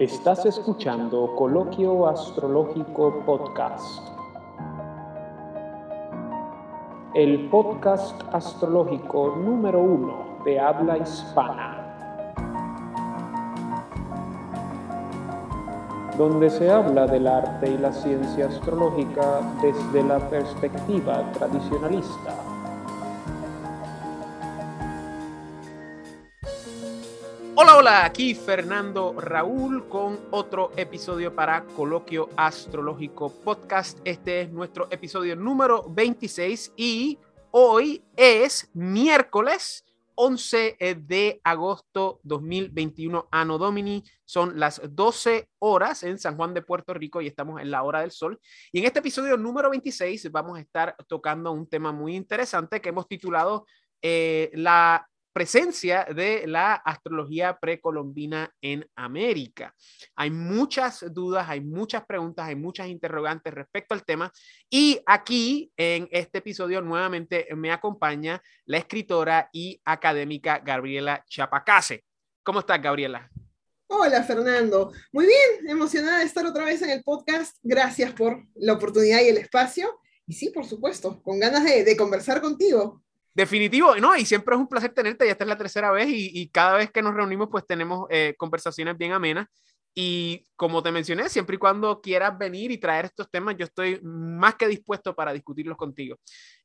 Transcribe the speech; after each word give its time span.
Estás 0.00 0.46
escuchando 0.46 1.34
Coloquio 1.34 2.06
Astrológico 2.06 3.20
Podcast. 3.26 4.00
El 7.14 7.48
podcast 7.48 8.22
astrológico 8.32 9.34
número 9.36 9.80
uno 9.80 10.38
de 10.44 10.60
habla 10.60 10.98
hispana. 10.98 11.96
Donde 16.16 16.48
se 16.48 16.70
habla 16.70 17.08
del 17.08 17.26
arte 17.26 17.68
y 17.68 17.78
la 17.78 17.92
ciencia 17.92 18.46
astrológica 18.46 19.40
desde 19.60 20.04
la 20.04 20.20
perspectiva 20.28 21.24
tradicionalista. 21.32 22.47
Hola, 27.80 28.04
aquí 28.04 28.34
Fernando 28.34 29.14
Raúl 29.20 29.88
con 29.88 30.18
otro 30.32 30.72
episodio 30.76 31.32
para 31.32 31.62
Coloquio 31.62 32.28
Astrológico 32.36 33.32
Podcast. 33.32 34.00
Este 34.04 34.40
es 34.40 34.50
nuestro 34.50 34.88
episodio 34.90 35.36
número 35.36 35.84
26 35.88 36.72
y 36.76 37.20
hoy 37.52 38.02
es 38.16 38.68
miércoles 38.74 39.84
11 40.16 40.76
de 41.06 41.40
agosto 41.44 42.18
2021, 42.24 43.28
Anno 43.30 43.58
Domini. 43.58 44.02
Son 44.24 44.58
las 44.58 44.80
12 44.84 45.48
horas 45.60 46.02
en 46.02 46.18
San 46.18 46.36
Juan 46.36 46.54
de 46.54 46.62
Puerto 46.62 46.92
Rico 46.94 47.20
y 47.20 47.28
estamos 47.28 47.60
en 47.60 47.70
la 47.70 47.84
hora 47.84 48.00
del 48.00 48.10
sol. 48.10 48.40
Y 48.72 48.80
en 48.80 48.86
este 48.86 48.98
episodio 48.98 49.36
número 49.36 49.70
26 49.70 50.32
vamos 50.32 50.58
a 50.58 50.62
estar 50.62 50.96
tocando 51.06 51.52
un 51.52 51.68
tema 51.68 51.92
muy 51.92 52.16
interesante 52.16 52.80
que 52.80 52.88
hemos 52.88 53.06
titulado 53.06 53.66
eh, 54.02 54.50
la 54.54 55.08
presencia 55.32 56.04
de 56.04 56.46
la 56.46 56.74
astrología 56.74 57.58
precolombina 57.58 58.52
en 58.60 58.88
América. 58.96 59.74
Hay 60.16 60.30
muchas 60.30 61.04
dudas, 61.12 61.48
hay 61.48 61.60
muchas 61.60 62.04
preguntas, 62.06 62.48
hay 62.48 62.56
muchas 62.56 62.88
interrogantes 62.88 63.54
respecto 63.54 63.94
al 63.94 64.04
tema 64.04 64.32
y 64.70 65.00
aquí 65.06 65.70
en 65.76 66.08
este 66.10 66.38
episodio 66.38 66.80
nuevamente 66.80 67.46
me 67.56 67.72
acompaña 67.72 68.42
la 68.66 68.78
escritora 68.78 69.48
y 69.52 69.80
académica 69.84 70.58
Gabriela 70.58 71.24
Chapacase. 71.28 72.04
¿Cómo 72.42 72.60
estás, 72.60 72.80
Gabriela? 72.80 73.30
Hola, 73.90 74.22
Fernando. 74.22 74.92
Muy 75.12 75.26
bien, 75.26 75.68
emocionada 75.68 76.18
de 76.18 76.24
estar 76.24 76.44
otra 76.44 76.64
vez 76.64 76.82
en 76.82 76.90
el 76.90 77.02
podcast. 77.02 77.56
Gracias 77.62 78.12
por 78.12 78.44
la 78.54 78.74
oportunidad 78.74 79.22
y 79.22 79.28
el 79.28 79.38
espacio. 79.38 79.98
Y 80.26 80.34
sí, 80.34 80.50
por 80.50 80.66
supuesto, 80.66 81.22
con 81.22 81.38
ganas 81.40 81.64
de, 81.64 81.84
de 81.84 81.96
conversar 81.96 82.42
contigo. 82.42 83.02
Definitivo, 83.38 83.94
no, 83.94 84.16
y 84.16 84.26
siempre 84.26 84.56
es 84.56 84.60
un 84.60 84.66
placer 84.66 84.92
tenerte, 84.92 85.24
ya 85.24 85.30
esta 85.30 85.44
es 85.44 85.48
la 85.48 85.56
tercera 85.56 85.92
vez 85.92 86.08
y, 86.10 86.48
cada 86.48 86.76
vez 86.76 86.90
que 86.90 87.00
nos 87.00 87.14
reunimos 87.14 87.46
pues 87.48 87.64
tenemos 87.64 88.08
eh, 88.10 88.34
conversaciones 88.36 88.98
bien 88.98 89.12
amenas 89.12 89.46
y 89.94 90.44
como 90.56 90.82
te 90.82 90.90
mencioné, 90.90 91.28
siempre 91.28 91.54
y 91.54 91.58
cuando 91.60 92.00
quieras 92.00 92.36
venir 92.36 92.72
y 92.72 92.78
traer 92.78 93.04
estos 93.04 93.30
temas, 93.30 93.54
yo 93.56 93.66
estoy 93.66 94.00
más 94.02 94.56
que 94.56 94.66
dispuesto 94.66 95.14
para 95.14 95.32
discutirlos 95.32 95.76
contigo. 95.76 96.18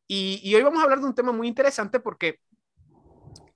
Y, 0.07 0.41
y 0.43 0.55
hoy 0.55 0.63
vamos 0.63 0.79
a 0.79 0.85
hablar 0.85 0.99
de 0.99 1.05
un 1.05 1.13
tema 1.13 1.31
muy 1.31 1.47
interesante 1.47 1.99
porque 1.99 2.39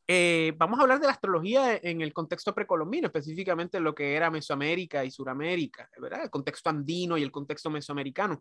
eh, 0.08 0.54
vamos 0.56 0.78
a 0.78 0.84
hablar 0.84 1.00
de 1.00 1.08
la 1.08 1.14
astrología 1.14 1.80
en 1.82 2.02
el 2.02 2.14
contexto 2.14 2.54
precolombino, 2.54 3.08
específicamente 3.08 3.80
lo 3.80 3.96
que 3.96 4.14
era 4.14 4.30
Mesoamérica 4.30 5.04
y 5.04 5.10
Suramérica, 5.10 5.90
¿verdad? 6.00 6.22
El 6.22 6.30
contexto 6.30 6.70
andino 6.70 7.18
y 7.18 7.24
el 7.24 7.32
contexto 7.32 7.72
mesoamericano. 7.72 8.40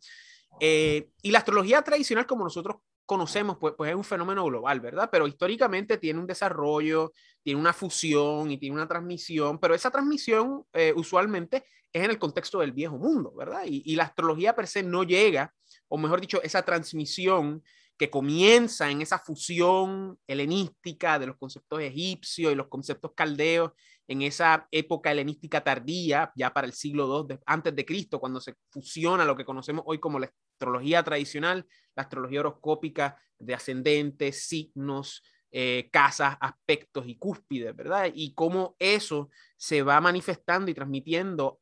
Eh, 0.61 1.09
y 1.23 1.31
la 1.31 1.39
astrología 1.39 1.81
tradicional, 1.81 2.27
como 2.27 2.45
nosotros 2.45 2.77
conocemos, 3.07 3.57
pues, 3.59 3.75
pues 3.77 3.91
es 3.91 3.97
un 3.97 4.05
fenómeno 4.05 4.45
global, 4.45 4.81
¿verdad? 4.81 5.09
Pero 5.11 5.27
históricamente 5.27 5.97
tiene 5.97 6.21
un 6.21 6.27
desarrollo, 6.27 7.13
tiene 7.43 7.61
una 7.61 7.73
fusión 7.73 8.51
y 8.51 8.59
tiene 8.59 8.75
una 8.75 8.89
transmisión, 8.89 9.59
pero 9.59 9.75
esa 9.75 9.91
transmisión 9.91 10.65
eh, 10.73 10.93
usualmente 10.95 11.65
es 11.93 12.05
en 12.05 12.11
el 12.11 12.19
contexto 12.19 12.59
del 12.59 12.73
viejo 12.73 12.99
mundo, 12.99 13.33
¿verdad? 13.35 13.63
Y, 13.65 13.83
y, 13.87 13.97
la 13.97 14.05
astrología 14.05 14.55
per 14.55 14.67
se 14.67 14.83
no 14.83 15.05
llega, 15.05 15.55
o 15.89 15.97
mejor 15.97 16.21
dicho, 16.21 16.43
esa 16.43 16.63
transmisión 16.63 17.63
que 17.97 18.11
comienza 18.11 18.91
en 18.91 19.01
esa 19.01 19.19
fusión 19.19 20.19
helenística 20.27 21.19
de 21.19 21.29
los 21.29 21.37
conceptos 21.37 21.81
egipcios 21.81 22.53
y 22.53 22.55
los 22.55 22.69
conceptos 22.69 23.13
caldeos 23.15 23.73
en 24.09 24.23
esa 24.23 24.69
época 24.71 25.11
helenística 25.11 25.65
tardía, 25.65 26.33
ya 26.37 26.53
para 26.53 26.67
el 26.67 26.73
siglo 26.73 27.27
II 27.29 27.39
antes 27.47 27.75
de 27.75 27.85
Cristo, 27.85 28.21
cuando 28.21 28.41
se 28.41 28.55
fusiona 28.71 29.25
lo 29.25 29.37
que 29.37 29.45
conocemos 29.45 29.85
hoy 29.87 29.99
como 29.99 30.19
la 30.19 30.31
astrología 30.57 31.03
tradicional, 31.03 31.67
la 31.95 32.03
astrología 32.03 32.41
horoscópica 32.41 33.21
de 33.39 33.55
ascendentes, 33.55 34.47
signos, 34.47 35.23
eh, 35.51 35.89
casas, 35.93 36.37
aspectos 36.41 37.07
y 37.07 37.17
cúspides, 37.17 37.75
¿verdad? 37.77 38.11
Y 38.15 38.35
cómo 38.35 38.77
eso 38.79 39.31
se 39.57 39.83
va 39.83 40.01
manifestando 40.01 40.71
y 40.71 40.75
transmitiendo 40.75 41.61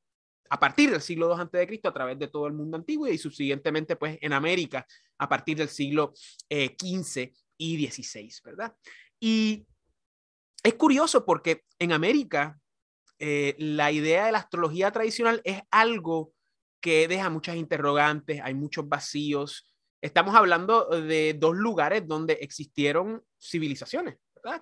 a 0.51 0.59
partir 0.61 0.91
del 0.91 1.01
siglo 1.01 1.37
II 1.37 1.67
Cristo 1.67 1.89
a 1.89 1.93
través 1.93 2.19
de 2.19 2.29
todo 2.29 2.47
el 2.47 2.53
mundo 2.53 2.77
antiguo 2.77 3.09
y 3.09 3.19
subsiguientemente 3.19 3.97
pues 3.97 4.19
en 4.21 4.33
América 4.33 4.87
a 5.19 5.29
partir 5.29 5.57
del 5.57 5.69
siglo 5.69 6.13
XV 6.49 7.19
eh, 7.19 7.33
y 7.57 7.87
XVI, 7.89 8.31
¿verdad? 8.45 8.77
Y 9.19 9.67
es 10.63 10.75
curioso 10.75 11.25
porque 11.25 11.65
en 11.79 11.93
América 11.93 12.59
eh, 13.19 13.55
la 13.59 13.91
idea 13.91 14.27
de 14.27 14.33
la 14.33 14.39
astrología 14.39 14.91
tradicional 14.91 15.41
es 15.45 15.63
algo 15.71 16.34
que 16.85 17.09
deja 17.09 17.31
muchas 17.31 17.57
interrogantes, 17.57 18.43
hay 18.45 18.53
muchos 18.53 18.87
vacíos. 18.87 19.67
Estamos 20.03 20.35
hablando 20.35 20.85
de 20.85 21.33
dos 21.33 21.57
lugares 21.57 22.07
donde 22.07 22.35
existieron 22.35 23.25
civilizaciones, 23.41 24.19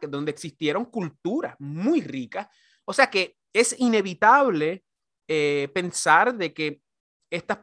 donde 0.08 0.30
existieron 0.30 0.84
culturas 0.84 1.56
muy 1.58 2.00
ricas. 2.00 2.46
O 2.84 2.92
sea 2.92 3.10
que 3.10 3.36
es 3.52 3.74
inevitable 3.76 4.84
eh, 5.26 5.68
pensar 5.74 6.32
de 6.36 6.54
que 6.54 6.80
estas 7.28 7.58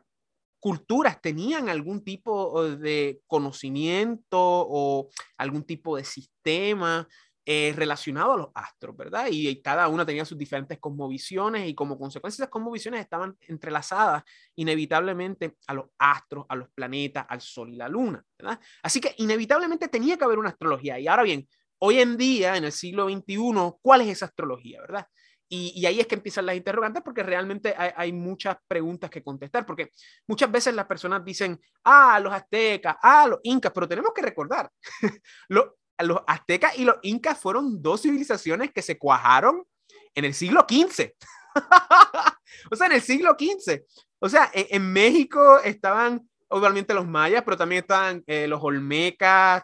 culturas 0.59 1.21
tenían 1.21 1.69
algún 1.69 2.03
tipo 2.03 2.69
de 2.69 3.21
conocimiento 3.27 4.37
o 4.37 5.07
algún 5.37 5.63
tipo 5.63 5.95
de 5.95 6.03
sistema 6.03 7.07
eh, 7.51 7.73
relacionado 7.75 8.33
a 8.33 8.37
los 8.37 8.49
astros, 8.53 8.95
¿verdad? 8.95 9.27
Y, 9.31 9.59
cada 9.63 9.87
una 9.87 10.05
tenía 10.05 10.23
sus 10.23 10.37
diferentes 10.37 10.77
cosmovisiones 10.77 11.67
y 11.67 11.73
como 11.73 11.97
consecuencia 11.97 12.43
esas 12.43 12.51
cosmovisiones 12.51 13.01
estaban 13.01 13.35
entrelazadas 13.47 14.21
inevitablemente 14.55 15.55
a 15.65 15.73
los 15.73 15.87
astros, 15.97 16.45
a 16.47 16.55
los 16.55 16.69
planetas, 16.69 17.25
al 17.27 17.41
sol 17.41 17.73
y 17.73 17.75
la 17.75 17.89
luna, 17.89 18.23
¿verdad? 18.37 18.59
Así 18.83 19.01
que 19.01 19.15
inevitablemente 19.17 19.87
tenía 19.87 20.15
que 20.15 20.25
haber 20.25 20.37
una 20.37 20.49
astrología. 20.49 20.99
Y 20.99 21.07
ahora 21.07 21.23
bien, 21.23 21.47
hoy 21.79 21.99
en 21.99 22.17
día, 22.17 22.55
en 22.55 22.65
el 22.65 22.71
siglo 22.71 23.09
XXI, 23.09 23.79
¿cuál 23.81 24.01
es 24.01 24.09
esa 24.09 24.25
astrología, 24.25 24.81
verdad? 24.81 25.07
Y, 25.51 25.83
ahí 25.87 25.99
es 25.99 26.05
que 26.05 26.13
empiezan 26.13 26.45
las 26.45 26.55
interrogantes 26.55 27.01
porque 27.01 27.23
realmente 27.23 27.73
hay, 27.75 27.89
hay, 27.95 28.13
muchas 28.13 28.57
preguntas 28.67 29.09
que 29.09 29.23
contestar, 29.23 29.65
porque 29.65 29.89
muchas 30.27 30.51
veces 30.51 30.75
las 30.75 30.85
personas 30.85 31.25
dicen, 31.25 31.59
ah, 31.83 32.19
los 32.19 32.31
aztecas, 32.31 32.97
ah, 33.01 33.25
los 33.27 33.39
incas, 33.41 33.71
pero 33.73 33.87
tenemos 33.87 34.11
que 34.13 34.21
recordar, 34.21 34.69
lo, 35.47 35.79
los 35.99 36.21
aztecas 36.27 36.77
y 36.77 36.85
los 36.85 36.95
incas 37.01 37.39
fueron 37.39 37.81
dos 37.81 38.01
civilizaciones 38.01 38.71
que 38.71 38.81
se 38.81 38.97
cuajaron 38.97 39.63
en 40.15 40.25
el 40.25 40.33
siglo 40.33 40.65
XV. 40.69 41.11
o 42.71 42.75
sea, 42.75 42.87
en 42.87 42.93
el 42.93 43.01
siglo 43.01 43.35
XV. 43.37 43.81
O 44.19 44.29
sea, 44.29 44.49
en, 44.53 44.67
en 44.69 44.93
México 44.93 45.59
estaban 45.59 46.29
obviamente 46.49 46.93
los 46.93 47.07
mayas, 47.07 47.43
pero 47.43 47.57
también 47.57 47.81
estaban 47.81 48.23
eh, 48.27 48.47
los 48.47 48.61
olmecas, 48.61 49.63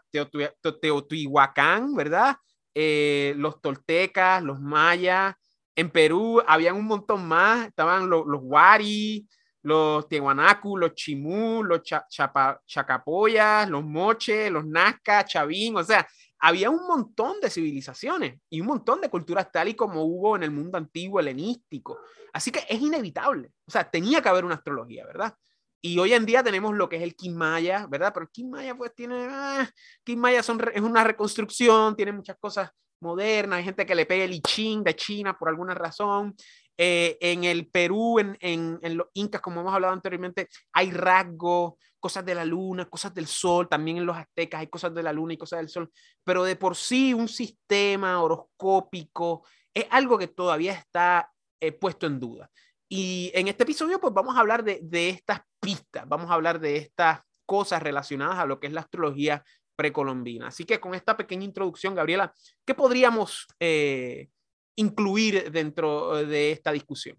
Teotihuacán, 0.81 1.93
¿verdad? 1.95 2.37
Eh, 2.73 3.33
los 3.37 3.61
toltecas, 3.61 4.41
los 4.43 4.59
mayas. 4.59 5.35
En 5.75 5.89
Perú 5.89 6.41
habían 6.47 6.75
un 6.75 6.85
montón 6.85 7.27
más, 7.27 7.67
estaban 7.67 8.09
los, 8.09 8.25
los 8.25 8.39
wari, 8.43 9.27
los 9.63 10.07
Tiahuanacu, 10.07 10.77
los 10.77 10.93
Chimú, 10.93 11.63
los 11.63 11.81
cha, 11.81 12.05
chapa, 12.07 12.61
Chacapoyas, 12.65 13.67
los 13.67 13.83
Moche, 13.83 14.49
los 14.49 14.65
Nazca, 14.65 15.25
Chavín, 15.25 15.75
o 15.75 15.83
sea, 15.83 16.07
había 16.39 16.69
un 16.69 16.85
montón 16.87 17.39
de 17.41 17.49
civilizaciones 17.49 18.39
y 18.49 18.61
un 18.61 18.67
montón 18.67 19.01
de 19.01 19.09
culturas 19.09 19.51
tal 19.51 19.69
y 19.69 19.75
como 19.75 20.03
hubo 20.03 20.35
en 20.35 20.43
el 20.43 20.51
mundo 20.51 20.77
antiguo 20.77 21.19
helenístico. 21.19 21.99
Así 22.33 22.51
que 22.51 22.65
es 22.67 22.81
inevitable. 22.81 23.51
O 23.65 23.71
sea, 23.71 23.89
tenía 23.89 24.21
que 24.21 24.29
haber 24.29 24.45
una 24.45 24.55
astrología, 24.55 25.05
¿verdad? 25.05 25.33
Y 25.81 25.99
hoy 25.99 26.13
en 26.13 26.25
día 26.25 26.43
tenemos 26.43 26.75
lo 26.75 26.89
que 26.89 26.97
es 26.97 27.03
el 27.03 27.35
Maya, 27.35 27.85
¿verdad? 27.87 28.11
Pero 28.13 28.25
el 28.25 28.31
Quimmaya 28.31 28.75
pues 28.75 28.93
tiene... 28.95 29.27
Ah, 29.29 29.69
es 30.05 30.49
una 30.49 31.03
reconstrucción, 31.03 31.95
tiene 31.95 32.11
muchas 32.11 32.37
cosas 32.39 32.71
modernas, 32.99 33.59
hay 33.59 33.63
gente 33.65 33.85
que 33.85 33.95
le 33.95 34.05
pega 34.05 34.23
el 34.23 34.33
I 34.33 34.41
Ching 34.41 34.83
de 34.83 34.95
China 34.95 35.37
por 35.37 35.49
alguna 35.49 35.75
razón. 35.75 36.35
Eh, 36.77 37.17
en 37.21 37.43
el 37.45 37.67
Perú, 37.67 38.19
en, 38.19 38.37
en, 38.41 38.79
en, 38.81 38.97
los 38.97 39.07
incas, 39.13 39.41
como 39.41 39.61
hemos 39.61 39.73
hablado 39.73 39.93
anteriormente, 39.93 40.49
hay 40.73 40.91
rasgos, 40.91 41.75
cosas 42.05 42.23
de 42.23 42.35
la 42.35 42.45
luna, 42.45 42.85
cosas 42.85 43.15
del 43.15 43.25
sol, 43.25 43.67
también 43.67 43.97
en 43.97 44.05
los 44.05 44.15
aztecas 44.15 44.59
hay 44.59 44.67
cosas 44.67 44.93
de 44.93 45.01
la 45.01 45.11
luna 45.11 45.33
y 45.33 45.37
cosas 45.37 45.57
del 45.57 45.69
sol, 45.69 45.91
pero 46.23 46.43
de 46.43 46.55
por 46.55 46.75
sí 46.75 47.15
un 47.15 47.27
sistema 47.27 48.21
horoscópico 48.21 49.43
es 49.73 49.87
algo 49.89 50.17
que 50.17 50.27
todavía 50.27 50.73
está 50.73 51.31
eh, 51.59 51.71
puesto 51.71 52.05
en 52.05 52.19
duda. 52.19 52.51
Y 52.87 53.31
en 53.33 53.47
este 53.47 53.63
episodio 53.63 53.99
pues 53.99 54.13
vamos 54.13 54.37
a 54.37 54.41
hablar 54.41 54.63
de, 54.63 54.81
de 54.83 55.09
estas 55.09 55.41
pistas, 55.59 56.07
vamos 56.07 56.29
a 56.29 56.35
hablar 56.35 56.59
de 56.59 56.77
estas 56.77 57.21
cosas 57.47 57.81
relacionadas 57.81 58.37
a 58.37 58.45
lo 58.45 58.59
que 58.59 58.67
es 58.67 58.73
la 58.73 58.81
astrología 58.81 59.43
precolombina. 59.75 60.49
Así 60.49 60.63
que 60.63 60.79
con 60.79 60.93
esta 60.93 61.17
pequeña 61.17 61.43
introducción, 61.43 61.95
Gabriela, 61.95 62.33
¿qué 62.65 62.75
podríamos 62.75 63.47
eh, 63.59 64.29
incluir 64.75 65.51
dentro 65.51 66.19
eh, 66.19 66.25
de 66.25 66.51
esta 66.51 66.71
discusión? 66.71 67.17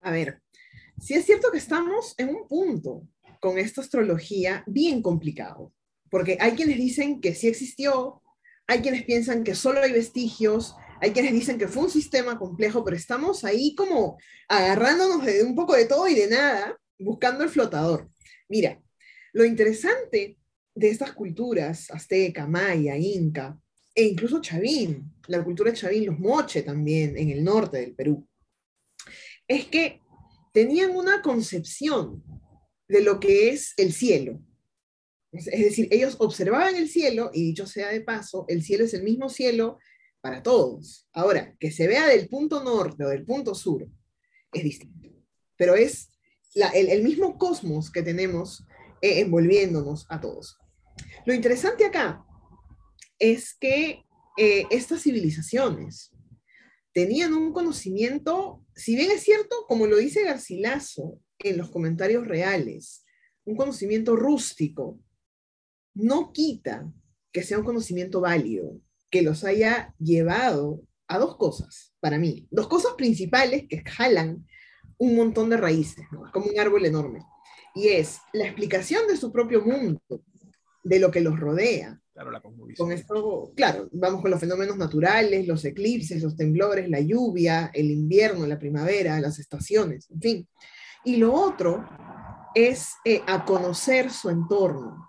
A 0.00 0.10
ver, 0.10 0.42
sí 1.00 1.14
es 1.14 1.24
cierto 1.24 1.50
que 1.50 1.58
estamos 1.58 2.14
en 2.18 2.28
un 2.28 2.46
punto 2.46 3.08
con 3.40 3.58
esta 3.58 3.80
astrología 3.80 4.64
bien 4.66 5.02
complicado, 5.02 5.72
porque 6.10 6.38
hay 6.40 6.52
quienes 6.52 6.76
dicen 6.76 7.20
que 7.20 7.34
sí 7.34 7.48
existió, 7.48 8.22
hay 8.66 8.80
quienes 8.80 9.04
piensan 9.04 9.44
que 9.44 9.54
solo 9.54 9.82
hay 9.82 9.92
vestigios, 9.92 10.74
hay 11.00 11.12
quienes 11.12 11.32
dicen 11.32 11.58
que 11.58 11.68
fue 11.68 11.84
un 11.84 11.90
sistema 11.90 12.38
complejo, 12.38 12.84
pero 12.84 12.96
estamos 12.96 13.44
ahí 13.44 13.74
como 13.74 14.18
agarrándonos 14.48 15.24
de 15.24 15.42
un 15.42 15.54
poco 15.54 15.74
de 15.74 15.86
todo 15.86 16.08
y 16.08 16.14
de 16.14 16.28
nada, 16.28 16.78
buscando 16.98 17.44
el 17.44 17.50
flotador. 17.50 18.10
Mira, 18.48 18.80
lo 19.32 19.44
interesante 19.44 20.38
de 20.74 20.90
estas 20.90 21.12
culturas, 21.12 21.90
azteca, 21.90 22.46
maya, 22.46 22.96
inca, 22.96 23.58
e 23.94 24.04
incluso 24.04 24.40
chavín, 24.40 25.13
la 25.28 25.42
cultura 25.42 25.72
chavín, 25.72 26.06
los 26.06 26.18
moche 26.18 26.62
también, 26.62 27.16
en 27.16 27.30
el 27.30 27.42
norte 27.42 27.78
del 27.78 27.94
Perú, 27.94 28.26
es 29.48 29.66
que 29.66 30.00
tenían 30.52 30.96
una 30.96 31.22
concepción 31.22 32.22
de 32.88 33.02
lo 33.02 33.20
que 33.20 33.50
es 33.50 33.74
el 33.76 33.92
cielo. 33.92 34.40
Es 35.32 35.46
decir, 35.46 35.88
ellos 35.90 36.16
observaban 36.20 36.76
el 36.76 36.88
cielo, 36.88 37.30
y 37.32 37.42
dicho 37.42 37.66
sea 37.66 37.88
de 37.88 38.02
paso, 38.02 38.44
el 38.48 38.62
cielo 38.62 38.84
es 38.84 38.94
el 38.94 39.02
mismo 39.02 39.28
cielo 39.28 39.78
para 40.20 40.42
todos. 40.42 41.08
Ahora, 41.12 41.56
que 41.58 41.72
se 41.72 41.88
vea 41.88 42.06
del 42.06 42.28
punto 42.28 42.62
norte 42.62 43.04
o 43.04 43.08
del 43.08 43.24
punto 43.24 43.54
sur 43.54 43.86
es 44.52 44.62
distinto, 44.62 45.10
pero 45.56 45.74
es 45.74 46.10
el, 46.54 47.02
mismo 47.02 47.36
cosmos 47.36 47.90
que 47.90 48.02
tenemos 48.02 48.64
eh, 49.02 49.20
envolviéndonos 49.20 50.06
a 50.08 50.20
todos. 50.20 50.56
Lo 51.26 51.34
interesante 51.34 51.84
acá 51.84 52.24
es 53.18 53.54
que 53.54 54.04
eh, 54.36 54.66
estas 54.70 55.02
civilizaciones 55.02 56.10
tenían 56.92 57.34
un 57.34 57.52
conocimiento, 57.52 58.64
si 58.74 58.96
bien 58.96 59.10
es 59.10 59.22
cierto, 59.22 59.64
como 59.66 59.86
lo 59.86 59.96
dice 59.96 60.24
Garcilaso 60.24 61.20
en 61.38 61.58
los 61.58 61.70
comentarios 61.70 62.26
reales, 62.26 63.04
un 63.44 63.56
conocimiento 63.56 64.16
rústico, 64.16 64.98
no 65.94 66.32
quita 66.32 66.90
que 67.32 67.42
sea 67.42 67.58
un 67.58 67.64
conocimiento 67.64 68.20
válido, 68.20 68.80
que 69.10 69.22
los 69.22 69.44
haya 69.44 69.94
llevado 69.98 70.82
a 71.08 71.18
dos 71.18 71.36
cosas, 71.36 71.94
para 72.00 72.18
mí, 72.18 72.46
dos 72.50 72.68
cosas 72.68 72.94
principales 72.96 73.66
que 73.68 73.82
jalan 73.84 74.46
un 74.98 75.16
montón 75.16 75.50
de 75.50 75.56
raíces, 75.56 76.06
como 76.32 76.46
un 76.46 76.58
árbol 76.58 76.86
enorme. 76.86 77.20
Y 77.74 77.88
es 77.88 78.18
la 78.32 78.44
explicación 78.44 79.06
de 79.08 79.16
su 79.16 79.32
propio 79.32 79.62
mundo, 79.62 80.00
de 80.84 81.00
lo 81.00 81.10
que 81.10 81.20
los 81.20 81.38
rodea. 81.38 82.00
Claro, 82.14 82.30
la 82.30 82.40
con 82.40 82.92
esto, 82.92 83.52
claro, 83.56 83.88
vamos 83.90 84.22
con 84.22 84.30
los 84.30 84.38
fenómenos 84.38 84.76
naturales, 84.76 85.48
los 85.48 85.64
eclipses, 85.64 86.22
los 86.22 86.36
temblores, 86.36 86.88
la 86.88 87.00
lluvia, 87.00 87.72
el 87.74 87.90
invierno, 87.90 88.46
la 88.46 88.56
primavera, 88.56 89.20
las 89.20 89.40
estaciones, 89.40 90.08
en 90.12 90.20
fin. 90.20 90.48
Y 91.04 91.16
lo 91.16 91.34
otro 91.34 91.84
es 92.54 92.92
eh, 93.04 93.20
a 93.26 93.44
conocer 93.44 94.12
su 94.12 94.30
entorno 94.30 95.08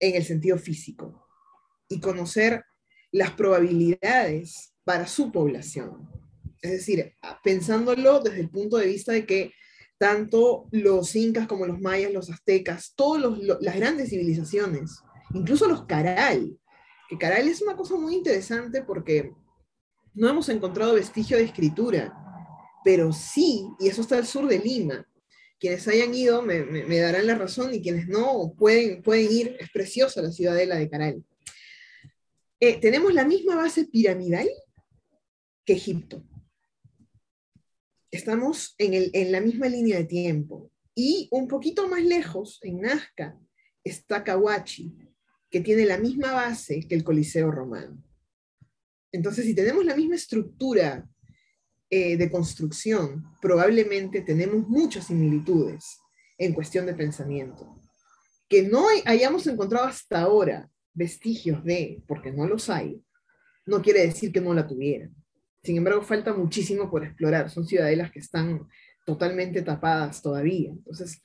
en 0.00 0.16
el 0.16 0.24
sentido 0.24 0.58
físico 0.58 1.28
y 1.88 2.00
conocer 2.00 2.64
las 3.12 3.30
probabilidades 3.30 4.74
para 4.82 5.06
su 5.06 5.30
población. 5.30 6.10
Es 6.60 6.72
decir, 6.72 7.14
pensándolo 7.44 8.18
desde 8.18 8.40
el 8.40 8.50
punto 8.50 8.78
de 8.78 8.86
vista 8.86 9.12
de 9.12 9.24
que 9.26 9.52
tanto 9.96 10.66
los 10.72 11.14
incas 11.14 11.46
como 11.46 11.66
los 11.66 11.80
mayas, 11.80 12.12
los 12.12 12.30
aztecas, 12.30 12.94
todas 12.96 13.38
las 13.60 13.76
grandes 13.76 14.10
civilizaciones, 14.10 15.02
incluso 15.34 15.68
los 15.68 15.84
caral, 15.84 16.58
que 17.08 17.18
caral 17.18 17.48
es 17.48 17.62
una 17.62 17.76
cosa 17.76 17.96
muy 17.96 18.14
interesante 18.14 18.82
porque 18.82 19.32
no 20.14 20.28
hemos 20.28 20.48
encontrado 20.48 20.94
vestigio 20.94 21.36
de 21.36 21.44
escritura, 21.44 22.14
pero 22.84 23.12
sí, 23.12 23.68
y 23.78 23.88
eso 23.88 24.02
está 24.02 24.16
al 24.16 24.26
sur 24.26 24.46
de 24.46 24.58
Lima, 24.58 25.06
quienes 25.58 25.86
hayan 25.88 26.14
ido 26.14 26.42
me, 26.42 26.98
darán 26.98 27.26
la 27.26 27.34
razón 27.34 27.74
y 27.74 27.82
quienes 27.82 28.08
no 28.08 28.54
pueden, 28.56 29.02
pueden 29.02 29.32
ir, 29.32 29.56
es 29.58 29.70
preciosa 29.70 30.22
la 30.22 30.30
ciudadela 30.30 30.76
de 30.76 30.90
Caral. 30.90 31.24
Eh, 32.60 32.78
tenemos 32.80 33.12
la 33.12 33.24
misma 33.24 33.56
base 33.56 33.84
piramidal 33.84 34.48
que 35.64 35.74
Egipto 35.74 36.24
estamos 38.16 38.74
en, 38.78 39.32
la 39.32 39.40
misma 39.40 39.68
línea 39.68 39.98
de 39.98 40.04
tiempo. 40.04 40.70
Y 40.94 41.28
un 41.30 41.46
poquito 41.46 41.88
más 41.88 42.02
lejos, 42.02 42.58
en 42.62 42.80
Nazca, 42.80 43.38
está 43.84 44.24
Kawachi, 44.24 44.96
que 45.56 45.64
tiene 45.64 45.86
la 45.86 45.96
misma 45.96 46.32
base 46.32 46.86
que 46.86 46.94
el 46.94 47.02
Coliseo 47.02 47.50
romano. 47.50 47.96
Entonces, 49.10 49.46
si 49.46 49.54
tenemos 49.54 49.86
la 49.86 49.96
misma 49.96 50.16
estructura 50.16 51.08
eh, 51.88 52.18
de 52.18 52.30
construcción, 52.30 53.24
probablemente 53.40 54.20
tenemos 54.20 54.68
muchas 54.68 55.06
similitudes 55.06 55.98
en 56.36 56.52
cuestión 56.52 56.84
de 56.84 56.92
pensamiento. 56.92 57.74
Que 58.50 58.64
no 58.64 58.86
hayamos 59.06 59.46
encontrado 59.46 59.86
hasta 59.86 60.20
ahora 60.20 60.68
vestigios 60.92 61.64
de, 61.64 62.02
porque 62.06 62.30
no 62.30 62.46
los 62.46 62.68
hay, 62.68 63.02
no 63.64 63.80
quiere 63.80 64.06
decir 64.06 64.32
que 64.32 64.42
no 64.42 64.52
la 64.52 64.66
tuvieran. 64.66 65.14
Sin 65.62 65.78
embargo, 65.78 66.02
falta 66.02 66.34
muchísimo 66.34 66.90
por 66.90 67.02
explorar. 67.02 67.48
Son 67.48 67.66
ciudadelas 67.66 68.12
que 68.12 68.18
están 68.18 68.68
totalmente 69.06 69.62
tapadas 69.62 70.20
todavía. 70.20 70.68
Entonces, 70.68 71.22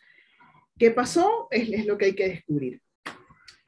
¿qué 0.80 0.90
pasó? 0.92 1.50
Es, 1.52 1.86
lo 1.86 1.98
que 1.98 2.06
hay 2.06 2.16
que 2.16 2.30
descubrir. 2.30 2.82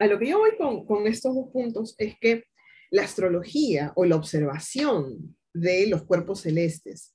A 0.04 0.06
lo 0.06 0.18
que 0.18 0.28
yo 0.28 0.38
voy 0.38 0.50
con, 0.86 1.06
estos 1.06 1.34
dos 1.34 1.48
puntos 1.48 1.94
es 1.96 2.14
que 2.20 2.44
la 2.90 3.04
astrología 3.04 3.90
o 3.96 4.04
la 4.04 4.16
observación 4.16 5.34
de 5.54 5.86
los 5.86 6.02
cuerpos 6.02 6.42
celestes 6.42 7.14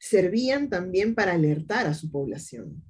servían 0.00 0.70
también 0.70 1.14
para 1.14 1.34
alertar 1.34 1.86
a 1.86 1.92
su 1.92 2.10
población. 2.10 2.82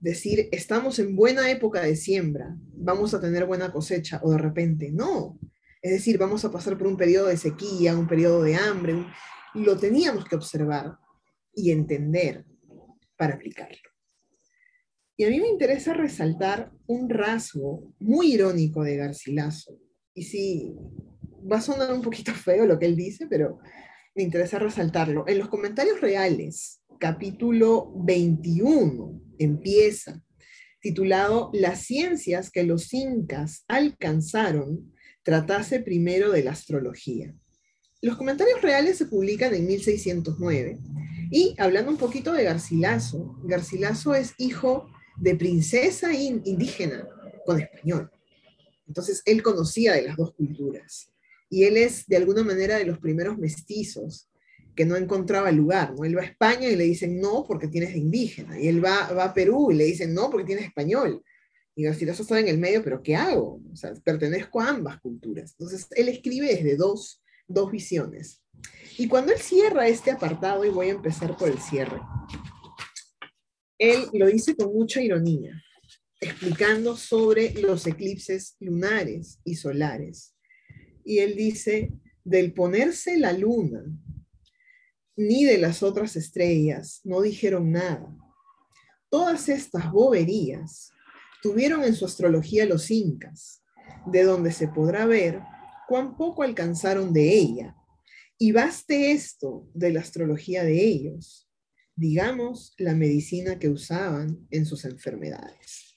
Decir, 0.00 0.48
estamos 0.50 0.98
en 0.98 1.14
buena 1.14 1.48
época 1.48 1.80
de 1.82 1.94
siembra, 1.94 2.56
vamos 2.74 3.14
a 3.14 3.20
tener 3.20 3.46
buena 3.46 3.70
cosecha, 3.70 4.18
o 4.24 4.32
de 4.32 4.38
repente, 4.38 4.90
no, 4.90 5.38
es 5.80 5.92
decir, 5.92 6.18
vamos 6.18 6.44
a 6.44 6.50
pasar 6.50 6.76
por 6.76 6.88
un 6.88 6.96
periodo 6.96 7.28
de 7.28 7.36
sequía, 7.36 7.96
un 7.96 8.08
periodo 8.08 8.42
de 8.42 8.56
hambre. 8.56 9.06
Lo 9.54 9.76
teníamos 9.76 10.24
que 10.24 10.34
observar 10.34 10.98
y 11.54 11.70
entender 11.70 12.44
para 13.16 13.34
aplicarlo. 13.34 13.89
Y 15.20 15.24
a 15.24 15.28
mí 15.28 15.38
me 15.38 15.48
interesa 15.48 15.92
resaltar 15.92 16.72
un 16.86 17.10
rasgo 17.10 17.92
muy 17.98 18.32
irónico 18.32 18.82
de 18.82 18.96
Garcilaso. 18.96 19.78
Y 20.14 20.22
sí, 20.22 20.74
va 21.40 21.58
a 21.58 21.60
sonar 21.60 21.92
un 21.92 22.00
poquito 22.00 22.32
feo 22.46 22.64
lo 22.64 22.78
que 22.78 22.86
él 22.86 22.96
dice, 22.96 23.26
pero 23.28 23.58
me 24.14 24.22
interesa 24.22 24.58
resaltarlo. 24.58 25.28
En 25.28 25.36
los 25.36 25.50
comentarios 25.50 26.00
reales, 26.00 26.80
capítulo 26.98 27.92
21, 27.96 29.20
empieza, 29.38 30.24
titulado 30.80 31.50
Las 31.52 31.82
ciencias 31.82 32.50
que 32.50 32.62
los 32.62 32.94
incas 32.94 33.66
alcanzaron 33.68 34.90
tratase 35.22 35.80
primero 35.80 36.30
de 36.30 36.44
la 36.44 36.52
astrología. 36.52 37.34
Los 38.00 38.16
comentarios 38.16 38.62
reales 38.62 38.96
se 38.96 39.04
publican 39.04 39.52
en 39.52 39.66
1609. 39.66 40.78
Y 41.30 41.54
hablando 41.58 41.90
un 41.90 41.98
poquito 41.98 42.32
de 42.32 42.44
Garcilaso, 42.44 43.38
Garcilaso 43.44 44.14
es 44.14 44.32
hijo 44.38 44.88
de 45.20 45.36
princesa 45.36 46.12
indígena 46.12 47.06
con 47.44 47.60
español. 47.60 48.10
Entonces 48.88 49.22
él 49.26 49.42
conocía 49.42 49.94
de 49.94 50.02
las 50.02 50.16
dos 50.16 50.34
culturas. 50.34 51.12
Y 51.48 51.64
él 51.64 51.76
es 51.76 52.06
de 52.06 52.16
alguna 52.16 52.42
manera 52.42 52.78
de 52.78 52.84
los 52.84 52.98
primeros 52.98 53.38
mestizos 53.38 54.28
que 54.74 54.84
no 54.84 54.96
encontraba 54.96 55.52
lugar. 55.52 55.94
¿no? 55.94 56.04
Él 56.04 56.16
va 56.16 56.22
a 56.22 56.26
España 56.26 56.68
y 56.68 56.76
le 56.76 56.84
dicen 56.84 57.20
no 57.20 57.44
porque 57.46 57.68
tienes 57.68 57.94
indígena. 57.94 58.58
Y 58.58 58.68
él 58.68 58.84
va, 58.84 59.12
va 59.12 59.24
a 59.24 59.34
Perú 59.34 59.70
y 59.70 59.74
le 59.74 59.84
dicen 59.84 60.14
no 60.14 60.30
porque 60.30 60.46
tienes 60.46 60.64
español. 60.64 61.22
Y 61.74 61.84
Garcilaso 61.84 62.22
está 62.22 62.38
en 62.40 62.48
el 62.48 62.58
medio, 62.58 62.82
pero 62.82 63.02
¿qué 63.02 63.14
hago? 63.14 63.60
O 63.72 63.76
sea, 63.76 63.92
pertenezco 64.04 64.60
a 64.60 64.68
ambas 64.68 65.00
culturas. 65.00 65.52
Entonces, 65.52 65.86
él 65.92 66.08
escribe 66.08 66.48
desde 66.48 66.76
dos, 66.76 67.22
dos 67.46 67.70
visiones. 67.70 68.42
Y 68.98 69.08
cuando 69.08 69.32
él 69.32 69.38
cierra 69.38 69.88
este 69.88 70.10
apartado, 70.10 70.64
y 70.64 70.68
voy 70.68 70.88
a 70.88 70.92
empezar 70.94 71.36
por 71.36 71.48
el 71.48 71.58
cierre, 71.58 72.00
él 73.80 74.08
lo 74.12 74.26
dice 74.26 74.54
con 74.54 74.74
mucha 74.74 75.00
ironía, 75.00 75.64
explicando 76.20 76.98
sobre 76.98 77.54
los 77.62 77.86
eclipses 77.86 78.54
lunares 78.60 79.40
y 79.42 79.54
solares. 79.54 80.36
Y 81.02 81.20
él 81.20 81.34
dice, 81.34 81.90
del 82.22 82.52
ponerse 82.52 83.18
la 83.18 83.32
luna, 83.32 83.82
ni 85.16 85.44
de 85.44 85.56
las 85.56 85.82
otras 85.82 86.14
estrellas, 86.14 87.00
no 87.04 87.22
dijeron 87.22 87.72
nada. 87.72 88.14
Todas 89.08 89.48
estas 89.48 89.90
boberías 89.90 90.92
tuvieron 91.42 91.82
en 91.82 91.94
su 91.94 92.04
astrología 92.04 92.66
los 92.66 92.90
incas, 92.90 93.62
de 94.06 94.24
donde 94.24 94.52
se 94.52 94.68
podrá 94.68 95.06
ver 95.06 95.40
cuán 95.88 96.18
poco 96.18 96.42
alcanzaron 96.42 97.14
de 97.14 97.32
ella. 97.32 97.76
Y 98.36 98.52
baste 98.52 99.12
esto 99.12 99.66
de 99.72 99.90
la 99.90 100.00
astrología 100.00 100.64
de 100.64 100.84
ellos, 100.84 101.49
digamos, 102.00 102.72
la 102.78 102.94
medicina 102.94 103.58
que 103.58 103.68
usaban 103.68 104.46
en 104.50 104.64
sus 104.64 104.86
enfermedades. 104.86 105.94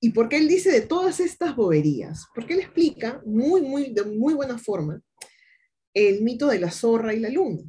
¿Y 0.00 0.10
por 0.10 0.28
qué 0.28 0.38
él 0.38 0.48
dice 0.48 0.72
de 0.72 0.80
todas 0.80 1.20
estas 1.20 1.54
boberías? 1.54 2.26
Porque 2.34 2.54
él 2.54 2.60
explica 2.60 3.22
muy, 3.24 3.62
muy, 3.62 3.92
de 3.92 4.02
muy 4.02 4.34
buena 4.34 4.58
forma 4.58 5.00
el 5.94 6.22
mito 6.22 6.48
de 6.48 6.58
la 6.58 6.72
zorra 6.72 7.14
y 7.14 7.20
la 7.20 7.28
luna. 7.28 7.62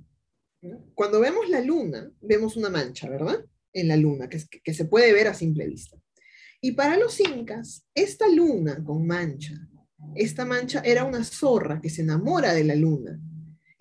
Cuando 0.96 1.20
vemos 1.20 1.50
la 1.50 1.62
luna, 1.62 2.12
vemos 2.22 2.58
una 2.58 2.70
mancha, 2.70 3.08
¿verdad? 3.08 3.46
En 3.74 3.88
la 3.88 3.96
luna, 3.96 4.28
que, 4.28 4.44
que 4.64 4.74
se 4.74 4.86
puede 4.86 5.14
ver 5.14 5.28
a 5.28 5.36
simple 5.36 5.68
vista. 5.68 5.98
Y 6.62 6.72
para 6.72 6.98
los 6.98 7.20
incas, 7.20 7.86
esta 7.94 8.28
luna 8.28 8.84
con 8.84 9.06
mancha, 9.06 9.54
esta 10.16 10.46
mancha 10.46 10.82
era 10.84 11.04
una 11.04 11.24
zorra 11.24 11.80
que 11.80 11.92
se 11.92 12.02
enamora 12.02 12.54
de 12.56 12.64
la 12.64 12.76
luna 12.76 13.20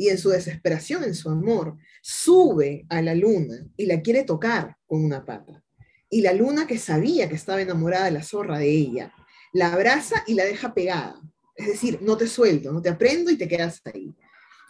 y 0.00 0.08
en 0.08 0.16
su 0.16 0.30
desesperación, 0.30 1.04
en 1.04 1.14
su 1.14 1.28
amor, 1.28 1.76
sube 2.00 2.86
a 2.88 3.02
la 3.02 3.14
luna 3.14 3.66
y 3.76 3.84
la 3.84 4.00
quiere 4.00 4.24
tocar 4.24 4.78
con 4.86 5.04
una 5.04 5.26
pata. 5.26 5.62
Y 6.08 6.22
la 6.22 6.32
luna 6.32 6.66
que 6.66 6.78
sabía 6.78 7.28
que 7.28 7.34
estaba 7.34 7.60
enamorada 7.60 8.06
de 8.06 8.12
la 8.12 8.22
zorra 8.22 8.58
de 8.58 8.70
ella, 8.70 9.12
la 9.52 9.74
abraza 9.74 10.24
y 10.26 10.32
la 10.32 10.46
deja 10.46 10.72
pegada. 10.72 11.20
Es 11.54 11.66
decir, 11.66 11.98
no 12.00 12.16
te 12.16 12.28
suelto, 12.28 12.72
no 12.72 12.80
te 12.80 12.88
aprendo 12.88 13.30
y 13.30 13.36
te 13.36 13.46
quedas 13.46 13.82
ahí. 13.92 14.16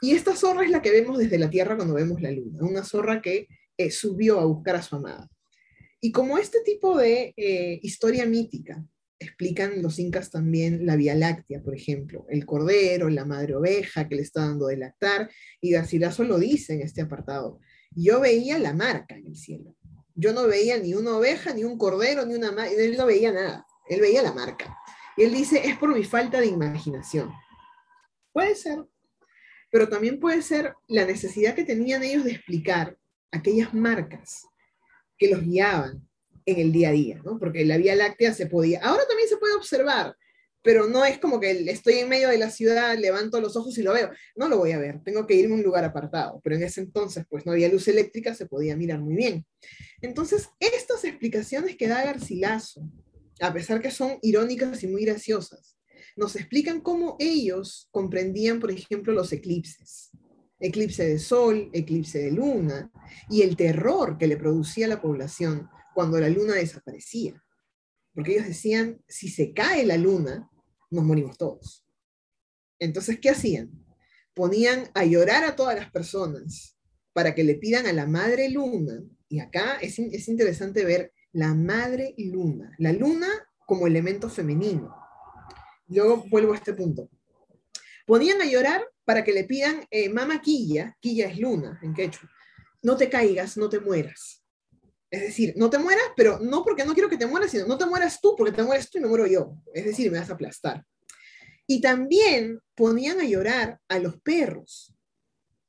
Y 0.02 0.16
esta 0.16 0.34
zorra 0.34 0.64
es 0.64 0.70
la 0.72 0.82
que 0.82 0.90
vemos 0.90 1.16
desde 1.16 1.38
la 1.38 1.48
Tierra 1.48 1.76
cuando 1.76 1.94
vemos 1.94 2.20
la 2.20 2.32
Luna, 2.32 2.58
una 2.62 2.82
zorra 2.82 3.22
que 3.22 3.46
eh, 3.76 3.90
subió 3.92 4.40
a 4.40 4.46
buscar 4.46 4.74
a 4.74 4.82
su 4.82 4.96
amada. 4.96 5.30
Y 6.00 6.10
como 6.10 6.38
este 6.38 6.58
tipo 6.64 6.98
de 6.98 7.34
eh, 7.36 7.78
historia 7.84 8.26
mítica 8.26 8.84
explican 9.20 9.82
los 9.82 9.98
incas 9.98 10.30
también 10.30 10.86
la 10.86 10.96
Vía 10.96 11.14
Láctea, 11.14 11.62
por 11.62 11.74
ejemplo, 11.74 12.26
el 12.30 12.46
cordero, 12.46 13.08
la 13.10 13.26
madre 13.26 13.54
oveja 13.54 14.08
que 14.08 14.16
le 14.16 14.22
está 14.22 14.46
dando 14.46 14.66
de 14.66 14.78
lactar, 14.78 15.30
y 15.60 15.70
Garcilaso 15.70 16.24
lo 16.24 16.38
dice 16.38 16.74
en 16.74 16.80
este 16.80 17.02
apartado. 17.02 17.60
Yo 17.90 18.20
veía 18.20 18.58
la 18.58 18.72
marca 18.72 19.16
en 19.16 19.26
el 19.26 19.36
cielo. 19.36 19.76
Yo 20.14 20.32
no 20.32 20.46
veía 20.46 20.78
ni 20.78 20.94
una 20.94 21.16
oveja, 21.16 21.52
ni 21.52 21.64
un 21.64 21.76
cordero, 21.76 22.24
ni 22.24 22.34
una 22.34 22.50
madre, 22.50 22.84
él 22.84 22.96
no 22.96 23.06
veía 23.06 23.30
nada, 23.30 23.66
él 23.88 24.00
veía 24.00 24.22
la 24.22 24.32
marca. 24.32 24.76
Y 25.16 25.24
él 25.24 25.32
dice, 25.32 25.68
es 25.68 25.76
por 25.76 25.94
mi 25.94 26.04
falta 26.04 26.40
de 26.40 26.46
imaginación. 26.46 27.30
Puede 28.32 28.54
ser, 28.54 28.84
pero 29.70 29.88
también 29.88 30.18
puede 30.18 30.40
ser 30.40 30.74
la 30.88 31.04
necesidad 31.04 31.54
que 31.54 31.64
tenían 31.64 32.02
ellos 32.02 32.24
de 32.24 32.32
explicar 32.32 32.96
aquellas 33.30 33.74
marcas 33.74 34.46
que 35.18 35.28
los 35.28 35.42
guiaban 35.42 36.08
en 36.46 36.58
el 36.58 36.72
día 36.72 36.90
a 36.90 36.92
día, 36.92 37.20
¿no? 37.24 37.38
Porque 37.38 37.64
la 37.64 37.76
Vía 37.76 37.94
Láctea 37.94 38.34
se 38.34 38.46
podía, 38.46 38.80
ahora 38.80 39.04
también 39.06 39.28
se 39.28 39.36
puede 39.36 39.54
observar, 39.54 40.14
pero 40.62 40.86
no 40.86 41.04
es 41.04 41.18
como 41.18 41.40
que 41.40 41.50
estoy 41.70 41.94
en 41.94 42.08
medio 42.08 42.28
de 42.28 42.38
la 42.38 42.50
ciudad, 42.50 42.96
levanto 42.98 43.40
los 43.40 43.56
ojos 43.56 43.76
y 43.78 43.82
lo 43.82 43.94
veo. 43.94 44.10
No 44.36 44.48
lo 44.48 44.58
voy 44.58 44.72
a 44.72 44.78
ver, 44.78 45.02
tengo 45.02 45.26
que 45.26 45.34
irme 45.34 45.54
a 45.54 45.58
un 45.58 45.62
lugar 45.62 45.84
apartado. 45.84 46.40
Pero 46.44 46.56
en 46.56 46.62
ese 46.62 46.82
entonces, 46.82 47.24
pues 47.28 47.46
no 47.46 47.52
había 47.52 47.70
luz 47.70 47.88
eléctrica, 47.88 48.34
se 48.34 48.46
podía 48.46 48.76
mirar 48.76 49.00
muy 49.00 49.16
bien. 49.16 49.46
Entonces, 50.02 50.50
estas 50.58 51.04
explicaciones 51.04 51.76
que 51.76 51.88
da 51.88 52.04
Garcilaso, 52.04 52.82
a 53.40 53.52
pesar 53.52 53.80
que 53.80 53.90
son 53.90 54.18
irónicas 54.20 54.82
y 54.82 54.86
muy 54.86 55.04
graciosas, 55.04 55.78
nos 56.16 56.36
explican 56.36 56.82
cómo 56.82 57.16
ellos 57.18 57.88
comprendían, 57.90 58.60
por 58.60 58.70
ejemplo, 58.70 59.14
los 59.14 59.32
eclipses. 59.32 60.10
Eclipse 60.58 61.06
de 61.06 61.18
sol, 61.18 61.70
eclipse 61.72 62.18
de 62.18 62.32
luna, 62.32 62.90
y 63.30 63.40
el 63.40 63.56
terror 63.56 64.18
que 64.18 64.26
le 64.26 64.36
producía 64.36 64.84
a 64.84 64.90
la 64.90 65.00
población 65.00 65.70
cuando 65.94 66.18
la 66.18 66.28
luna 66.28 66.54
desaparecía. 66.54 67.42
Porque 68.14 68.32
ellos 68.32 68.46
decían, 68.46 69.02
si 69.08 69.28
se 69.28 69.52
cae 69.52 69.86
la 69.86 69.96
luna, 69.96 70.50
nos 70.90 71.04
morimos 71.04 71.38
todos. 71.38 71.84
Entonces, 72.78 73.18
¿qué 73.20 73.30
hacían? 73.30 73.70
Ponían 74.34 74.90
a 74.94 75.04
llorar 75.04 75.44
a 75.44 75.56
todas 75.56 75.76
las 75.76 75.90
personas 75.90 76.76
para 77.12 77.34
que 77.34 77.44
le 77.44 77.56
pidan 77.56 77.86
a 77.86 77.92
la 77.92 78.06
madre 78.06 78.48
luna, 78.48 79.02
y 79.28 79.40
acá 79.40 79.76
es, 79.76 79.98
es 79.98 80.28
interesante 80.28 80.84
ver 80.84 81.12
la 81.32 81.54
madre 81.54 82.14
luna, 82.16 82.74
la 82.78 82.92
luna 82.92 83.28
como 83.66 83.86
elemento 83.86 84.28
femenino, 84.28 85.00
Luego 85.90 86.24
vuelvo 86.28 86.52
a 86.52 86.56
este 86.56 86.72
punto. 86.72 87.10
Ponían 88.06 88.40
a 88.40 88.46
llorar 88.46 88.82
para 89.04 89.24
que 89.24 89.32
le 89.32 89.44
pidan, 89.44 89.84
eh, 89.90 90.08
mama 90.08 90.40
quilla, 90.40 90.96
quilla 91.00 91.26
es 91.28 91.38
luna 91.38 91.80
en 91.82 91.94
quechua, 91.94 92.30
no 92.82 92.96
te 92.96 93.10
caigas, 93.10 93.56
no 93.56 93.68
te 93.68 93.80
mueras. 93.80 94.39
Es 95.10 95.22
decir, 95.22 95.54
no 95.56 95.68
te 95.68 95.78
mueras, 95.78 96.04
pero 96.16 96.38
no 96.38 96.62
porque 96.64 96.84
no 96.84 96.94
quiero 96.94 97.08
que 97.08 97.16
te 97.16 97.26
mueras, 97.26 97.50
sino 97.50 97.66
no 97.66 97.76
te 97.76 97.86
mueras 97.86 98.20
tú, 98.20 98.34
porque 98.36 98.52
te 98.52 98.62
mueres 98.62 98.90
tú 98.90 98.98
y 98.98 99.00
me 99.00 99.08
muero 99.08 99.26
yo. 99.26 99.54
Es 99.74 99.84
decir, 99.84 100.10
me 100.10 100.18
vas 100.18 100.30
a 100.30 100.34
aplastar. 100.34 100.84
Y 101.66 101.80
también 101.80 102.60
ponían 102.74 103.20
a 103.20 103.24
llorar 103.24 103.80
a 103.88 103.98
los 103.98 104.20
perros. 104.20 104.94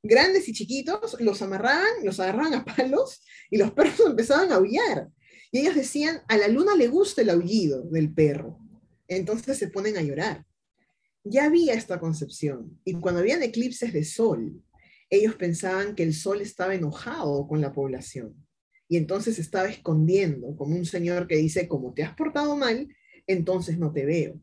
Grandes 0.02 0.48
y 0.48 0.52
chiquitos, 0.52 1.20
los 1.20 1.42
amarraban, 1.42 2.04
los 2.04 2.18
agarraban 2.20 2.54
a 2.54 2.64
palos 2.64 3.22
y 3.50 3.56
los 3.56 3.72
perros 3.72 4.00
empezaban 4.06 4.52
a 4.52 4.56
aullar. 4.56 5.08
Y 5.50 5.60
ellos 5.60 5.74
decían, 5.74 6.22
a 6.28 6.36
la 6.36 6.48
luna 6.48 6.74
le 6.76 6.88
gusta 6.88 7.22
el 7.22 7.30
aullido 7.30 7.82
del 7.82 8.12
perro 8.12 8.62
entonces 9.16 9.58
se 9.58 9.68
ponen 9.68 9.96
a 9.96 10.02
llorar. 10.02 10.44
Ya 11.24 11.44
había 11.44 11.74
esta 11.74 12.00
concepción, 12.00 12.80
y 12.84 12.94
cuando 12.94 13.20
habían 13.20 13.42
eclipses 13.42 13.92
de 13.92 14.04
sol, 14.04 14.60
ellos 15.08 15.34
pensaban 15.36 15.94
que 15.94 16.02
el 16.02 16.14
sol 16.14 16.40
estaba 16.40 16.74
enojado 16.74 17.46
con 17.46 17.60
la 17.60 17.72
población, 17.72 18.41
y 18.92 18.98
entonces 18.98 19.38
estaba 19.38 19.70
escondiendo, 19.70 20.54
como 20.54 20.76
un 20.76 20.84
señor 20.84 21.26
que 21.26 21.36
dice, 21.36 21.66
como 21.66 21.94
te 21.94 22.02
has 22.02 22.14
portado 22.14 22.58
mal, 22.58 22.94
entonces 23.26 23.78
no 23.78 23.90
te 23.90 24.04
veo. 24.04 24.38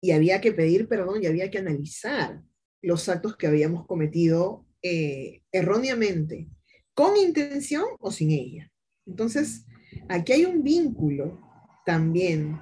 Y 0.00 0.12
había 0.12 0.40
que 0.40 0.52
pedir 0.52 0.86
perdón 0.86 1.20
y 1.20 1.26
había 1.26 1.50
que 1.50 1.58
analizar 1.58 2.40
los 2.80 3.08
actos 3.08 3.36
que 3.36 3.48
habíamos 3.48 3.88
cometido 3.88 4.68
eh, 4.82 5.42
erróneamente, 5.50 6.46
con 6.94 7.16
intención 7.16 7.82
o 7.98 8.12
sin 8.12 8.30
ella. 8.30 8.70
Entonces, 9.04 9.66
aquí 10.08 10.34
hay 10.34 10.44
un 10.44 10.62
vínculo 10.62 11.40
también 11.84 12.60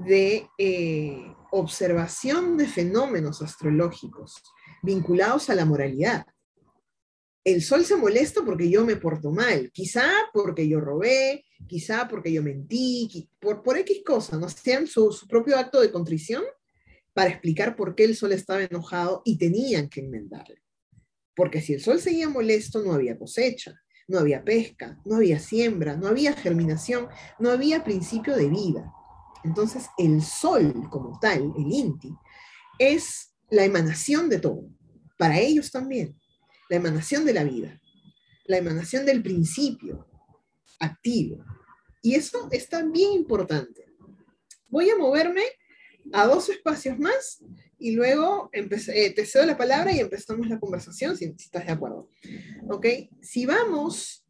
de 0.00 0.46
eh, 0.58 1.34
observación 1.50 2.58
de 2.58 2.66
fenómenos 2.66 3.40
astrológicos 3.40 4.34
vinculados 4.82 5.48
a 5.48 5.54
la 5.54 5.64
moralidad. 5.64 6.26
El 7.42 7.62
sol 7.62 7.84
se 7.84 7.96
molesta 7.96 8.42
porque 8.44 8.68
yo 8.68 8.84
me 8.84 8.96
porto 8.96 9.30
mal, 9.30 9.70
quizá 9.72 10.10
porque 10.32 10.68
yo 10.68 10.80
robé, 10.80 11.44
quizá 11.66 12.06
porque 12.06 12.32
yo 12.32 12.42
mentí, 12.42 13.28
por, 13.38 13.62
por 13.62 13.78
X 13.78 14.02
cosa, 14.04 14.36
no 14.36 14.48
sean 14.48 14.86
su, 14.86 15.10
su 15.10 15.26
propio 15.26 15.56
acto 15.56 15.80
de 15.80 15.90
contrición 15.90 16.44
para 17.14 17.30
explicar 17.30 17.76
por 17.76 17.94
qué 17.94 18.04
el 18.04 18.16
sol 18.16 18.32
estaba 18.32 18.62
enojado 18.62 19.22
y 19.24 19.38
tenían 19.38 19.88
que 19.88 20.00
enmendarle. 20.00 20.62
Porque 21.34 21.60
si 21.62 21.72
el 21.72 21.80
sol 21.80 22.00
seguía 22.00 22.28
molesto, 22.28 22.82
no 22.82 22.92
había 22.92 23.18
cosecha, 23.18 23.80
no 24.06 24.18
había 24.18 24.44
pesca, 24.44 25.00
no 25.04 25.16
había 25.16 25.38
siembra, 25.38 25.96
no 25.96 26.08
había 26.08 26.34
germinación, 26.34 27.08
no 27.38 27.50
había 27.50 27.84
principio 27.84 28.36
de 28.36 28.48
vida. 28.48 28.92
Entonces, 29.44 29.86
el 29.96 30.20
sol 30.20 30.88
como 30.90 31.18
tal, 31.18 31.52
el 31.56 31.72
Inti, 31.72 32.12
es 32.78 33.34
la 33.48 33.64
emanación 33.64 34.28
de 34.28 34.38
todo, 34.38 34.64
para 35.16 35.38
ellos 35.38 35.70
también, 35.70 36.19
la 36.70 36.76
emanación 36.76 37.24
de 37.24 37.34
la 37.34 37.44
vida, 37.44 37.80
la 38.46 38.56
emanación 38.56 39.04
del 39.04 39.22
principio 39.22 40.06
activo. 40.78 41.44
Y 42.00 42.14
eso 42.14 42.48
está 42.52 42.82
bien 42.84 43.12
importante. 43.12 43.84
Voy 44.68 44.88
a 44.88 44.96
moverme 44.96 45.42
a 46.12 46.26
dos 46.26 46.48
espacios 46.48 46.98
más 46.98 47.44
y 47.76 47.90
luego 47.90 48.50
eh, 48.52 49.12
te 49.14 49.26
cedo 49.26 49.46
la 49.46 49.58
palabra 49.58 49.92
y 49.92 49.98
empezamos 49.98 50.48
la 50.48 50.60
conversación, 50.60 51.16
si, 51.16 51.26
si 51.36 51.44
estás 51.44 51.66
de 51.66 51.72
acuerdo. 51.72 52.08
¿Ok? 52.68 52.86
Si 53.20 53.46
vamos 53.46 54.24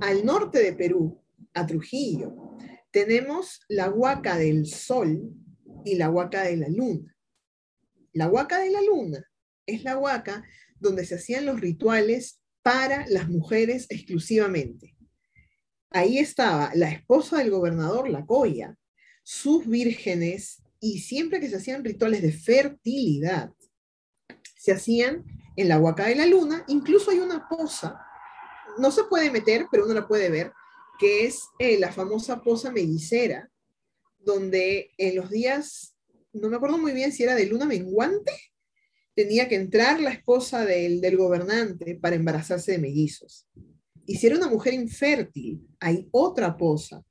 al 0.00 0.24
norte 0.24 0.62
de 0.62 0.72
Perú, 0.72 1.20
a 1.54 1.66
Trujillo, 1.66 2.56
tenemos 2.92 3.62
la 3.68 3.90
huaca 3.90 4.38
del 4.38 4.66
sol 4.66 5.34
y 5.84 5.96
la 5.96 6.08
huaca 6.08 6.44
de 6.44 6.56
la 6.56 6.68
luna. 6.68 7.16
La 8.12 8.28
huaca 8.28 8.60
de 8.60 8.70
la 8.70 8.80
luna 8.80 9.24
es 9.66 9.82
la 9.82 9.98
huaca 9.98 10.44
donde 10.80 11.04
se 11.04 11.16
hacían 11.16 11.46
los 11.46 11.60
rituales 11.60 12.40
para 12.62 13.06
las 13.08 13.28
mujeres 13.28 13.86
exclusivamente. 13.88 14.96
Ahí 15.90 16.18
estaba 16.18 16.70
la 16.74 16.90
esposa 16.90 17.38
del 17.38 17.50
gobernador, 17.50 18.08
la 18.08 18.24
Coya, 18.26 18.76
sus 19.22 19.66
vírgenes, 19.66 20.62
y 20.80 21.00
siempre 21.00 21.40
que 21.40 21.48
se 21.48 21.56
hacían 21.56 21.84
rituales 21.84 22.22
de 22.22 22.32
fertilidad, 22.32 23.52
se 24.56 24.72
hacían 24.72 25.24
en 25.56 25.68
la 25.68 25.78
huaca 25.78 26.06
de 26.06 26.14
la 26.14 26.26
luna. 26.26 26.64
Incluso 26.68 27.10
hay 27.10 27.18
una 27.18 27.48
poza, 27.48 28.00
no 28.78 28.90
se 28.90 29.04
puede 29.04 29.30
meter, 29.30 29.66
pero 29.70 29.84
uno 29.84 29.94
la 29.94 30.08
puede 30.08 30.30
ver, 30.30 30.52
que 30.98 31.26
es 31.26 31.42
eh, 31.58 31.78
la 31.78 31.92
famosa 31.92 32.42
posa 32.42 32.70
mellicera, 32.70 33.50
donde 34.18 34.90
en 34.96 35.16
los 35.16 35.30
días, 35.30 35.96
no 36.32 36.48
me 36.48 36.56
acuerdo 36.56 36.78
muy 36.78 36.92
bien 36.92 37.12
si 37.12 37.22
era 37.22 37.34
de 37.34 37.46
luna 37.46 37.66
menguante, 37.66 38.32
tenía 39.22 39.48
que 39.48 39.56
entrar 39.56 40.00
la 40.00 40.12
esposa 40.12 40.64
del, 40.64 41.16
gobernante 41.16 41.96
para 41.96 42.16
embarazarse 42.16 42.72
de 42.72 42.78
mellizos. 42.78 43.46
Y 44.06 44.16
si 44.16 44.26
era 44.26 44.36
una 44.36 44.48
mujer 44.48 44.72
infértil, 44.72 45.68
hay 45.78 46.08
otra 46.10 46.56
posa, 46.56 47.04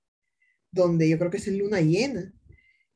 donde 0.72 1.08
yo 1.08 1.20
creo 1.20 1.30
que 1.30 1.38
es 1.38 1.48
en 1.48 1.60
luna 1.60 1.82
llena, 1.82 2.34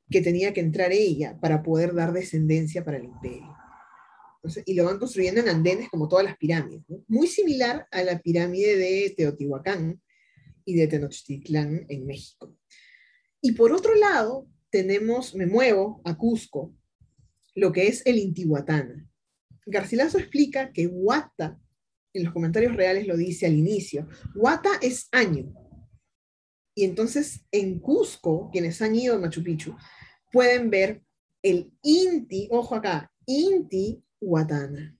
que 0.09 0.21
tenía 0.21 0.51
que 0.51 0.61
entrar 0.61 0.91
ella 0.91 1.37
para 1.39 1.61
poder 1.61 1.93
dar 1.93 2.11
descendencia 2.11 2.83
para 2.83 2.97
el 2.97 3.05
imperio. 3.05 3.55
y 4.65 4.73
lo 4.73 4.85
van 4.85 4.97
construyendo 4.97 5.41
en 5.41 5.49
andenes 5.49 5.89
como 5.89 6.07
todas 6.07 6.25
las 6.25 6.37
pirámides, 6.37 6.83
muy 7.07 7.27
similar 7.27 7.87
a 7.91 8.03
la 8.03 8.19
pirámide 8.19 8.75
de 8.77 9.13
Teotihuacán, 9.15 10.01
y 10.65 10.75
de 10.75 10.87
Tenochtitlán 10.87 11.85
en 11.89 12.05
México. 12.05 12.55
Y 13.41 13.51
por 13.51 13.73
otro 13.73 13.93
lado, 13.95 14.47
tenemos, 14.69 15.35
me 15.35 15.45
muevo 15.45 16.01
a 16.05 16.17
Cusco, 16.17 16.73
lo 17.55 17.71
que 17.71 17.87
es 17.87 18.05
el 18.05 18.17
Intihuatana. 18.17 19.07
Garcilaso 19.65 20.17
explica 20.17 20.71
que 20.71 20.87
Huata 20.87 21.59
en 22.13 22.23
los 22.23 22.33
comentarios 22.33 22.75
reales 22.75 23.07
lo 23.07 23.17
dice 23.17 23.45
al 23.45 23.55
inicio. 23.55 24.07
Wata 24.35 24.69
es 24.81 25.07
año. 25.11 25.53
Y 26.75 26.85
entonces 26.85 27.45
en 27.51 27.79
Cusco, 27.79 28.49
quienes 28.51 28.81
han 28.81 28.95
ido 28.95 29.15
a 29.15 29.19
Machu 29.19 29.43
Picchu, 29.43 29.75
pueden 30.31 30.69
ver 30.69 31.03
el 31.43 31.71
Inti, 31.81 32.47
ojo 32.51 32.75
acá, 32.75 33.11
Inti 33.25 34.03
Watana, 34.21 34.97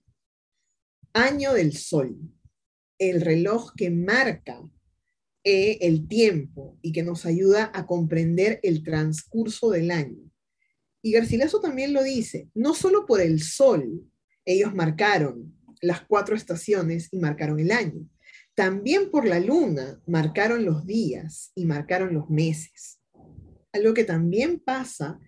año 1.12 1.54
del 1.54 1.76
sol, 1.76 2.16
el 2.98 3.20
reloj 3.20 3.72
que 3.76 3.90
marca 3.90 4.62
eh, 5.42 5.78
el 5.80 6.06
tiempo 6.06 6.78
y 6.80 6.92
que 6.92 7.02
nos 7.02 7.26
ayuda 7.26 7.70
a 7.74 7.86
comprender 7.86 8.60
el 8.62 8.82
transcurso 8.82 9.70
del 9.70 9.90
año. 9.90 10.23
Y 11.04 11.12
Garcilaso 11.12 11.60
también 11.60 11.92
lo 11.92 12.02
dice, 12.02 12.48
no 12.54 12.72
solo 12.72 13.04
por 13.04 13.20
el 13.20 13.42
sol, 13.42 14.10
ellos 14.46 14.74
marcaron 14.74 15.54
las 15.82 16.00
cuatro 16.00 16.34
estaciones 16.34 17.10
y 17.12 17.18
marcaron 17.18 17.60
el 17.60 17.72
año, 17.72 18.08
también 18.54 19.10
por 19.10 19.26
la 19.26 19.38
luna 19.38 20.00
marcaron 20.06 20.64
los 20.64 20.86
días 20.86 21.52
y 21.54 21.66
marcaron 21.66 22.14
los 22.14 22.30
meses. 22.30 23.00
Algo 23.74 23.92
que 23.92 24.04
también 24.04 24.60
pasa 24.60 25.20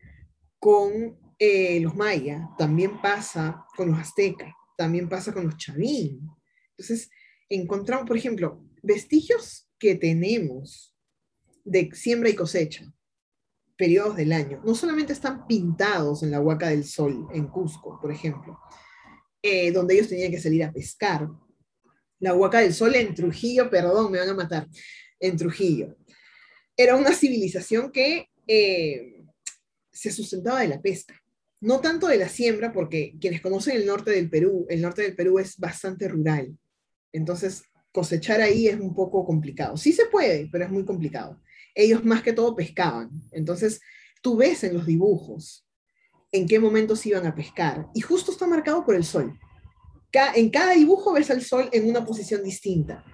con 0.59 1.18
eh, 1.38 1.78
los 1.80 1.95
mayas, 1.95 2.40
también 2.56 3.02
pasa 3.02 3.66
con 3.76 3.90
los 3.90 3.99
aztecas, 3.99 4.54
también 4.78 5.11
pasa 5.11 5.35
con 5.35 5.45
los 5.45 5.59
chavín. 5.59 6.26
Entonces, 6.71 7.11
encontramos, 7.50 8.06
por 8.06 8.16
ejemplo, 8.16 8.64
vestigios 8.83 9.68
que 9.78 9.95
tenemos 9.95 10.97
de 11.64 11.90
siembra 11.92 12.30
y 12.30 12.35
cosecha, 12.35 12.90
periodos 13.76 14.16
del 14.16 14.33
año, 14.33 14.61
no 14.64 14.75
solamente 14.75 15.12
están 15.12 15.47
pintados 15.47 16.23
en 16.23 16.30
la 16.30 16.40
Huaca 16.40 16.68
del 16.68 16.85
Sol, 16.85 17.28
en 17.33 17.47
Cusco, 17.49 17.99
por 18.00 18.11
ejemplo, 18.11 18.59
eh, 19.42 19.71
donde 19.71 19.95
ellos 19.95 20.09
tenían 20.09 20.30
que 20.30 20.40
salir 20.40 20.64
a 20.64 20.73
pescar. 20.73 21.28
La 22.18 22.35
Huaca 22.35 22.61
del 22.61 22.73
Sol 22.73 22.95
en 22.95 23.14
Trujillo, 23.14 23.68
perdón, 23.68 24.11
me 24.11 24.18
van 24.18 24.30
a 24.30 24.35
matar, 24.35 24.66
en 25.21 25.37
Trujillo. 25.37 25.97
Era 26.76 26.97
una 26.97 27.12
civilización 27.12 27.92
que 27.92 28.28
eh, 28.47 29.25
se 29.92 30.11
sustentaba 30.11 30.61
de 30.61 30.68
la 30.68 30.80
pesca, 30.80 31.14
no 31.61 31.80
tanto 31.80 32.06
de 32.06 32.18
la 32.18 32.28
siembra, 32.28 32.73
porque 32.73 33.16
quienes 33.21 33.40
conocen 33.40 33.76
el 33.76 33.87
norte 33.87 34.11
del 34.11 34.30
Perú, 34.30 34.66
el 34.68 34.80
norte 34.83 35.02
del 35.02 35.14
Perú 35.14 35.38
es 35.38 35.56
bastante 35.59 36.09
rural. 36.09 36.56
Entonces, 37.12 37.62
cosechar 37.92 38.40
ahí 38.40 38.68
es 38.68 38.78
un 38.78 38.95
poco 38.95 39.25
complicado. 39.25 39.76
Sí 39.76 39.92
se 39.92 40.06
puede, 40.06 40.49
pero 40.52 40.64
es 40.64 40.71
muy 40.71 40.85
complicado. 40.85 41.40
Ellos 41.76 42.04
más 42.04 42.23
que 42.23 42.33
todo 42.33 42.56
pescaban. 42.56 43.11
Entonces, 43.30 43.80
tú 44.21 44.37
ves 44.37 44.64
en 44.64 44.75
los 44.75 44.87
dibujos 44.87 45.64
en 46.33 46.49
qué 46.49 46.59
momentos 46.59 47.06
iban 47.06 47.26
a 47.26 47.35
pescar. 47.37 47.87
Y 47.95 48.00
justo 48.00 48.33
está 48.33 48.49
marcado 48.49 48.85
por 48.85 48.97
el 48.97 49.04
sol. 49.04 49.38
En 50.35 50.50
cada 50.50 50.73
dibujo 50.73 51.12
ves 51.12 51.30
al 51.30 51.42
sol 51.42 51.68
en 51.73 51.88
una 51.88 52.04
posición 52.04 52.42
distinta. 52.42 53.04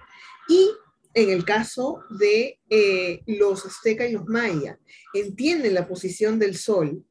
Y 0.49 0.69
en 1.13 1.29
el 1.29 1.45
caso 1.45 1.99
de 2.09 2.59
eh, 2.69 3.21
los 3.27 3.65
aztecas 3.65 4.09
y 4.09 4.13
los 4.13 4.25
mayas, 4.25 4.79
entienden 5.13 5.75
la 5.75 5.87
posición 5.87 6.39
del 6.39 6.57
sol 6.57 7.05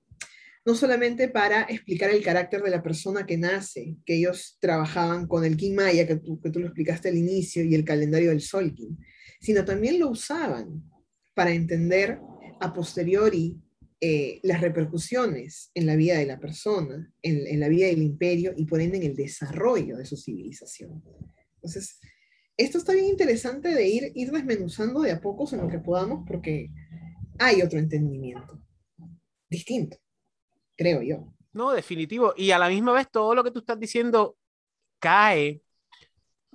no 0.64 0.75
solamente 0.75 1.28
para 1.28 1.62
explicar 1.62 2.11
el 2.11 2.23
carácter 2.23 2.62
de 2.62 2.71
la 2.71 2.82
persona 2.82 3.26
que 3.26 3.37
nace, 3.37 3.97
que 4.06 4.16
ellos 4.16 4.59
trabajaban 4.61 5.26
con 5.26 5.44
el 5.44 5.56
King 5.56 5.75
Maya, 5.75 6.06
que 6.06 6.16
tú, 6.16 6.38
lo 6.54 6.66
explicaste 6.66 7.09
al 7.09 7.16
inicio, 7.16 7.64
y 7.64 7.75
el 7.75 7.85
calendario 7.85 8.30
del 8.30 8.40
Sol 8.40 8.73
King, 8.73 8.97
sino 9.40 9.64
también 9.64 9.99
lo 9.99 10.09
usaban 10.09 10.85
para 11.34 11.52
entender 11.52 12.20
a 12.60 12.72
posteriori 12.72 13.60
eh, 14.00 14.40
las 14.42 14.60
repercusiones 14.60 15.70
en 15.74 15.86
la 15.86 15.96
vida 15.96 16.18
de 16.18 16.26
la 16.26 16.38
persona, 16.38 17.12
en, 17.22 17.60
la 17.60 17.68
vida 17.68 17.86
del 17.86 18.02
imperio 18.02 18.52
y 18.56 18.64
por 18.64 18.80
ende 18.80 18.98
en 18.98 19.04
el 19.04 19.16
desarrollo 19.16 19.96
de 19.96 20.04
su 20.04 20.16
civilización. 20.16 21.02
Entonces, 21.56 21.98
esto 22.56 22.78
está 22.78 22.92
bien 22.92 23.06
interesante 23.06 23.74
de 23.74 23.88
ir, 23.88 24.12
ir 24.14 24.30
desmenuzando 24.30 25.00
de 25.00 25.12
a 25.12 25.20
pocos 25.20 25.52
en 25.52 25.60
lo 25.60 25.68
que 25.68 25.78
podamos 25.78 26.24
porque 26.26 26.70
hay 27.38 27.62
otro 27.62 27.78
entendimiento 27.78 28.60
distinto 29.49 30.02
creo 30.76 31.02
yo. 31.02 31.32
No, 31.52 31.73
definitivo. 31.73 32.34
Y 32.36 32.50
a 32.50 32.58
la 32.58 32.68
misma 32.68 32.92
vez 32.92 33.10
todo 33.10 33.34
lo 33.34 33.45
que 33.45 33.50
tú 33.50 33.60
estás 33.60 33.78
diciendo 33.78 34.36
cae 34.99 35.62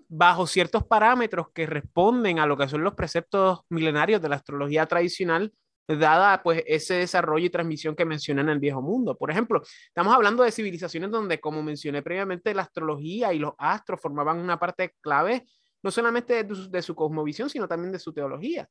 bajo 0.10 0.48
ciertos 0.48 0.86
parámetros 0.86 1.48
que 1.54 1.66
responden 1.66 2.40
a 2.40 2.46
lo 2.46 2.58
que 2.58 2.68
son 2.68 2.84
los 2.84 2.94
preceptos 2.96 3.62
milenarios 3.70 4.22
de 4.22 4.30
la 4.30 4.38
astrología 4.38 4.86
tradicional, 4.86 5.54
dada 5.88 6.44
pues 6.44 6.64
ese 6.66 6.96
desarrollo 6.96 7.46
y 7.46 7.50
transmisión 7.50 7.96
que 7.96 8.06
mencionan 8.06 8.48
en 8.48 8.54
el 8.54 8.60
viejo 8.60 8.82
mundo. 8.82 9.18
Por 9.18 9.32
ejemplo, 9.32 9.62
estamos 9.88 10.14
hablando 10.14 10.44
de 10.44 10.52
civilizaciones 10.52 11.12
donde, 11.12 11.40
como 11.40 11.64
mencioné 11.64 12.02
previamente, 12.02 12.54
la 12.54 12.64
astrología 12.64 13.34
y 13.34 13.40
los 13.40 13.54
astros 13.58 14.02
formaban 14.02 14.40
una 14.40 14.60
parte 14.60 14.96
clave 15.02 15.46
no 15.84 15.92
solamente 15.92 16.44
de 16.44 16.82
su 16.82 16.96
cosmovisión, 16.96 17.50
sino 17.50 17.68
también 17.68 17.92
de 17.92 18.00
su 18.00 18.12
teología. 18.12 18.68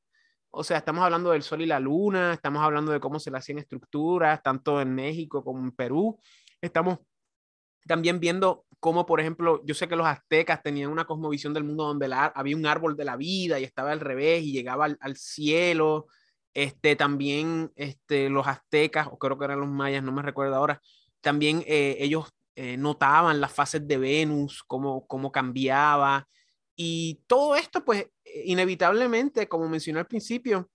O 0.51 0.65
sea, 0.65 0.79
estamos 0.79 1.05
hablando 1.05 1.31
del 1.31 1.43
sol 1.43 1.63
y 1.63 1.67
la 1.67 1.81
luna, 1.81 2.35
estamos 2.35 2.63
hablando 2.63 2.93
de 2.93 3.01
cómo 3.01 3.19
se 3.19 3.31
le 3.31 3.39
hacían 3.39 3.59
estructuras, 3.59 4.43
tanto 4.43 4.81
en 4.81 4.95
México 4.95 5.43
como 5.45 5.61
en 5.61 5.73
Perú. 5.73 6.19
Estamos 6.61 6.99
también 7.87 8.21
viendo 8.21 8.66
cómo, 8.81 9.07
por 9.07 9.21
ejemplo, 9.21 9.63
yo 9.65 9.75
sé 9.75 9.89
que 9.89 9.97
los 9.97 10.07
aztecas 10.07 10.63
tenían 10.63 10.91
una 10.91 11.07
cosmovisión 11.07 11.55
del 11.55 11.65
mundo 11.65 11.85
donde 11.85 12.11
había 12.13 12.57
un 12.57 12.67
árbol 12.67 12.97
de 12.97 13.05
la 13.05 13.17
vida 13.17 13.59
y 13.59 13.65
estaba 13.65 13.93
al 13.93 14.01
revés 14.01 14.43
y 14.43 14.53
llegaba 14.53 14.87
al, 14.99 15.17
cielo. 15.17 16.07
Este, 16.55 16.97
también 16.97 17.73
este, 17.77 18.31
los 18.31 18.47
aztecas, 18.47 19.09
o 19.11 19.19
creo 19.19 19.39
que 19.39 19.45
eran 19.45 19.61
los 19.61 19.69
mayas, 19.69 20.03
no 20.03 20.13
me 20.13 20.23
recuerdo 20.23 20.57
ahora, 20.57 20.81
también 21.21 21.63
eh, 21.67 21.97
ellos 22.01 22.31
eh, 22.55 22.79
notaban 22.79 23.41
las 23.41 23.53
fases 23.53 23.87
de 23.87 23.99
Venus, 23.99 24.63
cómo, 24.67 25.07
cómo 25.07 25.31
cambiaba. 25.31 26.27
Y 26.75 27.23
todo 27.27 27.57
esto, 27.57 27.85
pues, 27.85 28.07
inevitablemente, 28.45 29.49
como 29.49 29.69
mencioné 29.69 30.01
al 30.01 30.07
principio, 30.07 30.71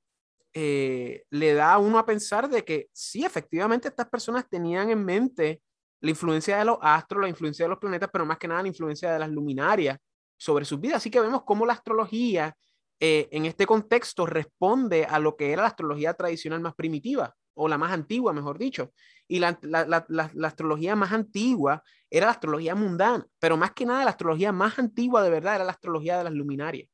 eh, 0.53 1.23
le 1.29 1.53
da 1.53 1.73
a 1.73 1.77
uno 1.77 1.97
a 1.97 2.05
pensar 2.05 2.49
de 2.49 2.65
que 2.65 2.89
sí, 2.91 3.23
efectivamente 3.23 3.87
estas 3.87 4.09
personas 4.09 4.49
tenían 4.49 4.89
en 4.89 5.03
mente 5.03 5.61
la 6.01 6.09
influencia 6.09 6.57
de 6.57 6.65
los 6.65 6.77
astros, 6.81 7.21
la 7.21 7.29
influencia 7.29 7.65
de 7.65 7.69
los 7.69 7.79
planetas, 7.79 8.09
pero 8.11 8.25
más 8.25 8.37
que 8.37 8.47
nada 8.47 8.61
la 8.61 8.67
influencia 8.67 9.13
de 9.13 9.19
las 9.19 9.29
luminarias 9.29 9.97
sobre 10.37 10.65
sus 10.65 10.79
vidas. 10.79 10.97
Así 10.97 11.09
que 11.09 11.19
vemos 11.19 11.43
cómo 11.43 11.65
la 11.65 11.73
astrología 11.73 12.55
eh, 12.99 13.29
en 13.31 13.45
este 13.45 13.65
contexto 13.65 14.25
responde 14.25 15.05
a 15.05 15.19
lo 15.19 15.35
que 15.35 15.51
era 15.51 15.61
la 15.61 15.69
astrología 15.69 16.13
tradicional 16.13 16.59
más 16.59 16.75
primitiva, 16.75 17.33
o 17.53 17.67
la 17.67 17.77
más 17.77 17.91
antigua, 17.91 18.33
mejor 18.33 18.57
dicho. 18.57 18.91
Y 19.27 19.39
la, 19.39 19.57
la, 19.61 20.05
la, 20.07 20.47
astrología 20.47 20.95
más 20.95 21.11
antigua 21.11 21.83
era 22.09 22.27
la 22.27 22.33
astrología 22.33 22.75
mundana, 22.75 23.25
pero 23.39 23.57
más 23.57 23.71
que 23.71 23.85
nada 23.85 24.03
la 24.03 24.11
astrología 24.11 24.51
más 24.51 24.77
antigua 24.79 25.23
de 25.23 25.29
verdad 25.29 25.55
era 25.55 25.63
la 25.63 25.71
astrología 25.71 26.17
de 26.17 26.25
las 26.25 26.33
luminarias 26.33 26.90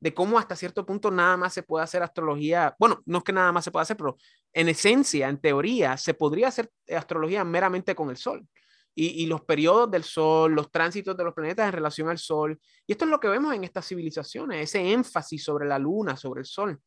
de 0.00 0.14
cómo 0.14 0.38
hasta 0.38 0.56
cierto 0.56 0.84
punto 0.86 1.10
nada 1.10 1.36
más 1.36 1.52
se 1.52 1.62
puede 1.62 1.84
hacer 1.84 2.02
astrología, 2.02 2.74
bueno, 2.78 3.02
no 3.04 3.18
es 3.18 3.24
que 3.24 3.32
nada 3.32 3.52
más 3.52 3.64
se 3.64 3.70
pueda 3.70 3.82
hacer, 3.82 3.96
pero 3.96 4.16
en 4.52 4.68
esencia, 4.68 5.28
en 5.28 5.38
teoría, 5.38 5.96
se 5.96 6.14
podría 6.14 6.48
hacer 6.48 6.70
astrología 6.88 7.44
meramente 7.44 7.94
con 7.94 8.10
el 8.10 8.16
Sol. 8.16 8.46
Y, 8.92 9.22
y, 9.22 9.26
los 9.26 9.42
periodos 9.42 9.88
del 9.90 10.02
Sol, 10.02 10.52
los 10.52 10.70
tránsitos 10.70 11.16
de 11.16 11.22
los 11.22 11.32
planetas 11.32 11.66
en 11.66 11.72
relación 11.72 12.08
al 12.08 12.18
Sol. 12.18 12.58
Y 12.86 12.92
esto 12.92 13.04
es 13.04 13.10
lo 13.10 13.20
que 13.20 13.28
vemos 13.28 13.54
en 13.54 13.62
estas 13.62 13.86
civilizaciones, 13.86 14.64
ese 14.64 14.92
énfasis 14.92 15.44
sobre 15.44 15.68
la 15.68 15.78
Luna, 15.78 16.16
sobre 16.16 16.40
el 16.40 16.46
Sol. 16.46 16.78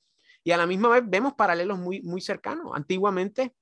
Y 0.44 0.52
a 0.52 0.58
la 0.58 0.68
misma 0.68 0.90
vez 0.90 1.04
vemos 1.06 1.34
paralelos 1.34 1.80
muy, 1.80 2.02
muy 2.02 2.20
cercanos. 2.20 2.72
Antiguamente, 2.76 3.56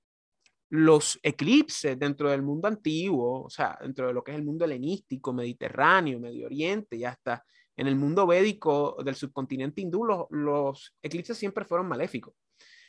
los 0.71 1.19
eclipses 1.21 1.99
dentro 1.99 2.29
del 2.29 2.41
mundo 2.41 2.67
antiguo, 2.67 3.43
o 3.43 3.49
sea, 3.49 3.77
dentro 3.81 4.07
de 4.07 4.13
lo 4.13 4.23
que 4.23 4.31
es 4.31 4.37
el 4.37 4.43
mundo 4.43 4.65
helenístico, 4.65 5.33
mediterráneo, 5.33 6.19
Medio 6.19 6.45
Oriente 6.45 6.95
y 6.95 7.03
hasta 7.03 7.43
en 7.77 7.87
el 7.87 7.95
mundo 7.95 8.27
védico 8.27 8.97
del 9.03 9.15
subcontinente 9.15 9.81
hindú, 9.81 10.05
los, 10.05 10.93
eclipses 11.01 11.37
siempre 11.37 11.65
fueron 11.65 11.87
maléficos. 11.87 12.33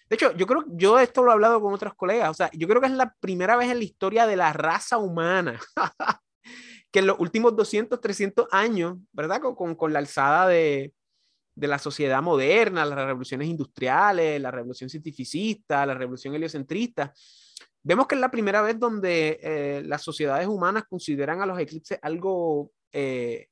De 0.09 0.17
hecho, 0.17 0.37
yo 0.37 0.47
creo, 0.47 0.65
yo 0.69 0.99
esto 0.99 1.23
lo 1.23 1.31
he 1.31 1.35
hablado 1.35 1.61
con 1.61 1.73
otros 1.73 1.95
colegas, 1.95 2.31
o 2.31 2.35
sea, 2.35 2.51
yo 2.53 2.69
creo 2.69 2.81
que 2.81 2.89
es 2.89 2.93
la 2.93 3.15
primera 3.21 3.57
vez 3.57 3.71
en 3.71 3.79
la 3.79 3.85
historia 3.85 4.27
de 4.27 4.37
la 4.37 4.53
raza 4.53 4.99
humana 4.99 5.59
que 6.91 6.99
en 6.99 7.07
los 7.07 7.19
últimos 7.19 7.57
200, 7.57 8.01
300 8.01 8.49
años, 8.51 8.99
¿verdad? 9.13 9.41
Con, 9.41 9.75
con, 9.75 9.93
la 9.93 10.01
alzada 10.01 10.47
de, 10.49 10.93
de, 11.55 11.67
la 11.67 11.79
sociedad 11.79 12.21
moderna, 12.21 12.85
las 12.85 13.07
revoluciones 13.07 13.49
industriales, 13.49 14.39
la 14.41 14.51
revolución 14.51 14.91
cientificista, 14.91 15.87
la 15.87 15.95
revolución 15.95 16.35
heliocentrista, 16.35 17.15
vemos 17.83 18.07
que 18.07 18.15
es 18.15 18.21
la 18.21 18.31
primera 18.31 18.63
vez 18.63 18.79
donde 18.79 19.39
eh, 19.43 19.83
las 19.85 20.03
sociedades 20.03 20.47
humanas 20.47 20.85
consideran 20.89 21.41
a 21.41 21.47
los 21.47 21.59
eclipses 21.59 21.99
algo 22.03 22.71
eh, 22.93 23.49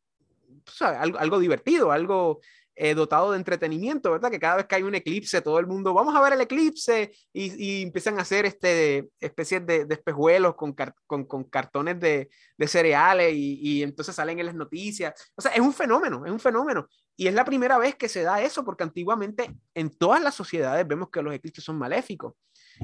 algo, 0.81 1.39
divertido, 1.39 1.93
algo 1.93 2.41
eh, 2.75 2.95
dotado 2.95 3.33
de 3.33 3.39
entretenimiento, 3.39 4.11
¿verdad? 4.11 4.31
Que 4.31 4.41
cada 4.41 4.57
vez 4.57 4.67
que 4.67 4.75
hay 4.77 4.83
un 4.83 4.95
eclipse, 4.95 5.43
todo 5.43 5.59
el 5.59 5.67
mundo, 5.67 5.93
vamos 5.93 6.15
a 6.17 6.23
ver 6.23 6.33
el 6.33 6.41
eclipse 6.41 7.13
y, 7.33 7.83
empiezan 7.83 8.19
a 8.19 8.23
hacer 8.23 8.47
este, 8.47 9.11
especies 9.21 9.67
de, 9.67 9.85
de 9.85 9.95
espejuelos 9.95 10.55
con, 10.55 10.75
con, 11.07 11.45
cartones 11.45 12.01
de, 12.01 12.31
de 12.57 12.69
cereales 12.69 13.35
y, 13.35 13.59
y, 13.61 13.83
entonces 13.83 14.15
salen 14.15 14.39
en 14.39 14.47
las 14.47 14.55
noticias. 14.55 15.13
O 15.37 15.43
sea, 15.43 15.53
es 15.53 15.61
un 15.61 15.73
fenómeno, 15.73 16.25
es 16.25 16.33
un 16.33 16.41
fenómeno. 16.41 16.89
Y 17.17 17.27
es 17.27 17.35
la 17.35 17.45
primera 17.45 17.77
vez 17.77 17.97
que 17.97 18.09
se 18.09 18.23
da 18.23 18.41
eso, 18.41 18.65
porque 18.65 18.83
antiguamente 18.83 19.55
en 19.75 19.91
todas 19.91 20.23
las 20.23 20.35
sociedades 20.35 20.89
vemos 20.89 21.11
que 21.11 21.21
los 21.21 21.35
eclipses 21.35 21.63
son 21.63 21.77
maléficos. 21.77 22.33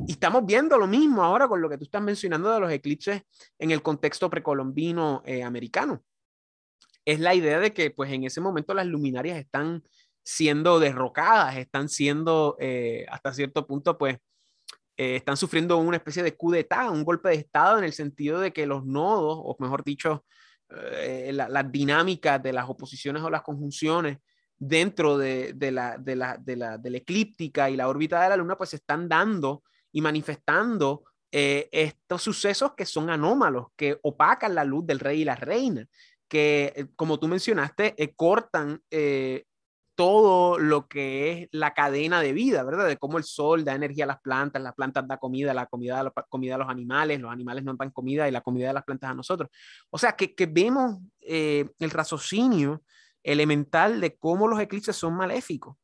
Y 0.06 0.12
estamos 0.12 0.44
viendo 0.44 0.76
lo 0.76 0.86
mismo 0.86 1.24
ahora 1.24 1.48
con 1.48 1.62
lo 1.62 1.70
que 1.70 1.78
tú 1.78 1.84
estás 1.84 2.02
mencionando 2.02 2.52
de 2.52 2.60
los 2.60 2.70
eclipses 2.70 3.22
en 3.58 3.70
el 3.70 3.80
contexto 3.80 4.28
precolombino 4.28 5.22
eh, 5.24 5.42
americano 5.42 6.04
es 7.06 7.20
la 7.20 7.34
idea 7.34 7.58
de 7.58 7.72
que 7.72 7.90
pues 7.90 8.12
en 8.12 8.24
ese 8.24 8.42
momento 8.42 8.74
las 8.74 8.86
luminarias 8.86 9.38
están 9.38 9.82
siendo 10.22 10.78
derrocadas, 10.78 11.56
están 11.56 11.88
siendo 11.88 12.56
eh, 12.60 13.06
hasta 13.08 13.32
cierto 13.32 13.66
punto 13.66 13.96
pues 13.96 14.18
eh, 14.96 15.16
están 15.16 15.36
sufriendo 15.36 15.78
una 15.78 15.98
especie 15.98 16.22
de 16.22 16.36
coup 16.36 16.52
d'etat, 16.52 16.90
un 16.90 17.04
golpe 17.04 17.28
de 17.28 17.36
estado 17.36 17.78
en 17.78 17.84
el 17.84 17.92
sentido 17.92 18.40
de 18.40 18.52
que 18.52 18.66
los 18.66 18.84
nodos, 18.84 19.38
o 19.38 19.56
mejor 19.60 19.84
dicho, 19.84 20.24
eh, 20.68 21.30
las 21.32 21.70
dinámicas 21.70 22.42
de 22.42 22.52
las 22.52 22.68
oposiciones 22.68 23.22
o 23.22 23.30
las 23.30 23.42
conjunciones 23.42 24.18
dentro 24.58 25.16
de, 25.16 25.54
la, 25.70 25.96
de, 25.98 26.16
la, 26.16 26.36
de, 26.38 26.56
la, 26.56 26.78
de, 26.78 26.90
la, 26.90 26.98
eclíptica 26.98 27.70
y 27.70 27.76
la 27.76 27.88
órbita 27.88 28.22
de 28.22 28.30
la 28.30 28.36
Luna, 28.36 28.56
pues 28.56 28.70
se 28.70 28.76
están 28.76 29.08
dando 29.08 29.62
y 29.92 30.00
manifestando 30.00 31.04
eh, 31.30 31.68
estos 31.70 32.22
sucesos 32.22 32.72
que 32.76 32.86
son 32.86 33.10
anómalos, 33.10 33.66
que 33.76 33.98
opacan 34.02 34.54
la 34.54 34.64
luz 34.64 34.86
del 34.86 35.00
rey 35.00 35.22
y 35.22 35.24
la 35.24 35.34
reina, 35.36 35.86
que, 36.28 36.72
eh, 36.76 36.86
como 36.96 37.18
tú 37.18 37.28
mencionaste, 37.28 37.94
eh, 37.96 38.14
cortan 38.14 38.82
todo 39.94 40.58
lo 40.58 40.88
que 40.88 41.32
es 41.32 41.48
la 41.52 41.72
cadena 41.72 42.20
de 42.20 42.34
vida, 42.34 42.62
¿verdad? 42.64 42.86
De 42.86 42.98
cómo 42.98 43.16
el 43.16 43.24
sol 43.24 43.64
da 43.64 43.74
energía 43.74 44.04
a 44.04 44.08
las 44.08 44.20
plantas, 44.20 44.60
las 44.60 44.74
plantas 44.74 45.08
da 45.08 45.16
comida, 45.16 45.54
la 45.54 45.66
comida 45.66 46.02
da 46.02 46.12
comida 46.28 46.56
a 46.56 46.58
los 46.58 46.68
animales, 46.68 47.18
los 47.18 47.32
animales 47.32 47.64
no 47.64 47.74
dan 47.74 47.90
comida 47.90 48.28
y 48.28 48.30
la 48.30 48.42
comida 48.42 48.66
de 48.66 48.74
las 48.74 48.84
plantas 48.84 49.10
a 49.10 49.14
nosotros. 49.14 49.48
O 49.88 49.96
sea, 49.96 50.12
que, 50.12 50.34
que 50.34 50.44
vemos 50.44 50.98
el 51.20 51.90
raciocinio 51.90 52.82
elemental 53.22 54.00
de 54.00 54.16
cómo 54.16 54.48
los 54.48 54.60
eclipses 54.60 54.96
son 54.96 55.14
maléficos. 55.14 55.76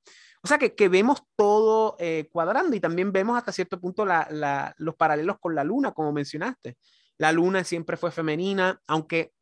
O 0.42 0.48
sea 0.48 0.58
que, 0.58 0.74
que 0.74 0.88
vemos 0.88 1.22
todo 1.36 1.96
eh, 2.00 2.28
cuadrando 2.32 2.74
y 2.74 2.80
también 2.80 3.12
vemos 3.12 3.38
hasta 3.38 3.52
cierto 3.52 3.80
punto 3.80 4.04
los 4.04 4.94
paralelos 4.96 5.38
con 5.38 5.54
la 5.54 5.62
luna, 5.62 5.92
como 5.92 6.12
mencionaste. 6.12 6.76
La 7.18 7.30
luna 7.30 7.62
siempre 7.62 7.96
fue 7.96 8.10
femenina, 8.10 8.80
aunque, 8.88 9.32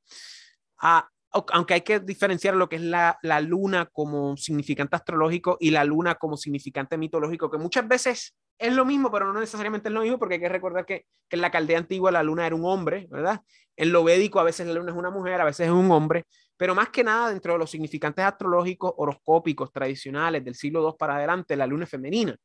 aunque 0.80 1.74
hay 1.74 1.80
que 1.82 2.00
diferenciar 2.00 2.56
lo 2.56 2.68
que 2.68 2.76
es 2.76 2.82
la, 2.82 3.18
la, 3.22 3.40
luna 3.40 3.86
como 3.86 4.36
significante 4.36 4.96
astrológico 4.96 5.56
y 5.60 5.70
la 5.70 5.84
luna 5.84 6.16
como 6.16 6.36
significante 6.36 6.98
mitológico, 6.98 7.50
que 7.50 7.58
muchas 7.58 7.86
veces 7.86 8.36
es 8.58 8.74
lo 8.74 8.84
mismo, 8.84 9.10
pero 9.10 9.32
no 9.32 9.38
necesariamente 9.38 9.88
es 9.88 9.94
lo 9.94 10.02
mismo, 10.02 10.18
porque 10.18 10.34
hay 10.34 10.40
que 10.40 10.48
recordar 10.48 10.84
que, 10.84 11.06
que 11.28 11.36
en 11.36 11.42
la 11.42 11.50
caldea 11.50 11.78
antigua 11.78 12.10
la 12.10 12.22
luna 12.22 12.46
era 12.46 12.56
un 12.56 12.64
hombre, 12.64 13.06
¿verdad? 13.10 13.40
En 13.76 13.92
lo 13.92 14.04
védico 14.04 14.40
a 14.40 14.44
veces 14.44 14.66
la 14.66 14.74
luna 14.74 14.92
es 14.92 14.98
una 14.98 15.10
mujer, 15.10 15.40
a 15.40 15.44
veces 15.44 15.66
es 15.66 15.72
un 15.72 15.90
hombre, 15.90 16.26
pero 16.56 16.74
más 16.74 16.90
que 16.90 17.02
nada, 17.02 17.30
dentro 17.30 17.54
de 17.54 17.58
los 17.58 17.70
significantes 17.70 18.22
astrológicos 18.22 18.92
horoscópicos 18.98 19.72
tradicionales 19.72 20.44
del 20.44 20.54
siglo 20.54 20.86
II 20.86 20.96
para 20.98 21.16
adelante, 21.16 21.56
la 21.56 21.66
luna 21.66 21.84
es 21.84 21.90
femenina. 21.90 22.36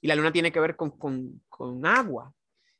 Y 0.00 0.08
la 0.08 0.16
luna 0.16 0.32
tiene 0.32 0.50
que 0.50 0.58
ver 0.58 0.74
con, 0.74 0.90
con, 0.98 1.42
con 1.48 1.86
agua. 1.86 2.32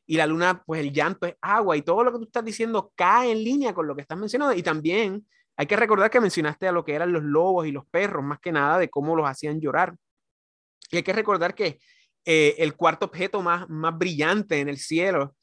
Y 0.07 0.17
la 0.17 0.27
luna, 0.27 0.63
pues 0.65 0.81
el 0.81 0.93
llanto 0.93 1.27
es 1.27 1.37
agua. 1.41 1.77
Y 1.77 1.83
todo 1.83 2.05
lo 2.05 2.13
que 2.13 2.19
tú 2.19 2.25
estás 2.25 2.45
diciendo 2.45 2.93
cae 2.95 3.33
en 3.33 3.43
línea 3.43 3.73
con 3.73 3.87
lo 3.87 3.95
que 3.95 4.03
estás 4.03 4.19
mencionando. 4.19 4.55
Y 4.55 4.63
también 4.63 5.27
hay 5.57 5.67
que 5.67 5.77
recordar 5.77 6.11
que 6.11 6.21
mencionaste 6.21 6.67
a 6.67 6.73
lo 6.73 6.85
que 6.85 6.95
eran 6.95 7.13
los 7.13 7.23
lobos 7.23 7.67
y 7.67 7.73
los 7.73 7.87
perros, 7.87 8.25
más 8.25 8.41
que 8.41 8.53
nada 8.53 8.79
de 8.79 8.91
cómo 8.91 9.15
los 9.15 9.29
hacían 9.29 9.61
llorar. 9.61 9.95
Y 10.91 10.97
hay 10.97 11.03
que 11.03 11.13
recordar 11.13 11.55
que 11.55 11.79
eh, 12.25 12.55
el 12.59 12.75
cuarto 12.75 13.07
objeto 13.07 13.43
más, 13.43 13.69
más 13.69 13.97
brillante 13.97 14.61
en 14.61 14.69
el 14.69 14.79
cielo 14.79 15.35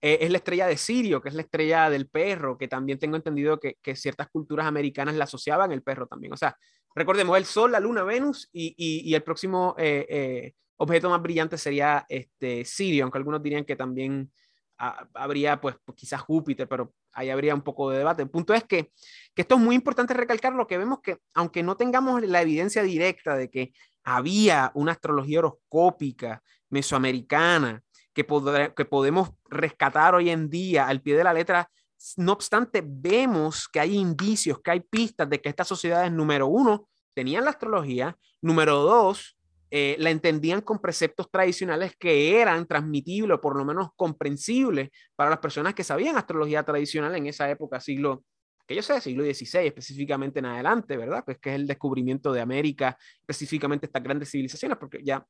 eh, 0.00 0.18
es 0.20 0.30
la 0.30 0.38
estrella 0.38 0.66
de 0.66 0.76
Sirio, 0.76 1.20
que 1.22 1.30
es 1.30 1.34
la 1.34 1.42
estrella 1.42 1.88
del 1.88 2.08
perro, 2.08 2.58
que 2.58 2.68
también 2.68 2.98
tengo 2.98 3.16
entendido 3.16 3.58
que, 3.58 3.76
que, 3.82 3.96
ciertas 3.96 4.28
culturas 4.28 4.66
americanas 4.66 5.14
la 5.14 5.24
asociaban 5.24 5.72
el 5.72 5.82
perro 5.82 6.06
también. 6.06 6.32
O 6.32 6.36
sea, 6.36 6.56
recordemos 6.94 7.36
el 7.38 7.46
Sol, 7.46 7.72
la 7.72 7.80
Luna, 7.80 8.02
Venus 8.02 8.48
y, 8.52 8.74
y, 8.76 9.14
el 9.14 9.22
próximo 9.22 9.74
eh, 9.78 10.52
objeto 10.76 11.10
más 11.10 11.22
brillante 11.22 11.58
sería 11.58 12.04
este 12.08 12.64
Sirio, 12.64 13.04
aunque 13.04 13.18
algunos 13.18 13.42
dirían 13.42 13.64
que 13.64 13.76
también 13.76 14.30
habría 14.78 15.60
pues, 15.60 15.76
pues, 15.84 15.96
quizás 15.96 16.20
Júpiter, 16.20 16.68
pero 16.68 16.92
ahí 17.12 17.30
habría 17.30 17.54
un 17.54 17.62
poco 17.62 17.90
de 17.90 17.98
debate. 17.98 18.22
El 18.22 18.30
punto 18.30 18.52
es 18.52 18.64
que, 18.64 18.92
que 19.34 19.42
esto 19.42 19.54
es 19.54 19.60
muy 19.60 19.74
importante 19.74 20.12
recalcar 20.12 20.52
lo 20.52 20.66
que 20.66 20.76
vemos 20.76 21.00
que 21.02 21.18
aunque 21.34 21.62
no 21.62 21.76
tengamos 21.76 22.22
la 22.22 22.42
evidencia 22.42 22.82
directa 22.82 23.36
de 23.36 23.50
que 23.50 23.72
había 24.04 24.70
una 24.74 24.92
astrología 24.92 25.38
horoscópica 25.38 26.42
mesoamericana, 26.68 27.82
que, 28.12 28.26
que 28.74 28.84
podemos 28.86 29.30
rescatar 29.50 30.14
hoy 30.14 30.30
en 30.30 30.48
día 30.48 30.88
al 30.88 31.02
pie 31.02 31.16
de 31.16 31.24
la 31.24 31.34
letra. 31.34 31.70
No 32.16 32.32
obstante, 32.32 32.82
vemos 32.84 33.68
que 33.68 33.80
hay 33.80 33.94
indicios, 33.96 34.60
que 34.60 34.70
hay 34.70 34.80
pistas 34.80 35.28
de 35.28 35.40
que 35.40 35.48
estas 35.48 35.68
sociedades, 35.68 36.10
número 36.12 36.46
uno, 36.46 36.88
tenían 37.14 37.44
la 37.44 37.50
astrología, 37.50 38.16
número 38.40 38.76
dos, 38.78 39.35
eh, 39.70 39.96
la 39.98 40.10
entendían 40.10 40.60
con 40.60 40.80
preceptos 40.80 41.30
tradicionales 41.30 41.94
que 41.98 42.40
eran 42.40 42.66
transmitibles 42.66 43.36
o 43.36 43.40
por 43.40 43.56
lo 43.56 43.64
menos 43.64 43.88
comprensibles 43.96 44.90
para 45.16 45.30
las 45.30 45.40
personas 45.40 45.74
que 45.74 45.82
sabían 45.82 46.16
astrología 46.16 46.62
tradicional 46.62 47.14
en 47.16 47.26
esa 47.26 47.50
época, 47.50 47.80
siglo, 47.80 48.24
que 48.66 48.76
yo 48.76 48.82
sé, 48.82 49.00
siglo 49.00 49.24
XVI 49.24 49.66
específicamente 49.66 50.38
en 50.38 50.46
adelante, 50.46 50.96
¿verdad? 50.96 51.24
Pues 51.24 51.38
que 51.38 51.50
es 51.50 51.56
el 51.56 51.66
descubrimiento 51.66 52.32
de 52.32 52.40
América, 52.40 52.96
específicamente 53.20 53.86
estas 53.86 54.02
grandes 54.02 54.30
civilizaciones, 54.30 54.78
porque 54.78 55.00
ya 55.02 55.26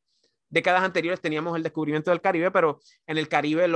décadas 0.49 0.83
anteriores 0.83 1.21
teníamos 1.21 1.57
el 1.57 1.63
descubrimiento 1.63 2.11
del 2.11 2.21
Caribe, 2.21 2.51
pero 2.51 2.81
en 3.07 3.19
el 3.19 3.29
Caribe 3.29 3.67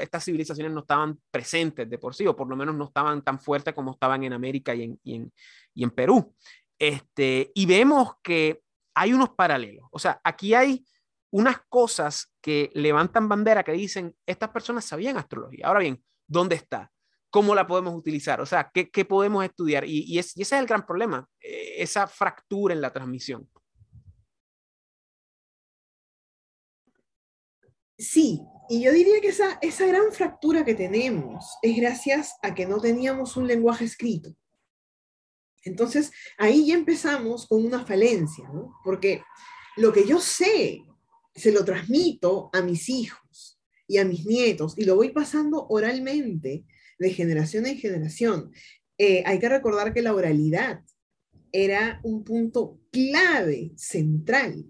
estas 0.00 0.24
civilizaciones 0.24 0.72
no 0.72 0.80
estaban 0.80 1.18
presentes 1.30 1.90
de 1.90 1.98
por 1.98 2.14
sí, 2.14 2.26
o 2.26 2.36
por 2.36 2.48
lo 2.48 2.56
menos 2.56 2.74
no 2.74 2.84
estaban 2.84 3.22
tan 3.22 3.38
fuertes 3.38 3.74
como 3.74 3.92
estaban 3.92 4.22
en 4.24 4.32
América 4.32 4.74
y 4.74 4.84
en, 4.84 5.00
y 5.02 5.14
en, 5.16 5.32
y 5.74 5.84
en 5.84 5.90
Perú. 5.90 6.32
Este, 6.78 7.50
y 7.54 7.66
vemos 7.66 8.12
que 8.22 8.62
hay 8.96 9.12
unos 9.12 9.30
paralelos. 9.30 9.86
O 9.92 9.98
sea, 9.98 10.20
aquí 10.24 10.54
hay 10.54 10.84
unas 11.30 11.58
cosas 11.68 12.32
que 12.40 12.70
levantan 12.72 13.28
bandera 13.28 13.62
que 13.62 13.72
dicen, 13.72 14.16
estas 14.24 14.48
personas 14.48 14.86
sabían 14.86 15.18
astrología. 15.18 15.66
Ahora 15.66 15.80
bien, 15.80 16.02
¿dónde 16.26 16.56
está? 16.56 16.90
¿Cómo 17.30 17.54
la 17.54 17.66
podemos 17.66 17.94
utilizar? 17.94 18.40
O 18.40 18.46
sea, 18.46 18.70
¿qué, 18.72 19.04
podemos 19.04 19.44
estudiar? 19.44 19.84
Y, 19.84 20.04
y, 20.06 20.18
ese 20.18 20.40
es 20.40 20.52
el 20.52 20.66
gran 20.66 20.86
problema, 20.86 21.28
eh, 21.40 21.74
esa 21.76 22.06
fractura 22.06 22.72
en 22.72 22.80
la 22.80 22.90
transmisión. 22.90 23.46
Sí, 27.98 28.40
y 28.70 28.82
yo 28.82 28.92
diría 28.92 29.20
que 29.20 29.28
esa, 29.28 29.58
esa 29.60 29.86
gran 29.86 30.12
fractura 30.12 30.64
que 30.64 30.74
tenemos 30.74 31.58
es 31.60 31.76
gracias 31.76 32.36
a 32.42 32.54
que 32.54 32.66
no 32.66 32.80
teníamos 32.80 33.36
un 33.36 33.46
lenguaje 33.46 33.84
escrito. 33.84 34.34
Entonces, 35.66 36.12
ahí 36.38 36.66
ya 36.66 36.74
empezamos 36.74 37.46
con 37.46 37.64
una 37.64 37.84
falencia. 37.84 38.48
Porque 38.84 39.22
lo 39.76 39.92
que 39.92 40.06
yo 40.06 40.20
sé, 40.20 40.82
se 41.34 41.52
lo 41.52 41.64
transmito 41.64 42.48
a 42.52 42.62
mis 42.62 42.88
hijos 42.88 43.60
y 43.86 43.98
a 43.98 44.04
mis 44.04 44.24
nietos 44.24 44.74
y 44.78 44.84
lo 44.84 44.96
voy 44.96 45.10
pasando 45.10 45.66
oralmente 45.68 46.64
de 46.98 47.10
generación 47.10 47.66
en 47.66 47.78
generación. 47.78 48.52
Eh, 48.96 49.22
hay 49.26 49.38
que 49.38 49.48
recordar 49.48 49.92
que 49.92 50.02
la 50.02 50.14
oralidad 50.14 50.82
era 51.52 52.00
un 52.04 52.24
punto 52.24 52.80
clave, 52.90 53.72
central 53.76 54.64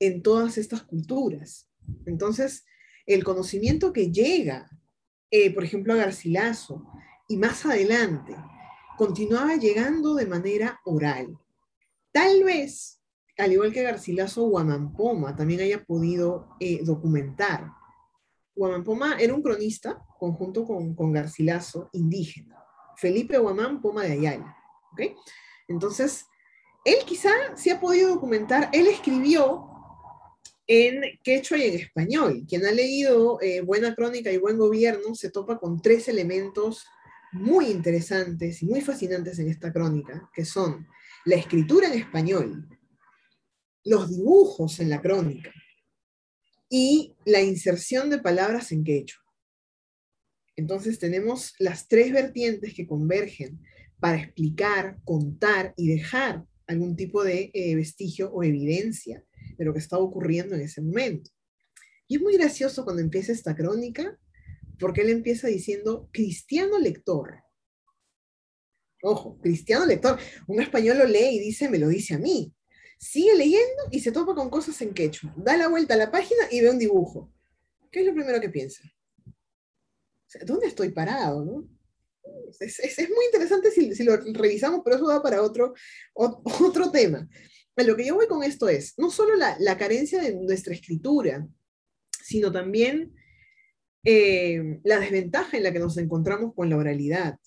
en 0.00 0.20
todas 0.20 0.58
estas 0.58 0.82
culturas. 0.82 1.70
Entonces, 2.06 2.64
el 3.06 3.22
conocimiento 3.22 3.92
que 3.92 4.10
llega, 4.10 4.68
eh, 5.30 5.54
por 5.54 5.64
ejemplo, 5.64 5.94
a 5.94 5.96
Garcilaso 5.96 6.84
y 7.28 7.36
más 7.36 7.64
adelante, 7.64 8.34
continuaba 8.96 9.56
llegando 9.56 10.14
de 10.14 10.26
manera 10.26 10.80
oral. 10.84 11.38
Tal 12.12 12.44
vez, 12.44 13.00
al 13.38 13.52
igual 13.52 13.72
que 13.72 13.82
Garcilaso, 13.82 14.44
Guamampoma 14.48 15.34
también 15.34 15.60
haya 15.60 15.84
podido 15.84 16.48
eh, 16.60 16.80
documentar. 16.84 17.70
Guamampoma 18.54 19.16
era 19.18 19.34
un 19.34 19.42
cronista, 19.42 20.04
conjunto 20.18 20.64
con, 20.64 20.94
con 20.94 21.12
Garcilaso, 21.12 21.88
indígena. 21.92 22.56
Felipe 22.96 23.38
Guamampoma 23.38 24.04
de 24.04 24.12
Ayala. 24.12 24.56
Entonces, 25.66 26.26
él 26.84 26.98
quizá 27.04 27.30
sí 27.56 27.70
ha 27.70 27.80
podido 27.80 28.10
documentar, 28.10 28.70
él 28.72 28.86
escribió 28.86 29.70
en 30.66 31.02
quechua 31.22 31.58
y 31.58 31.64
en 31.64 31.74
español. 31.74 32.44
Quien 32.48 32.64
ha 32.64 32.70
leído 32.70 33.40
eh, 33.40 33.60
Buena 33.60 33.94
Crónica 33.94 34.30
y 34.30 34.38
Buen 34.38 34.58
Gobierno 34.58 35.14
se 35.14 35.30
topa 35.30 35.58
con 35.58 35.80
tres 35.82 36.08
elementos 36.08 36.86
muy 37.34 37.66
interesantes 37.66 38.62
y 38.62 38.66
muy 38.66 38.80
fascinantes 38.80 39.38
en 39.38 39.48
esta 39.48 39.72
crónica, 39.72 40.30
que 40.32 40.44
son 40.44 40.86
la 41.24 41.36
escritura 41.36 41.88
en 41.88 41.98
español, 41.98 42.68
los 43.84 44.08
dibujos 44.08 44.80
en 44.80 44.90
la 44.90 45.02
crónica 45.02 45.52
y 46.70 47.14
la 47.24 47.42
inserción 47.42 48.08
de 48.08 48.18
palabras 48.18 48.72
en 48.72 48.84
quechua. 48.84 49.22
Entonces 50.56 50.98
tenemos 50.98 51.54
las 51.58 51.88
tres 51.88 52.12
vertientes 52.12 52.74
que 52.74 52.86
convergen 52.86 53.60
para 53.98 54.18
explicar, 54.18 54.98
contar 55.04 55.74
y 55.76 55.88
dejar 55.88 56.44
algún 56.66 56.96
tipo 56.96 57.24
de 57.24 57.50
eh, 57.52 57.74
vestigio 57.74 58.30
o 58.32 58.42
evidencia 58.44 59.24
de 59.58 59.64
lo 59.64 59.72
que 59.72 59.80
estaba 59.80 60.02
ocurriendo 60.02 60.54
en 60.54 60.62
ese 60.62 60.80
momento. 60.80 61.30
Y 62.06 62.16
es 62.16 62.22
muy 62.22 62.36
gracioso 62.36 62.84
cuando 62.84 63.02
empieza 63.02 63.32
esta 63.32 63.56
crónica, 63.56 64.18
porque 64.78 65.02
él 65.02 65.10
empieza 65.10 65.48
diciendo 65.48 66.08
cristiano 66.12 66.78
lector. 66.78 67.42
Ojo, 69.02 69.38
cristiano 69.40 69.84
lector. 69.84 70.18
Un 70.46 70.62
español 70.62 70.98
lo 70.98 71.04
lee 71.04 71.36
y 71.36 71.38
dice, 71.38 71.68
me 71.68 71.78
lo 71.78 71.88
dice 71.88 72.14
a 72.14 72.18
mí. 72.18 72.54
Sigue 72.98 73.34
leyendo 73.34 73.82
y 73.90 74.00
se 74.00 74.12
topa 74.12 74.34
con 74.34 74.48
cosas 74.48 74.80
en 74.80 74.94
quechua. 74.94 75.34
Da 75.36 75.56
la 75.56 75.68
vuelta 75.68 75.94
a 75.94 75.98
la 75.98 76.10
página 76.10 76.44
y 76.50 76.60
ve 76.60 76.70
un 76.70 76.78
dibujo. 76.78 77.30
¿Qué 77.90 78.00
es 78.00 78.06
lo 78.06 78.14
primero 78.14 78.40
que 78.40 78.48
piensa? 78.48 78.82
¿Dónde 80.46 80.66
estoy 80.66 80.90
parado? 80.90 81.64
Es, 82.58 82.78
es, 82.80 83.10
muy 83.10 83.26
interesante 83.26 83.70
si, 83.70 83.94
si, 83.94 84.04
lo 84.04 84.16
revisamos, 84.16 84.80
pero 84.82 84.96
eso 84.96 85.06
da 85.06 85.22
para 85.22 85.42
otro, 85.42 85.74
otro 86.14 86.90
tema. 86.90 87.28
Lo 87.76 87.96
que 87.96 88.06
yo 88.06 88.14
voy 88.14 88.26
con 88.26 88.42
esto 88.42 88.68
es, 88.68 88.94
no 88.96 89.10
solo 89.10 89.36
la, 89.36 89.56
la 89.60 89.76
carencia 89.76 90.22
de 90.22 90.34
nuestra 90.34 90.72
escritura, 90.72 91.46
sino 92.22 92.50
también 92.50 93.14
eh, 94.04 94.80
la 94.84 94.98
desventaja 94.98 95.56
en 95.56 95.62
la 95.62 95.72
que 95.72 95.78
nos 95.78 95.96
encontramos 95.96 96.54
con 96.54 96.68
la 96.68 96.76
oralidad 96.76 97.38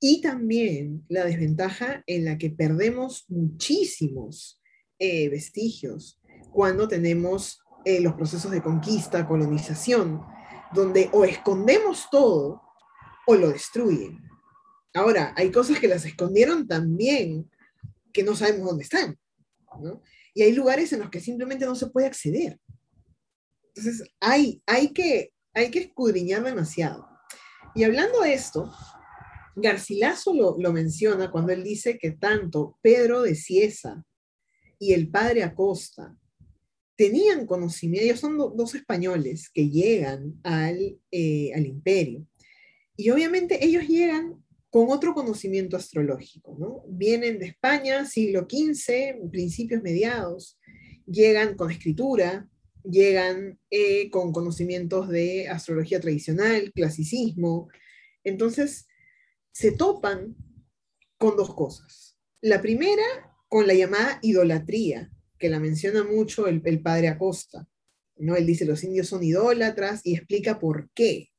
y 0.00 0.20
también 0.20 1.04
la 1.08 1.24
desventaja 1.24 2.02
en 2.06 2.24
la 2.24 2.38
que 2.38 2.50
perdemos 2.50 3.24
muchísimos 3.28 4.60
eh, 4.98 5.28
vestigios 5.28 6.20
cuando 6.50 6.88
tenemos 6.88 7.60
eh, 7.84 8.00
los 8.00 8.14
procesos 8.14 8.50
de 8.50 8.62
conquista, 8.62 9.26
colonización, 9.26 10.22
donde 10.74 11.08
o 11.12 11.24
escondemos 11.24 12.08
todo 12.10 12.62
o 13.26 13.34
lo 13.34 13.50
destruyen. 13.50 14.20
Ahora, 14.94 15.32
hay 15.36 15.50
cosas 15.50 15.78
que 15.78 15.88
las 15.88 16.04
escondieron 16.04 16.66
también 16.66 17.50
que 18.12 18.22
no 18.22 18.34
sabemos 18.34 18.68
dónde 18.68 18.84
están. 18.84 19.18
Y 20.34 20.42
hay 20.42 20.52
lugares 20.52 20.92
en 20.92 21.00
los 21.00 21.10
que 21.10 21.20
simplemente 21.20 21.64
no 21.64 21.74
se 21.74 21.88
puede 21.88 22.06
acceder. 22.06 22.58
Entonces, 23.74 24.06
hay, 24.20 24.62
hay, 24.66 24.92
que, 24.92 25.31
hay 25.54 25.70
que 25.70 25.80
escudriñar 25.80 26.42
demasiado. 26.44 27.08
Y 27.74 27.84
hablando 27.84 28.20
de 28.20 28.34
esto, 28.34 28.72
Garcilaso 29.56 30.34
lo, 30.34 30.56
lo, 30.58 30.72
menciona 30.72 31.30
cuando 31.30 31.52
él 31.52 31.62
dice 31.62 31.98
que 31.98 32.12
tanto 32.12 32.78
Pedro 32.82 33.22
de 33.22 33.34
Ciesa 33.34 34.04
y 34.78 34.92
el 34.92 35.10
padre 35.10 35.42
Acosta 35.42 36.16
tenían 36.96 37.46
conocimiento, 37.46 38.04
ellos 38.04 38.20
son 38.20 38.36
dos 38.38 38.74
españoles 38.74 39.50
que 39.52 39.68
llegan 39.68 40.38
al, 40.42 40.98
eh, 41.10 41.52
al 41.54 41.66
imperio. 41.66 42.26
Y 42.96 43.10
obviamente 43.10 43.64
ellos 43.64 43.86
llegan 43.88 44.42
con 44.70 44.90
otro 44.90 45.12
conocimiento 45.12 45.76
astrológico, 45.76 46.56
¿no? 46.58 46.84
Vienen 46.88 47.38
de 47.38 47.46
España, 47.46 48.06
siglo 48.06 48.46
XV, 48.48 49.30
principios 49.30 49.82
mediados, 49.82 50.58
llegan 51.06 51.56
con 51.56 51.70
escritura, 51.70 52.48
llegan 52.84 53.58
eh, 53.70 54.10
con 54.10 54.32
conocimientos 54.32 55.08
de 55.08 55.48
astrología 55.48 56.00
tradicional, 56.00 56.72
clasicismo. 56.72 57.68
Entonces, 58.24 58.86
se 59.52 59.72
topan 59.72 60.36
con 61.18 61.36
dos 61.36 61.54
cosas. 61.54 62.16
La 62.40 62.60
primera, 62.60 63.02
con 63.48 63.66
la 63.66 63.74
llamada 63.74 64.18
idolatría, 64.22 65.10
que 65.38 65.48
la 65.48 65.60
menciona 65.60 66.04
mucho 66.04 66.46
el, 66.46 66.62
el 66.64 66.82
padre 66.82 67.08
Acosta. 67.08 67.68
¿no? 68.16 68.36
Él 68.36 68.46
dice, 68.46 68.64
los 68.64 68.84
indios 68.84 69.08
son 69.08 69.22
idólatras 69.22 70.00
y 70.04 70.14
explica 70.14 70.58
por 70.58 70.90
qué 70.94 71.30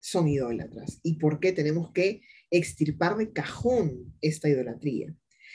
son 0.00 0.28
idólatras 0.28 0.98
y 1.02 1.14
por 1.14 1.38
qué 1.40 1.52
tenemos 1.52 1.92
que 1.92 2.22
extirpar 2.50 3.16
de 3.16 3.32
cajón 3.32 4.14
esta 4.20 4.48
idolatría. 4.48 5.14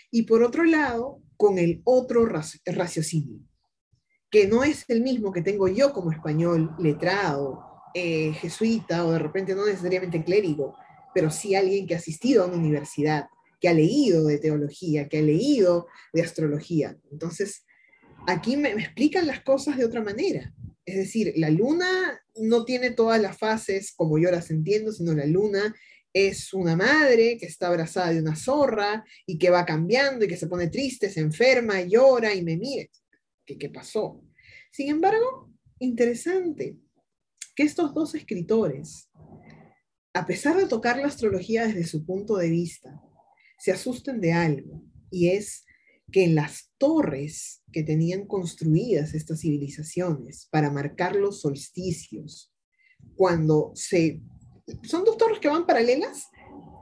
Y 0.10 0.24
por 0.24 0.42
otro 0.42 0.64
lado, 0.64 1.22
con 1.36 1.60
el 1.60 1.82
otro 1.84 2.26
raciocinio, 2.26 3.42
que 4.30 4.48
no 4.48 4.64
es 4.64 4.86
el 4.90 5.02
mismo 5.02 5.32
que 5.32 5.42
tengo 5.42 5.68
yo 5.68 5.94
como 5.94 6.12
español 6.12 6.76
letrado, 6.80 7.64
eh, 7.94 8.34
jesuita 8.34 9.06
o 9.06 9.12
de 9.12 9.20
repente 9.20 9.56
no 9.56 9.66
necesariamente 9.66 10.24
clérigo, 10.24 10.76
pero 11.14 11.32
sí 11.32 11.56
alguien 11.56 11.88
que 11.88 11.96
ha 11.96 11.98
asistido 11.98 12.44
a 12.44 12.48
una 12.48 12.58
universidad, 12.58 13.28
que 13.60 13.70
ha 13.70 13.74
leído 13.74 14.26
de 14.26 14.38
teología, 14.38 15.08
que 15.08 15.20
ha 15.20 15.22
leído 15.22 15.88
de 16.14 16.22
astrología. 16.22 16.98
Entonces, 17.12 17.66
aquí 18.28 18.58
me, 18.58 18.76
me 18.76 18.84
explican 18.84 19.26
las 19.26 19.42
cosas 19.42 19.78
de 19.78 19.86
otra 19.86 20.04
manera. 20.04 20.54
Es 20.86 20.96
decir, 20.96 21.34
la 21.38 21.50
luna 21.50 22.22
no 22.36 22.66
tiene 22.66 22.92
todas 22.92 23.20
las 23.22 23.38
fases 23.38 23.94
como 23.96 24.20
yo 24.20 24.30
las 24.30 24.52
entiendo, 24.52 24.92
sino 24.92 25.14
la 25.14 25.26
luna 25.26 25.74
es 26.14 26.54
una 26.54 26.76
madre 26.76 27.38
que 27.38 27.46
está 27.46 27.68
abrazada 27.68 28.12
de 28.12 28.22
una 28.22 28.36
zorra 28.36 29.06
y 29.26 29.38
que 29.38 29.50
va 29.50 29.66
cambiando 29.66 30.26
y 30.26 30.28
que 30.28 30.38
se 30.38 30.48
pone 30.48 30.68
triste, 30.68 31.10
se 31.10 31.20
enferma, 31.20 31.82
llora 31.82 32.34
y 32.34 32.44
me 32.44 32.58
mire. 32.58 32.90
¿Qué, 33.48 33.58
qué 33.58 33.70
pasó? 33.70 34.22
Sin 34.72 34.90
embargo, 34.90 35.52
interesante 35.80 36.78
que 37.56 37.64
estos 37.64 37.96
dos 37.96 38.14
escritores, 38.14 39.10
a 40.14 40.28
pesar 40.28 40.58
de 40.58 40.68
tocar 40.68 40.98
la 40.98 41.08
astrología 41.08 41.66
desde 41.66 41.86
su 41.86 42.06
punto 42.06 42.38
de 42.38 42.50
vista, 42.50 43.02
se 43.58 43.72
asusten 43.72 44.22
de 44.22 44.34
algo, 44.34 44.84
y 45.10 45.30
es 45.30 45.66
que 46.12 46.24
en 46.24 46.36
las 46.36 46.72
torres 46.78 47.64
que 47.72 47.84
tenían 47.84 48.28
construidas 48.28 49.14
estas 49.14 49.42
civilizaciones 49.42 50.48
para 50.52 50.70
marcar 50.70 51.16
los 51.16 51.42
solsticios, 51.42 52.54
cuando 53.16 53.72
se 53.74 54.22
son 54.84 55.06
dos 55.06 55.18
torres 55.18 55.40
que 55.40 55.48
van 55.48 55.66
paralelas 55.66 56.30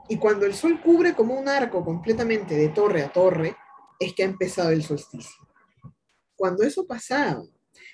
y 0.08 0.16
cuando 0.16 0.44
el 0.44 0.54
sol 0.54 0.80
cubre 0.82 1.14
como 1.14 1.38
un 1.38 1.48
arco 1.48 1.84
completamente 1.84 2.56
de 2.56 2.68
torre 2.68 3.02
a 3.02 3.12
torre, 3.12 3.56
es 4.00 4.12
que 4.12 4.24
ha 4.24 4.26
empezado 4.26 4.70
el 4.70 4.82
solsticio. 4.82 5.45
Cuando 6.36 6.62
eso 6.62 6.86
pasaba, 6.86 7.44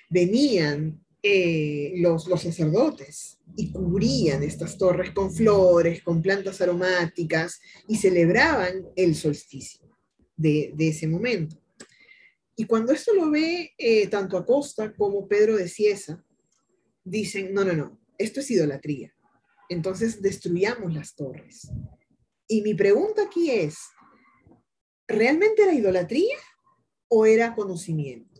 venían 0.09 1.03
eh, 1.21 1.93
los, 1.95 2.25
sacerdotes 2.25 3.39
y 3.55 3.71
cubrían 3.71 4.43
estas 4.43 4.77
torres 4.77 5.11
con 5.11 5.33
flores, 5.33 6.03
con 6.03 6.21
plantas 6.21 6.61
aromáticas 6.61 7.59
y 7.87 7.97
celebraban 7.97 8.85
el 8.95 9.15
solsticio 9.15 9.89
de, 10.35 10.73
de 10.75 10.89
ese 10.89 11.07
momento. 11.07 11.57
Y 12.55 12.65
cuando 12.65 12.91
esto 12.91 13.13
lo 13.13 13.31
ve 13.31 13.73
eh, 13.77 14.07
tanto 14.07 14.37
Acosta 14.37 14.93
como 14.93 15.27
Pedro 15.27 15.55
de 15.55 15.67
Ciesa, 15.67 16.23
dicen, 17.03 17.53
no, 17.53 17.63
no, 17.63 17.73
no, 17.73 17.99
esto 18.17 18.41
es 18.41 18.51
idolatría 18.51 19.13
entonces 19.73 20.21
destruyamos 20.21 20.93
las 20.93 21.15
torres. 21.15 21.69
Y 22.47 22.61
mi 22.61 22.73
pregunta 22.73 23.23
aquí 23.23 23.51
es, 23.51 23.77
¿realmente 25.07 25.63
era 25.63 25.73
idolatría 25.73 26.37
o 27.07 27.25
era 27.25 27.55
conocimiento? 27.55 28.32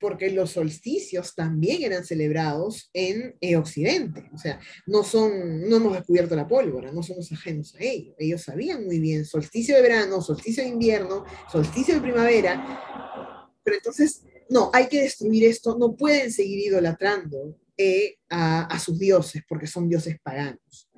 Porque 0.00 0.30
los 0.30 0.52
solsticios 0.52 1.34
también 1.34 1.82
eran 1.82 2.04
celebrados 2.04 2.90
en 2.92 3.34
Occidente. 3.56 4.30
O 4.32 4.38
sea, 4.38 4.60
no, 4.86 5.02
son, 5.02 5.68
no 5.68 5.76
hemos 5.76 5.94
descubierto 5.94 6.36
la 6.36 6.46
pólvora, 6.46 6.92
no 6.92 7.02
somos 7.02 7.32
ajenos 7.32 7.74
a 7.74 7.82
ello. 7.82 8.14
Ellos 8.18 8.42
sabían 8.42 8.84
muy 8.84 9.00
bien 9.00 9.24
solsticio 9.24 9.74
de 9.74 9.82
verano, 9.82 10.20
solsticio 10.22 10.62
de 10.62 10.70
invierno, 10.70 11.24
solsticio 11.50 11.94
de 11.94 12.00
primavera. 12.00 13.50
Pero 13.64 13.76
entonces, 13.76 14.22
no, 14.48 14.70
hay 14.72 14.88
que 14.88 15.02
destruir 15.02 15.44
esto, 15.44 15.76
no 15.78 15.94
pueden 15.96 16.32
seguir 16.32 16.60
idolatrando 16.60 17.58
e 17.76 18.18
a, 18.28 18.78
sus 18.80 18.98
dioses, 18.98 19.42
porque 19.48 19.66
son 19.66 19.88
dioses 19.88 20.18
paganos. 20.20 20.90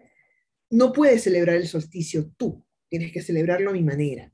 No 0.70 0.92
puedes 0.92 1.22
celebrar 1.24 1.56
el 1.56 1.68
solsticio 1.68 2.30
tú, 2.36 2.64
tienes 2.88 3.12
que 3.12 3.22
celebrarlo 3.22 3.70
a 3.70 3.74
mi 3.74 3.82
manera. 3.82 4.32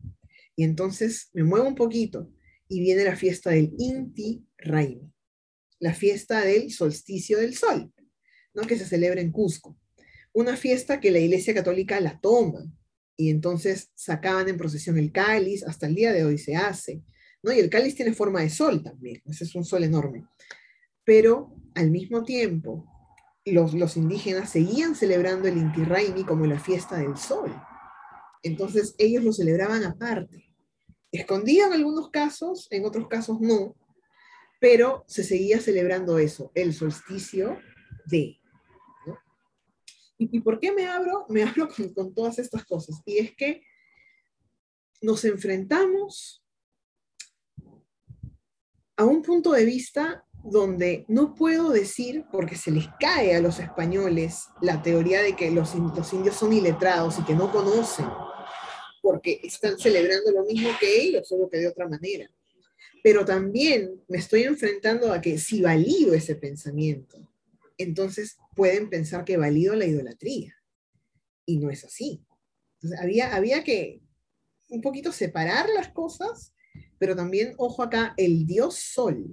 Y 0.55 0.65
entonces 0.65 1.29
me 1.33 1.43
muevo 1.43 1.67
un 1.67 1.75
poquito 1.75 2.31
y 2.69 2.81
viene 2.81 3.05
la 3.05 3.17
fiesta 3.17 3.51
del 3.51 3.73
Inti 3.79 4.45
Raimi, 4.59 5.13
la 5.79 5.95
fiesta 5.95 6.41
del 6.43 6.73
solsticio 6.73 7.39
del 7.39 7.55
sol, 7.55 7.93
¿no? 8.55 8.63
que 8.63 8.77
se 8.77 8.87
celebra 8.87 9.21
en 9.21 9.33
Cusco. 9.33 9.79
Una 10.33 10.57
fiesta 10.57 11.01
que 11.01 11.11
la 11.11 11.19
Iglesia 11.19 11.55
Católica 11.55 12.01
la 12.01 12.21
toma 12.21 12.65
y 13.17 13.31
entonces 13.31 13.91
sacaban 13.95 14.49
en 14.49 14.59
procesión 14.59 14.99
el 14.99 15.13
cáliz, 15.13 15.65
hasta 15.65 15.87
el 15.87 15.95
día 15.95 16.13
de 16.13 16.25
hoy 16.25 16.39
se 16.39 16.57
hace. 16.57 17.03
¿no? 17.43 17.53
Y 17.53 17.61
el 17.61 17.71
cáliz 17.71 17.95
tiene 17.95 18.13
forma 18.13 18.43
de 18.43 18.51
sol 18.51 18.83
también, 18.83 19.23
ese 19.27 19.45
es 19.45 19.55
un 19.55 19.65
sol 19.65 19.85
enorme 19.85 20.27
pero 21.07 21.55
al 21.77 21.91
mismo 21.91 22.25
tiempo 22.25 22.85
los, 23.45 23.97
indígenas 23.97 24.51
seguían 24.51 24.97
celebrando 24.97 25.47
el 25.47 25.57
Inti 25.57 25.85
Raymi 25.85 26.25
como 26.25 26.47
la 26.47 26.59
fiesta 26.59 26.97
del 26.97 27.17
sol. 27.17 27.55
Entonces 28.43 28.97
ellos 28.99 29.23
lo 29.23 29.33
celebraban 29.33 29.85
aparte. 29.85 30.46
Escondido 31.13 31.67
en 31.67 31.73
algunos 31.75 32.11
casos, 32.11 32.69
en 32.71 32.85
otros 32.85 33.09
casos 33.09 33.41
no, 33.41 33.75
pero 34.61 35.05
se 35.07 35.25
seguía 35.25 35.61
celebrando 35.61 36.19
eso, 36.19 36.51
el 36.55 36.75
solsticio 36.75 37.59
de. 38.07 38.41
¿Y, 40.19 40.41
por 40.41 40.59
qué 40.59 40.73
me 40.73 40.87
abro? 40.87 41.27
Me 41.29 41.43
abro 41.45 41.69
con 41.95 42.15
todas 42.15 42.39
estas 42.39 42.65
cosas. 42.65 43.03
Y 43.05 43.19
es 43.19 43.37
que 43.37 43.63
nos 45.03 45.25
enfrentamos 45.25 46.43
a 48.97 49.05
un 49.05 49.23
punto 49.23 49.53
de 49.53 49.65
vista 49.65 50.27
donde 50.43 51.05
no 51.09 51.35
puedo 51.35 51.71
decir, 51.71 52.25
porque 52.31 52.57
se 52.57 52.71
les 52.71 52.87
cae 53.01 53.35
a 53.35 53.41
los 53.41 53.59
españoles 53.59 54.49
la 54.61 54.83
teoría 54.83 55.23
de 55.23 55.35
que 55.35 55.51
los, 55.51 55.75
indios 55.75 56.37
son 56.37 56.53
iletrados 56.53 57.19
y 57.19 57.25
que 57.25 57.35
no 57.35 57.51
conocen, 57.51 58.07
porque 59.07 59.41
están 59.45 59.79
celebrando 59.79 60.33
lo 60.33 60.45
mismo 60.45 60.69
que 60.81 61.01
ellos, 61.01 61.29
solo 61.29 61.49
que 61.49 61.59
de 61.59 61.69
otra 61.69 61.87
manera. 61.87 62.29
Pero 63.05 63.25
también 63.25 64.03
me 64.09 64.19
estoy 64.19 64.43
enfrentando 64.43 65.13
a 65.13 65.21
que 65.21 65.39
si 65.39 65.63
valido 65.63 66.13
ese 66.13 66.35
pensamiento, 66.35 67.33
entonces 67.79 68.37
pueden 68.57 68.91
pensar 68.91 69.25
que 69.25 69.37
valido 69.37 69.77
la 69.77 69.85
idolatría. 69.85 70.57
Y 71.45 71.59
no 71.59 71.71
es 71.71 71.85
así. 71.85 72.27
había, 73.01 73.37
había 73.37 73.63
que 73.63 74.03
un 74.71 74.81
poquito 74.81 75.13
separar 75.13 75.69
las 75.69 75.91
cosas, 75.91 76.53
pero 76.99 77.15
también, 77.15 77.55
ojo 77.59 77.85
acá, 77.85 78.13
el 78.17 78.45
dios 78.45 78.75
sol 78.75 79.25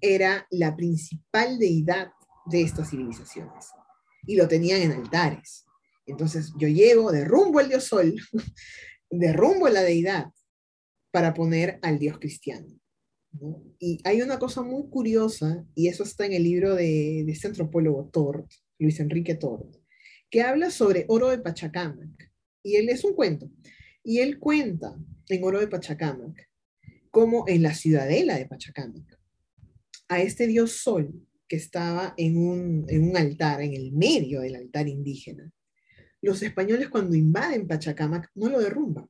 era 0.00 0.46
la 0.50 0.74
principal 0.74 1.58
deidad 1.58 2.12
de 2.46 2.62
estas 2.62 2.88
civilizaciones 2.88 3.66
y 4.26 4.36
lo 4.36 4.48
tenían 4.48 4.80
en 4.80 4.92
altares. 4.92 5.65
Entonces 6.06 6.52
yo 6.56 6.68
llego, 6.68 7.12
derrumbo 7.12 7.60
el 7.60 7.68
dios 7.68 7.84
sol, 7.84 8.14
derrumbo 9.10 9.68
la 9.68 9.82
deidad 9.82 10.26
para 11.10 11.34
poner 11.34 11.78
al 11.82 11.98
dios 11.98 12.18
cristiano. 12.18 12.68
Y 13.78 14.00
hay 14.04 14.22
una 14.22 14.38
cosa 14.38 14.62
muy 14.62 14.88
curiosa, 14.88 15.66
y 15.74 15.88
eso 15.88 16.04
está 16.04 16.24
en 16.24 16.32
el 16.32 16.44
libro 16.44 16.74
de, 16.74 17.24
de 17.26 17.32
este 17.32 17.48
antropólogo 17.48 18.08
Tort, 18.12 18.50
Luis 18.78 19.00
Enrique 19.00 19.34
Tort, 19.34 19.76
que 20.30 20.42
habla 20.42 20.70
sobre 20.70 21.04
oro 21.08 21.28
de 21.28 21.38
Pachacamac. 21.38 22.32
Y 22.62 22.76
él 22.76 22.88
es 22.88 23.04
un 23.04 23.14
cuento. 23.14 23.50
Y 24.02 24.20
él 24.20 24.38
cuenta 24.38 24.96
en 25.28 25.44
oro 25.44 25.60
de 25.60 25.68
Pachacamac, 25.68 26.48
como 27.10 27.44
en 27.48 27.62
la 27.62 27.74
ciudadela 27.74 28.36
de 28.36 28.46
Pachacamac, 28.46 29.18
a 30.08 30.20
este 30.20 30.46
dios 30.46 30.72
sol 30.72 31.12
que 31.48 31.56
estaba 31.56 32.14
en 32.16 32.36
un, 32.36 32.86
en 32.88 33.08
un 33.08 33.16
altar, 33.16 33.62
en 33.62 33.74
el 33.74 33.92
medio 33.92 34.40
del 34.40 34.56
altar 34.56 34.88
indígena. 34.88 35.50
Los 36.26 36.42
españoles 36.42 36.88
cuando 36.88 37.14
invaden 37.14 37.68
Pachacamac 37.68 38.32
no 38.34 38.48
lo 38.48 38.58
derrumban, 38.58 39.08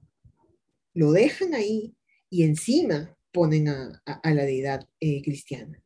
lo 0.93 1.13
dejan 1.13 1.55
ahí 1.55 1.97
y 2.29 2.43
encima 2.43 3.17
ponen 3.33 3.69
a, 3.69 4.03
la 4.23 4.45
deidad 4.45 4.87
eh, 5.01 5.23
cristiana. 5.23 5.83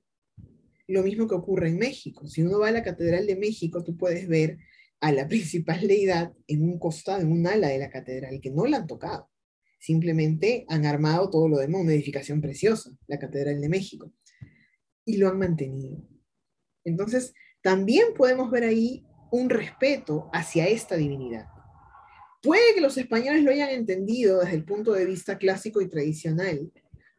Lo 0.88 1.04
mismo 1.04 1.28
que 1.28 1.36
ocurre 1.36 1.68
en 1.68 1.78
México. 1.78 2.26
Si 2.26 2.42
uno 2.42 2.58
va 2.58 2.66
a 2.66 2.72
la 2.72 2.82
Catedral 2.82 3.28
de 3.28 3.36
México, 3.36 3.84
tú 3.84 3.96
puedes 3.96 4.26
ver 4.26 4.58
a 4.98 5.12
la 5.12 5.28
principal 5.28 5.86
deidad 5.86 6.32
en 6.48 6.64
un 6.64 6.80
costado, 6.80 7.20
en 7.20 7.30
un 7.30 7.46
ala 7.46 7.68
de 7.68 7.78
la 7.78 7.90
catedral, 7.90 8.40
que 8.40 8.50
no 8.50 8.66
la 8.66 8.78
han 8.78 8.88
tocado. 8.88 9.30
Simplemente 9.78 10.64
han 10.68 10.84
armado 10.84 11.30
todo 11.30 11.48
lo 11.48 11.58
demás, 11.58 11.82
una 11.82 11.94
edificación 11.94 12.40
preciosa, 12.40 12.90
la 13.06 13.20
Catedral 13.20 13.60
de 13.60 13.68
México, 13.68 14.12
y 15.04 15.18
lo 15.18 15.28
han 15.28 15.38
mantenido. 15.38 16.04
Entonces, 16.82 17.34
también 17.62 18.14
podemos 18.16 18.50
ver 18.50 18.64
ahí 18.64 19.06
un 19.30 19.50
respeto 19.50 20.28
hacia 20.32 20.66
esta 20.68 20.96
divinidad. 20.96 21.46
Puede 22.42 22.74
que 22.74 22.80
los 22.80 22.96
españoles 22.96 23.42
lo 23.42 23.50
hayan 23.50 23.70
entendido 23.70 24.40
desde 24.40 24.56
el 24.56 24.64
punto 24.64 24.92
de 24.92 25.04
vista 25.04 25.38
clásico 25.38 25.80
y 25.80 25.88
tradicional, 25.88 26.72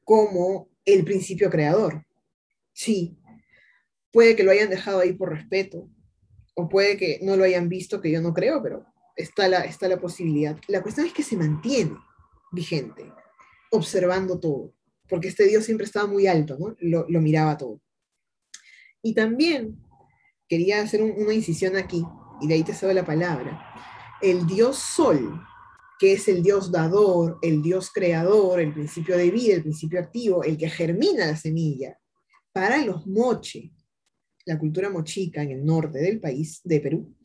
como 0.04 0.70
el 0.86 1.04
principio 1.04 1.50
creador. 1.50 2.06
Sí, 2.74 3.18
puede 4.12 4.36
que 4.36 4.44
lo 4.44 4.52
hayan 4.52 4.70
dejado 4.70 5.00
ahí 5.00 5.14
por 5.14 5.30
respeto, 5.30 5.90
o 6.56 6.68
puede 6.68 6.98
que 6.98 7.20
no 7.22 7.38
lo 7.38 7.44
hayan 7.44 7.70
visto, 7.70 8.02
que 8.02 8.12
yo 8.12 8.22
no 8.22 8.34
creo, 8.34 8.62
pero 8.62 8.86
está 9.16 9.48
la, 9.48 9.62
está 9.62 9.88
la 9.88 10.00
posibilidad. 10.00 10.58
La 10.68 10.82
cuestión 10.82 11.08
es 11.08 11.14
que 11.14 11.24
se 11.24 11.38
mantiene 11.38 11.96
vigente, 12.52 13.12
observando 13.72 14.40
todo, 14.40 14.74
porque 15.08 15.28
este 15.28 15.46
Dios 15.46 15.66
siempre 15.66 15.86
estaba 15.86 16.08
muy 16.08 16.28
alto, 16.28 16.58
¿no? 16.60 16.76
Lo, 16.80 17.22
miraba 17.22 17.58
todo. 17.58 17.82
Y 19.02 19.14
también 19.14 19.80
quería 20.52 20.82
hacer 20.82 21.02
una 21.02 21.34
incisión 21.34 21.78
aquí, 21.78 22.04
y 22.42 22.48
de 22.50 22.56
ahí 22.56 22.64
te 22.64 22.74
cedo 22.74 22.92
la 22.92 23.06
palabra. 23.06 23.74
El 24.22 24.46
Dios 24.46 24.78
Sol 24.78 25.42
que 26.02 26.14
es 26.14 26.28
el 26.28 26.42
Dios 26.42 26.72
dador, 26.72 27.38
el 27.44 27.62
Dios 27.62 27.92
creador, 27.92 28.60
el 28.60 28.74
principio 28.74 29.16
de 29.16 29.30
vida, 29.30 29.54
el 29.54 29.62
principio 29.62 30.00
activo, 30.00 30.44
el 30.44 30.58
que 30.58 30.68
germina 30.68 31.28
la 31.28 31.38
semilla. 31.38 31.96
Para 32.52 32.84
los 32.84 33.06
moche, 33.06 33.72
la 34.48 34.58
cultura 34.58 34.90
mochica 34.90 35.44
en 35.44 35.52
el 35.52 35.64
norte 35.64 36.00
del 36.00 36.20
país, 36.20 36.60
de 36.64 36.80
Perú, 36.80 37.16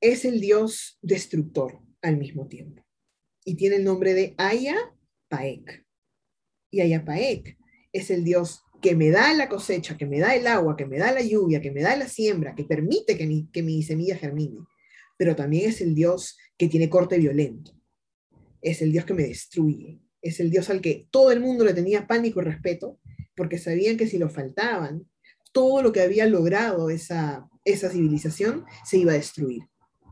es 0.00 0.24
el 0.24 0.40
Dios 0.40 1.00
destructor 1.02 1.80
al 2.00 2.16
mismo 2.16 2.46
tiempo. 2.46 2.86
Y 3.44 3.56
tiene 3.56 3.74
el 3.74 3.82
nombre 3.82 4.14
de 4.14 4.36
Aya 4.38 4.76
Paek. 5.26 5.84
Y 6.70 6.82
Aya 6.82 7.04
Paek 7.04 7.58
es 7.92 8.12
el 8.12 8.22
Dios 8.22 8.62
que 8.80 8.96
me 8.96 9.10
da 9.10 9.32
la 9.34 9.48
cosecha, 9.48 9.96
que 9.96 10.06
me 10.06 10.18
da 10.18 10.34
el 10.34 10.46
agua, 10.46 10.76
que 10.76 10.86
me 10.86 10.98
da 10.98 11.12
la 11.12 11.22
lluvia, 11.22 11.60
que 11.60 11.70
me 11.70 11.82
da 11.82 11.96
la 11.96 12.08
siembra, 12.08 12.54
que 12.54 12.64
permite 12.64 13.16
que 13.16 13.26
mi, 13.26 13.48
que 13.52 13.62
mi 13.62 13.82
semilla 13.82 14.16
germine. 14.16 14.58
Pero 15.16 15.36
también 15.36 15.68
es 15.68 15.80
el 15.80 15.94
Dios 15.94 16.38
que 16.56 16.68
tiene 16.68 16.88
corte 16.88 17.18
violento 17.18 17.80
es 18.62 18.82
el 18.82 18.92
Dios 18.92 19.04
que 19.04 19.14
me 19.14 19.24
destruye, 19.24 20.00
es 20.22 20.40
el 20.40 20.50
Dios 20.50 20.70
al 20.70 20.80
que 20.80 21.08
todo 21.10 21.30
el 21.30 21.40
mundo 21.40 21.64
le 21.64 21.74
tenía 21.74 22.06
pánico 22.06 22.40
y 22.40 22.44
respeto, 22.44 22.98
porque 23.34 23.58
sabían 23.58 23.96
que 23.96 24.06
si 24.06 24.18
lo 24.18 24.28
faltaban, 24.28 25.08
todo 25.52 25.82
lo 25.82 25.92
que 25.92 26.02
había 26.02 26.26
logrado 26.26 26.90
esa, 26.90 27.48
esa 27.64 27.90
civilización 27.90 28.64
se 28.84 28.98
iba 28.98 29.12
a 29.12 29.16
destruir 29.16 29.62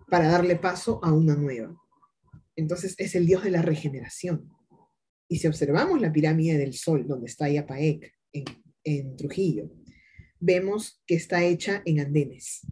para 0.08 0.28
darle 0.28 0.56
paso 0.56 1.00
a 1.02 1.12
una 1.12 1.36
nueva. 1.36 1.76
Entonces 2.56 2.94
es 2.98 3.14
el 3.14 3.26
Dios 3.26 3.44
de 3.44 3.50
la 3.50 3.62
regeneración. 3.62 4.48
Y 5.28 5.38
si 5.38 5.46
observamos 5.46 6.00
la 6.00 6.10
pirámide 6.10 6.56
del 6.56 6.72
Sol, 6.72 7.06
donde 7.06 7.26
está 7.26 7.48
Yapaec, 7.48 8.14
en, 8.32 9.16
Trujillo, 9.16 9.70
vemos 10.40 11.02
que 11.06 11.14
está 11.14 11.44
hecha 11.44 11.82
en 11.84 12.00
andenes. 12.00 12.66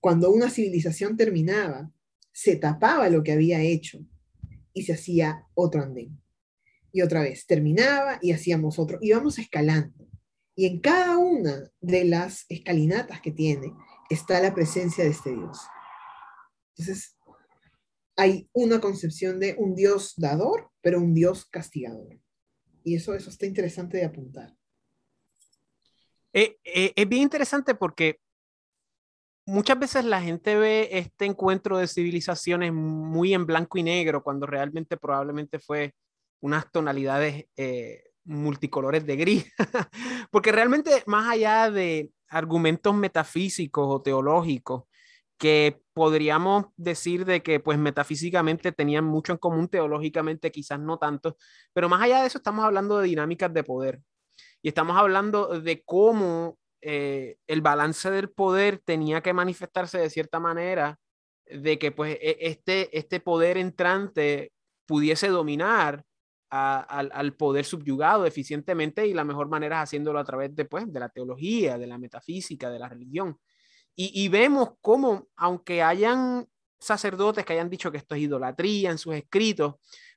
Cuando 0.00 0.30
una 0.30 0.50
civilización 0.50 1.16
terminaba, 1.16 1.90
se 2.32 2.56
tapaba 2.56 3.08
lo 3.08 3.22
que 3.22 3.32
había 3.32 3.60
hecho 3.60 4.04
y 4.72 4.82
se 4.82 4.92
hacía 4.92 5.46
otro 5.54 5.82
andén. 5.82 6.20
Y 6.92 7.02
otra 7.02 7.22
vez, 7.22 7.46
terminaba 7.46 8.18
y 8.20 8.32
hacíamos 8.32 8.78
otro. 8.78 8.98
Íbamos 9.00 9.38
escalando. 9.38 10.06
Y 10.54 10.66
en 10.66 10.80
cada 10.80 11.16
una 11.16 11.70
de 11.80 12.04
las 12.04 12.44
escalinatas 12.48 13.20
que 13.20 13.32
tiene 13.32 13.72
está 14.10 14.40
la 14.40 14.54
presencia 14.54 15.04
de 15.04 15.10
este 15.10 15.30
Dios. 15.30 15.58
Entonces, 16.76 17.16
hay 18.16 18.48
una 18.52 18.80
concepción 18.80 19.40
de 19.40 19.56
un 19.58 19.74
Dios 19.74 20.14
dador, 20.16 20.70
pero 20.82 21.00
un 21.00 21.14
Dios 21.14 21.46
castigador. 21.46 22.18
Y 22.84 22.96
eso, 22.96 23.14
eso 23.14 23.30
está 23.30 23.46
interesante 23.46 23.98
de 23.98 24.04
apuntar. 24.04 24.54
Eh, 26.32 26.58
eh, 26.64 26.92
es 26.96 27.08
bien 27.08 27.22
interesante 27.22 27.74
porque 27.74 28.18
muchas 29.46 29.78
veces 29.78 30.04
la 30.04 30.20
gente 30.20 30.56
ve 30.56 30.88
este 30.92 31.26
encuentro 31.26 31.78
de 31.78 31.86
civilizaciones 31.86 32.72
muy 32.72 33.34
en 33.34 33.46
blanco 33.46 33.78
y 33.78 33.82
negro, 33.82 34.22
cuando 34.22 34.46
realmente 34.46 34.96
probablemente 34.96 35.58
fue 35.58 35.94
unas 36.40 36.70
tonalidades 36.70 37.46
eh, 37.56 38.02
multicolores 38.24 39.06
de 39.06 39.16
gris, 39.16 39.52
porque 40.30 40.52
realmente 40.52 41.02
más 41.06 41.28
allá 41.28 41.70
de 41.70 42.10
argumentos 42.28 42.94
metafísicos 42.94 43.86
o 43.88 44.00
teológicos, 44.00 44.84
que 45.42 45.82
podríamos 45.92 46.66
decir 46.76 47.24
de 47.24 47.42
que 47.42 47.58
pues 47.58 47.76
metafísicamente 47.76 48.70
tenían 48.70 49.04
mucho 49.04 49.32
en 49.32 49.38
común, 49.38 49.66
teológicamente 49.66 50.52
quizás 50.52 50.78
no 50.78 50.98
tanto, 50.98 51.36
pero 51.72 51.88
más 51.88 52.00
allá 52.00 52.20
de 52.20 52.28
eso 52.28 52.38
estamos 52.38 52.64
hablando 52.64 52.98
de 52.98 53.08
dinámicas 53.08 53.52
de 53.52 53.64
poder 53.64 54.00
y 54.62 54.68
estamos 54.68 54.96
hablando 54.96 55.60
de 55.60 55.82
cómo 55.84 56.58
eh, 56.80 57.38
el 57.48 57.60
balance 57.60 58.08
del 58.12 58.30
poder 58.30 58.78
tenía 58.84 59.20
que 59.20 59.32
manifestarse 59.32 59.98
de 59.98 60.10
cierta 60.10 60.38
manera, 60.38 61.00
de 61.46 61.76
que 61.76 61.90
pues 61.90 62.18
e, 62.20 62.36
este, 62.42 62.96
este 62.96 63.18
poder 63.18 63.58
entrante 63.58 64.52
pudiese 64.86 65.26
dominar 65.26 66.04
al, 66.50 67.34
poder 67.34 67.64
subyugado 67.64 68.26
eficientemente 68.26 69.08
y 69.08 69.12
la 69.14 69.24
mejor 69.24 69.48
manera 69.48 69.78
es 69.78 69.88
haciéndolo 69.88 70.20
a 70.20 70.24
través 70.24 70.54
de, 70.54 70.66
pues, 70.66 70.92
de 70.92 71.00
la 71.00 71.08
teología, 71.08 71.78
de 71.78 71.88
la 71.88 71.98
metafísica, 71.98 72.70
de 72.70 72.78
la 72.78 72.88
religión. 72.88 73.38
Y, 73.94 74.28
vemos 74.28 74.70
cómo, 74.80 75.28
aunque 75.36 75.82
hayan 75.82 76.46
sacerdotes 76.80 77.44
que 77.44 77.52
hayan 77.52 77.70
dicho 77.70 77.92
que 77.92 77.98
esto 77.98 78.14
es 78.14 78.22
idolatría 78.22 78.90
en 78.90 78.98
sus 78.98 79.14
escritos, 79.14 79.74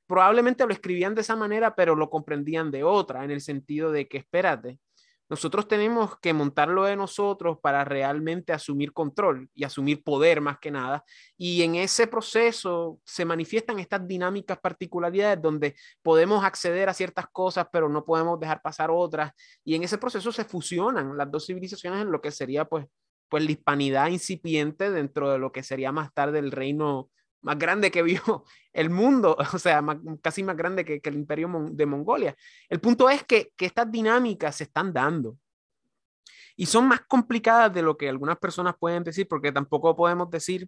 probablemente 0.08 0.66
lo 0.66 0.74
escribían 0.74 1.14
de 1.14 1.22
esa 1.22 1.36
manera, 1.36 1.76
pero 1.76 1.96
lo 1.96 2.10
comprendían 2.10 2.72
de 2.72 2.84
otra, 2.84 3.24
en 3.24 3.32
el 3.32 3.42
sentido 3.42 3.92
de 3.92 4.08
que, 4.08 4.20
espérate, 4.20 4.80
nosotros 5.28 5.68
tenemos 5.68 6.20
que 6.20 6.34
montarlo 6.34 6.84
de 6.84 6.96
nosotros 6.96 7.58
para 7.60 7.84
realmente 7.84 8.54
asumir 8.54 8.94
control 8.94 9.50
y 9.56 9.64
asumir 9.64 10.04
poder 10.04 10.40
más 10.40 10.60
que 10.60 10.70
nada. 10.70 11.04
Y 11.36 11.64
en 11.64 11.76
ese 11.76 12.06
proceso 12.06 13.00
se 13.04 13.26
manifiestan 13.26 13.80
estas 13.80 14.08
dinámicas 14.08 14.60
particularidades 14.60 15.42
donde 15.42 15.76
podemos 16.04 16.44
acceder 16.44 16.90
a 16.90 16.94
ciertas 16.94 17.26
cosas, 17.32 17.66
pero 17.72 17.90
no 17.90 18.06
podemos 18.06 18.40
dejar 18.40 18.62
pasar 18.62 18.92
otras. 18.92 19.32
Y 19.64 19.74
en 19.74 19.84
ese 19.84 19.98
proceso 19.98 20.32
se 20.32 20.46
fusionan 20.46 21.18
las 21.18 21.32
dos 21.32 21.48
civilizaciones 21.48 22.02
en 22.02 22.12
lo 22.12 22.22
que 22.22 22.30
sería 22.30 22.66
pues, 22.66 22.86
pues 23.30 23.44
la 23.44 23.52
hispanidad 23.52 24.08
incipiente 24.08 24.92
dentro 24.92 25.32
de 25.32 25.40
lo 25.40 25.52
que 25.52 25.64
sería 25.64 25.92
más 25.92 26.14
tarde 26.14 26.40
el 26.40 26.52
reino 26.52 27.10
más 27.46 27.60
grande 27.60 27.92
que 27.92 28.02
vio 28.02 28.21
el 28.73 28.90
mundo, 28.90 29.38
o 29.54 29.60
sea, 29.60 29.82
casi 30.21 30.44
más 30.44 30.58
grande 30.58 30.84
que, 30.84 31.00
el 31.02 31.15
imperio 31.15 31.50
de 31.71 31.86
Mongolia. 31.86 32.36
El 32.67 32.82
punto 32.82 33.10
es 33.10 33.23
que, 33.23 33.54
estas 33.58 33.90
dinámicas 33.90 34.58
se 34.58 34.65
están 34.65 34.92
dando 34.92 35.38
y 36.58 36.65
son 36.65 36.88
más 36.88 37.02
complicadas 37.02 37.73
de 37.73 37.82
lo 37.82 37.98
que 37.98 38.10
algunas 38.10 38.38
personas 38.38 38.76
pueden 38.80 39.04
decir, 39.04 39.28
porque 39.28 39.52
tampoco 39.52 39.96
podemos 39.96 40.30
decir 40.30 40.67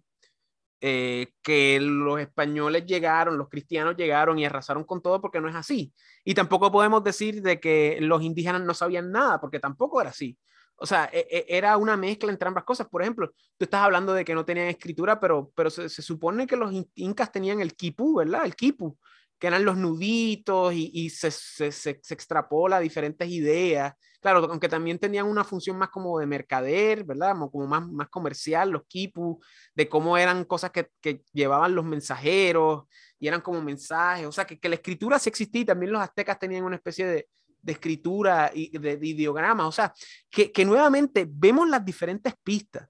eh, 0.80 1.32
que 1.42 1.80
los 1.80 2.20
españoles 2.20 2.84
llegaron, 2.86 3.38
los 3.38 3.48
cristianos 3.48 3.96
llegaron 3.96 4.38
y 4.38 4.44
arrasaron 4.44 4.84
con 4.84 5.02
todo, 5.02 5.20
porque 5.20 5.40
no 5.40 5.48
es 5.48 5.54
así. 5.54 5.92
Y 6.24 6.34
tampoco 6.34 6.70
podemos 6.70 7.02
decir 7.02 7.42
de 7.42 7.58
que 7.58 7.98
los 8.02 8.22
indígenas 8.22 8.62
no 8.62 8.74
sabían 8.74 9.10
nada, 9.10 9.40
porque 9.40 9.58
tampoco 9.58 10.00
era 10.00 10.10
así. 10.10 10.38
O 10.80 10.86
sea, 10.86 11.10
e, 11.12 11.26
e, 11.30 11.46
era 11.48 11.76
una 11.76 11.96
mezcla 11.96 12.30
entre 12.30 12.48
ambas 12.48 12.64
cosas. 12.64 12.88
Por 12.88 13.02
ejemplo, 13.02 13.32
tú 13.56 13.64
estás 13.64 13.82
hablando 13.82 14.14
de 14.14 14.24
que 14.24 14.34
no 14.34 14.44
tenían 14.44 14.68
escritura, 14.68 15.18
pero, 15.20 15.50
pero 15.54 15.70
se, 15.70 15.88
supone 15.88 16.46
que 16.46 16.56
los 16.56 16.72
incas 16.94 17.32
tenían 17.32 17.60
el 17.60 17.74
quipu, 17.74 18.16
¿verdad? 18.16 18.44
El 18.44 18.54
quipu, 18.54 18.96
que 19.38 19.48
eran 19.48 19.64
los 19.64 19.76
nuditos 19.76 20.72
y, 20.74 21.10
se, 21.10 21.30
se, 21.30 21.72
se, 21.72 21.90
extrapola 21.90 22.78
diferentes 22.80 23.28
ideas. 23.28 23.94
Claro, 24.20 24.44
aunque 24.50 24.68
también 24.68 24.98
tenían 24.98 25.26
una 25.26 25.44
función 25.44 25.76
más 25.78 25.90
como 25.90 26.18
de 26.18 26.26
mercader, 26.26 27.04
¿verdad? 27.04 27.36
Como, 27.50 27.66
más, 27.66 27.86
más 27.88 28.08
comercial, 28.08 28.70
los 28.70 28.84
kipu, 28.86 29.40
de 29.74 29.88
cómo 29.88 30.16
eran 30.16 30.44
cosas 30.44 30.70
que, 30.70 30.90
que 31.00 31.22
llevaban 31.32 31.74
los 31.74 31.84
mensajeros 31.84 32.84
y 33.18 33.26
eran 33.28 33.40
como 33.40 33.60
mensajes. 33.62 34.26
O 34.26 34.32
sea, 34.32 34.46
que, 34.46 34.58
que 34.58 34.68
la 34.68 34.76
escritura 34.76 35.18
sí 35.18 35.28
existía 35.28 35.62
y 35.62 35.64
también 35.64 35.92
los 35.92 36.02
aztecas 36.02 36.38
tenían 36.38 36.64
una 36.64 36.76
especie 36.76 37.06
de, 37.06 37.28
de 37.62 37.72
escritura 37.72 38.50
y 38.54 38.76
de, 38.76 38.96
de. 38.96 39.28
O 39.28 39.72
sea, 39.72 39.92
que, 40.30 40.52
que 40.52 40.64
nuevamente 40.64 41.26
vemos 41.28 41.68
las 41.68 41.84
diferentes 41.84 42.34
pistas, 42.42 42.88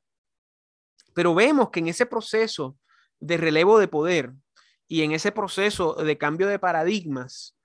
pero 1.14 1.34
vemos 1.34 1.70
que 1.70 1.80
en 1.80 1.88
ese 1.88 2.06
proceso 2.06 2.76
de 3.20 3.36
relevo 3.36 3.78
de 3.78 3.88
poder, 3.88 4.32
y 4.88 5.02
en 5.02 5.12
ese 5.12 5.32
proceso 5.32 5.94
de 5.94 6.16
cambio 6.16 6.46
de 6.46 6.58
paradigmas, 6.58 7.56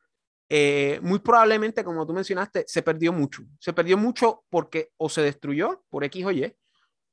eh, 0.50 1.00
muy 1.02 1.20
probablemente, 1.20 1.84
como 1.84 2.06
tú 2.06 2.14
mencionaste, 2.14 2.66
se 2.68 2.82
perdió 2.82 3.14
mucho. 3.14 3.44
Se 3.60 3.74
perdió 3.74 3.98
mucho 3.98 4.44
porque 4.50 4.92
o 4.98 5.10
se 5.10 5.22
destruyó 5.22 5.84
por 5.90 6.04
X 6.04 6.26
o 6.26 6.32
Y, 6.32 6.54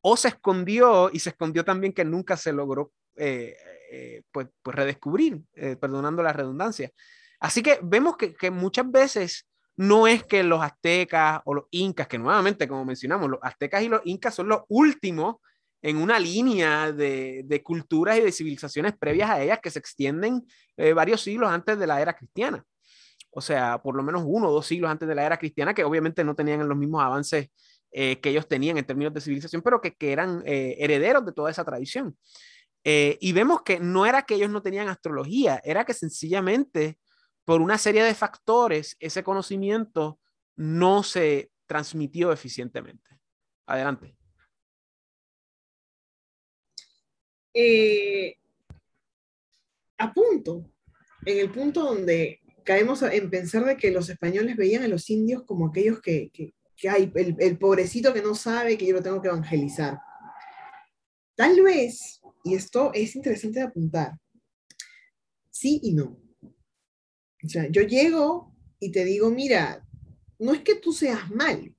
o 0.03 0.17
se 0.17 0.29
escondió 0.29 1.11
y 1.13 1.21
se 1.21 1.31
escondió 1.31 1.65
también 1.65 1.93
que 1.93 2.05
nunca 2.05 2.37
se 2.37 2.53
logró 2.53 2.93
eh, 3.17 3.57
eh, 3.93 4.23
pues, 4.33 4.49
pues, 4.63 4.77
redescubrir, 4.77 5.43
perdonando 5.81 6.23
la 6.23 6.33
redundancia. 6.33 6.91
Así 7.39 7.63
que 7.63 7.79
vemos 7.83 8.17
que, 8.17 8.35
que 8.35 8.51
muchas 8.51 8.91
veces 8.91 9.47
no 9.81 10.07
es 10.07 10.25
que 10.25 10.43
los 10.43 10.63
aztecas 10.63 11.41
o 11.47 11.55
los 11.55 11.65
incas, 11.71 12.07
que 12.07 12.19
nuevamente, 12.19 12.69
como 12.69 12.85
mencionamos, 12.85 13.31
los 13.31 13.41
aztecas 13.43 13.83
y 13.83 13.89
los 13.89 14.03
incas 14.05 14.35
son 14.35 14.47
los 14.47 14.61
últimos 14.69 15.37
en 15.81 15.97
una 15.97 16.19
línea 16.19 16.93
de, 16.93 17.45
de, 17.47 17.63
culturas 17.63 18.19
y 18.19 18.21
de 18.21 18.31
civilizaciones 18.31 18.93
previas 18.99 19.31
a 19.31 19.43
ellas 19.43 19.59
que 19.63 19.71
se 19.71 19.79
extienden 19.79 20.47
eh, 20.77 20.93
varios 20.93 21.23
siglos 21.23 21.51
antes 21.51 21.79
de 21.79 21.87
la 21.87 21.99
era 21.99 22.15
cristiana. 22.15 22.63
O 23.31 23.41
sea, 23.41 23.81
por 23.83 23.97
lo 23.97 24.03
menos 24.03 24.23
uno 24.27 24.51
o 24.51 24.53
dos 24.53 24.67
siglos 24.67 24.91
antes 24.91 25.09
de 25.09 25.15
la 25.15 25.25
era 25.25 25.39
cristiana, 25.39 25.73
que 25.73 25.83
obviamente 25.83 26.25
no 26.25 26.35
tenían 26.35 26.69
los 26.69 26.77
mismos 26.77 27.03
avances 27.03 27.49
eh, 27.91 28.21
que 28.21 28.29
ellos 28.29 28.47
tenían 28.47 28.77
en 28.77 28.85
términos 28.85 29.15
de 29.15 29.23
civilización, 29.23 29.63
pero 29.63 29.81
que, 29.81 29.97
eran 29.99 30.43
eh, 30.45 30.77
herederos 30.79 31.25
de 31.25 31.33
toda 31.33 31.51
esa 31.51 31.65
tradición. 31.65 32.15
y 32.85 33.33
vemos 33.33 33.63
que 33.63 33.81
no 33.81 34.05
era 34.05 34.25
que 34.27 34.35
ellos 34.35 34.51
no 34.51 34.61
tenían 34.61 34.89
astrología, 34.89 35.59
era 35.65 35.87
que 35.87 35.95
sencillamente 35.95 36.99
por 37.45 37.61
una 37.61 37.79
serie 37.79 38.05
de 38.05 38.15
factores 38.15 38.97
ese 39.01 39.23
conocimiento 39.23 40.19
no 40.57 41.03
se 41.03 41.51
transmitió 41.67 42.33
eficientemente. 42.33 43.19
Adelante. 43.67 44.17
eh, 47.55 48.37
a 49.99 50.13
punto, 50.13 50.71
en 51.25 51.39
el 51.39 51.51
punto 51.51 51.83
donde 51.83 52.41
caemos 52.65 53.03
en 53.03 53.31
pensar 53.31 53.65
de 53.65 53.77
que 53.77 53.91
los 53.91 54.09
españoles 54.09 54.57
veían 54.57 54.83
a 54.83 54.89
los 54.89 55.11
indios 55.11 55.43
como 55.45 55.69
aquellos 55.69 56.01
que, 56.01 56.31
hay, 56.89 57.13
el, 57.15 57.37
el, 57.39 57.59
pobrecito 57.59 58.13
que 58.15 58.23
no 58.23 58.35
sabe 58.35 58.79
que 58.79 58.87
yo 58.87 58.95
lo 58.95 59.03
tengo 59.03 59.21
que 59.21 59.29
evangelizar. 59.29 59.99
Tal 61.35 61.61
vez, 61.63 62.21
y 62.45 62.55
esto 62.55 62.91
es 62.95 63.17
interesante 63.17 63.61
de 63.61 63.67
apuntar, 63.67 64.13
sí 65.51 65.81
y 65.83 65.93
no. 65.93 66.20
O 67.45 67.49
sea, 67.49 67.69
yo 67.71 67.83
llego 67.83 68.55
y 68.79 68.91
te 68.91 69.05
digo, 69.05 69.31
mira, 69.31 69.87
no 70.39 70.53
es 70.53 70.63
que 70.63 70.75
tú 70.75 70.93
seas 70.93 71.31
mal, 71.31 71.75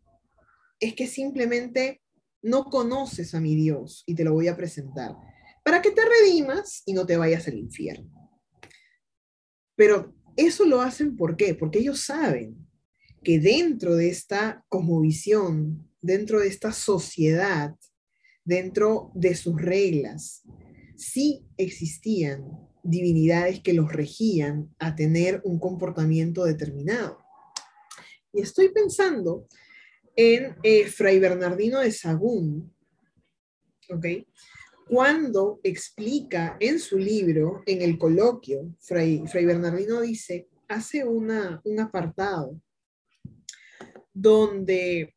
es 0.79 0.93
que 0.93 1.07
simplemente 1.07 2.01
no 2.41 2.65
conoces 2.65 3.35
a 3.35 3.39
mi 3.39 3.55
Dios 3.55 4.03
y 4.05 4.15
te 4.15 4.23
lo 4.23 4.33
voy 4.33 4.47
a 4.47 4.57
presentar 4.57 5.15
para 5.63 5.81
que 5.81 5.91
te 5.91 6.01
redimas 6.03 6.83
y 6.85 6.93
no 6.93 7.05
te 7.05 7.17
vayas 7.17 7.47
al 7.47 7.57
infierno. 7.57 8.09
Pero 9.75 10.13
eso 10.35 10.65
lo 10.65 10.81
hacen. 10.81 11.15
Porque 11.15 11.55
ellos 11.73 12.01
saben 12.01 12.67
que 13.23 13.39
dentro 13.39 13.95
de 13.95 14.09
esta 14.09 14.65
cosmovisión, 14.69 15.89
dentro 16.01 16.39
de 16.39 16.47
esta 16.47 16.71
sociedad, 16.71 17.75
dentro 18.43 19.11
de 19.13 19.35
sus 19.35 19.61
reglas, 19.61 20.43
sí 20.97 21.45
existían 21.57 22.43
divinidades 22.83 23.61
que 23.61 23.73
los 23.73 23.91
regían 23.91 24.73
a 24.79 24.95
tener 24.95 25.41
un 25.43 25.59
comportamiento 25.59 26.43
determinado. 26.45 27.19
Y 28.33 28.41
estoy 28.41 28.69
pensando 28.69 29.47
en 30.15 30.55
eh, 30.63 30.87
Fray 30.87 31.19
Bernardino 31.19 31.79
de 31.79 31.91
Sagún, 31.91 32.73
¿ok? 33.89 34.05
cuando 34.91 35.61
explica 35.63 36.57
en 36.59 36.77
su 36.77 36.97
libro, 36.97 37.63
en 37.65 37.81
el 37.81 37.97
coloquio, 37.97 38.75
Fray, 38.81 39.23
Bernardino 39.45 40.01
dice, 40.01 40.49
hace 40.67 41.05
una, 41.05 41.61
un 41.63 41.79
apartado 41.79 42.61
donde 44.13 45.15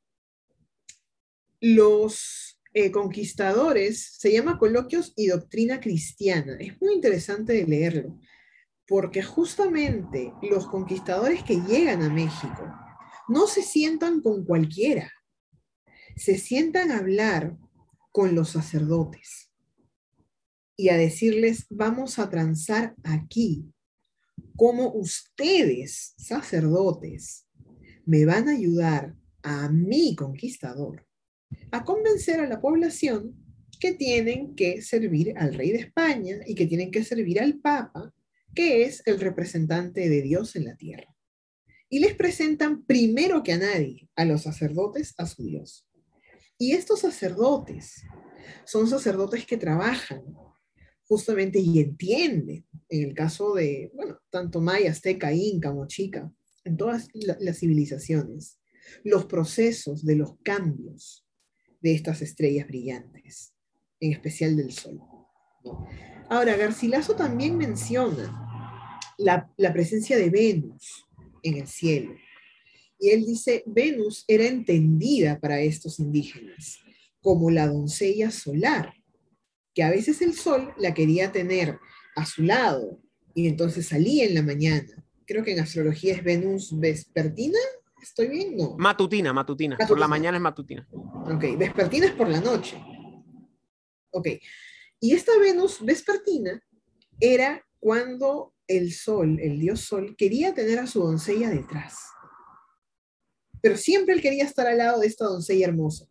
los 1.60 2.53
eh, 2.76 2.90
conquistadores, 2.90 4.16
se 4.18 4.32
llama 4.32 4.58
Coloquios 4.58 5.12
y 5.14 5.28
Doctrina 5.28 5.78
Cristiana. 5.78 6.56
Es 6.58 6.82
muy 6.82 6.94
interesante 6.94 7.52
de 7.52 7.66
leerlo, 7.66 8.18
porque 8.88 9.22
justamente 9.22 10.32
los 10.42 10.66
conquistadores 10.66 11.44
que 11.44 11.60
llegan 11.60 12.02
a 12.02 12.10
México 12.10 12.68
no 13.28 13.46
se 13.46 13.62
sientan 13.62 14.20
con 14.20 14.44
cualquiera, 14.44 15.08
se 16.16 16.36
sientan 16.36 16.90
a 16.90 16.98
hablar 16.98 17.56
con 18.10 18.34
los 18.34 18.50
sacerdotes 18.50 19.52
y 20.76 20.88
a 20.88 20.96
decirles, 20.96 21.66
vamos 21.70 22.18
a 22.18 22.28
transar 22.28 22.96
aquí, 23.04 23.72
como 24.56 24.92
ustedes, 24.92 26.14
sacerdotes, 26.18 27.46
me 28.04 28.24
van 28.24 28.48
a 28.48 28.52
ayudar 28.52 29.14
a 29.44 29.68
mi 29.68 30.16
conquistador 30.16 31.06
a 31.70 31.84
convencer 31.84 32.40
a 32.40 32.48
la 32.48 32.60
población 32.60 33.34
que 33.80 33.92
tienen 33.92 34.54
que 34.54 34.82
servir 34.82 35.34
al 35.36 35.54
rey 35.54 35.72
de 35.72 35.78
España 35.78 36.38
y 36.46 36.54
que 36.54 36.66
tienen 36.66 36.90
que 36.90 37.04
servir 37.04 37.40
al 37.40 37.58
Papa, 37.58 38.14
que 38.54 38.84
es 38.84 39.02
el 39.06 39.20
representante 39.20 40.08
de 40.08 40.22
Dios 40.22 40.56
en 40.56 40.64
la 40.64 40.76
tierra. 40.76 41.14
Y 41.88 41.98
les 41.98 42.14
presentan 42.14 42.84
primero 42.84 43.42
que 43.42 43.52
a 43.52 43.58
nadie, 43.58 44.08
a 44.16 44.24
los 44.24 44.42
sacerdotes, 44.42 45.14
a 45.18 45.26
su 45.26 45.44
Dios. 45.44 45.86
Y 46.58 46.72
estos 46.72 47.00
sacerdotes 47.00 48.02
son 48.64 48.88
sacerdotes 48.88 49.44
que 49.46 49.56
trabajan 49.56 50.22
justamente 51.06 51.58
y 51.58 51.80
entiende, 51.80 52.64
en 52.88 53.08
el 53.08 53.14
caso 53.14 53.54
de, 53.54 53.90
bueno, 53.94 54.18
tanto 54.30 54.60
maya, 54.60 54.90
azteca, 54.90 55.32
inca, 55.32 55.72
mochica, 55.72 56.32
en 56.64 56.76
todas 56.76 57.08
las 57.12 57.58
civilizaciones, 57.58 58.58
los 59.02 59.26
procesos 59.26 60.04
de 60.04 60.16
los 60.16 60.36
cambios 60.42 61.23
de 61.84 61.94
estas 61.94 62.22
estrellas 62.22 62.66
brillantes, 62.66 63.52
en 64.00 64.12
especial 64.12 64.56
del 64.56 64.72
Sol. 64.72 65.02
Ahora, 66.30 66.56
Garcilaso 66.56 67.14
también 67.14 67.58
menciona 67.58 68.98
la, 69.18 69.52
la 69.58 69.70
presencia 69.70 70.16
de 70.16 70.30
Venus 70.30 71.06
en 71.42 71.58
el 71.58 71.66
cielo. 71.66 72.14
Y 72.98 73.10
él 73.10 73.26
dice, 73.26 73.62
Venus 73.66 74.24
era 74.26 74.46
entendida 74.46 75.38
para 75.38 75.60
estos 75.60 76.00
indígenas 76.00 76.78
como 77.20 77.50
la 77.50 77.66
doncella 77.66 78.30
solar, 78.30 78.94
que 79.74 79.82
a 79.82 79.90
veces 79.90 80.22
el 80.22 80.32
sol 80.32 80.72
la 80.78 80.94
quería 80.94 81.32
tener 81.32 81.78
a 82.16 82.24
su 82.24 82.44
lado 82.44 82.98
y 83.34 83.46
entonces 83.46 83.88
salía 83.88 84.24
en 84.24 84.34
la 84.34 84.42
mañana. 84.42 85.04
Creo 85.26 85.44
que 85.44 85.52
en 85.52 85.60
astrología 85.60 86.14
es 86.14 86.24
Venus 86.24 86.78
vespertina, 86.80 87.58
¿estoy 88.04 88.28
bien? 88.28 88.56
No. 88.56 88.76
Matutina, 88.78 89.32
matutina. 89.32 89.76
Por 89.88 89.98
la 89.98 90.08
mañana 90.08 90.36
es 90.36 90.42
matutina. 90.42 90.86
Ok, 90.92 91.58
vespertina 91.58 92.06
es 92.06 92.12
por 92.12 92.28
la 92.28 92.40
noche. 92.40 92.76
Ok. 94.10 94.28
Y 95.00 95.12
esta 95.12 95.36
Venus 95.38 95.84
vespertina 95.84 96.62
era 97.20 97.64
cuando 97.80 98.54
el 98.66 98.92
sol, 98.92 99.38
el 99.40 99.58
dios 99.60 99.80
sol, 99.80 100.14
quería 100.16 100.54
tener 100.54 100.78
a 100.78 100.86
su 100.86 101.00
doncella 101.00 101.50
detrás. 101.50 101.98
Pero 103.60 103.76
siempre 103.76 104.14
él 104.14 104.22
quería 104.22 104.44
estar 104.44 104.66
al 104.66 104.78
lado 104.78 105.00
de 105.00 105.06
esta 105.06 105.24
doncella 105.26 105.66
hermosa. 105.66 106.06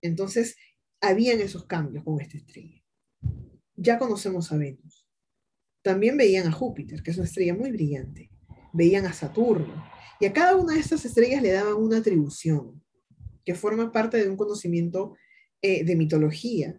Entonces, 0.00 0.56
habían 1.00 1.40
esos 1.40 1.66
cambios 1.66 2.04
con 2.04 2.20
esta 2.20 2.38
estrella 2.38 2.84
ya 3.76 3.98
conocemos 3.98 4.50
a 4.52 4.56
Venus. 4.56 5.06
También 5.82 6.16
veían 6.16 6.46
a 6.46 6.52
Júpiter, 6.52 7.02
que 7.02 7.10
es 7.10 7.16
una 7.16 7.26
estrella 7.26 7.54
muy 7.54 7.70
brillante. 7.70 8.30
Veían 8.74 9.06
a 9.06 9.14
Saturno. 9.14 9.82
Y 10.20 10.26
a 10.26 10.32
cada 10.32 10.56
una 10.56 10.74
de 10.74 10.80
estas 10.80 11.04
estrellas 11.04 11.40
le 11.40 11.52
daban 11.52 11.74
una 11.74 11.98
atribución, 11.98 12.82
que 13.44 13.54
forma 13.54 13.90
parte 13.92 14.18
de 14.18 14.28
un 14.28 14.36
conocimiento 14.36 15.16
eh, 15.62 15.84
de 15.84 15.96
mitología, 15.96 16.78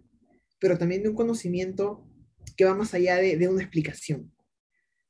pero 0.60 0.78
también 0.78 1.02
de 1.02 1.10
un 1.10 1.16
conocimiento 1.16 2.08
que 2.56 2.66
va 2.66 2.76
más 2.76 2.94
allá 2.94 3.16
de, 3.18 3.48
una 3.48 3.62
explicación, 3.62 4.32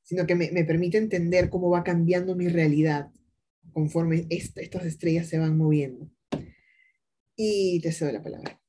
sino 0.01 0.25
que 0.25 0.35
me, 0.35 0.63
permite 0.63 0.97
entender 0.97 1.49
cómo 1.49 1.69
va 1.69 1.83
cambiando 1.83 2.35
mi 2.35 2.47
realidad 2.47 3.11
conforme 3.73 4.27
estas 4.29 4.85
estrellas 4.85 5.27
se 5.27 5.39
van 5.39 5.57
moviendo. 5.57 6.09
Y 7.35 7.81
te 7.81 7.91
cedo 7.91 8.11
la 8.11 8.23
palabra. 8.23 8.61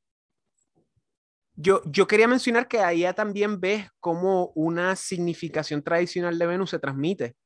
Yo, 1.54 1.82
yo 1.86 2.06
quería 2.06 2.28
mencionar 2.28 2.68
que 2.68 2.80
ahí 2.80 3.04
también 3.14 3.60
ves 3.60 3.86
cómo 4.00 4.52
una 4.54 4.96
significación 4.96 5.82
tradicional 5.82 6.38
de 6.38 6.46
Venus 6.46 6.70
se 6.70 6.78
transmite, 6.78 7.36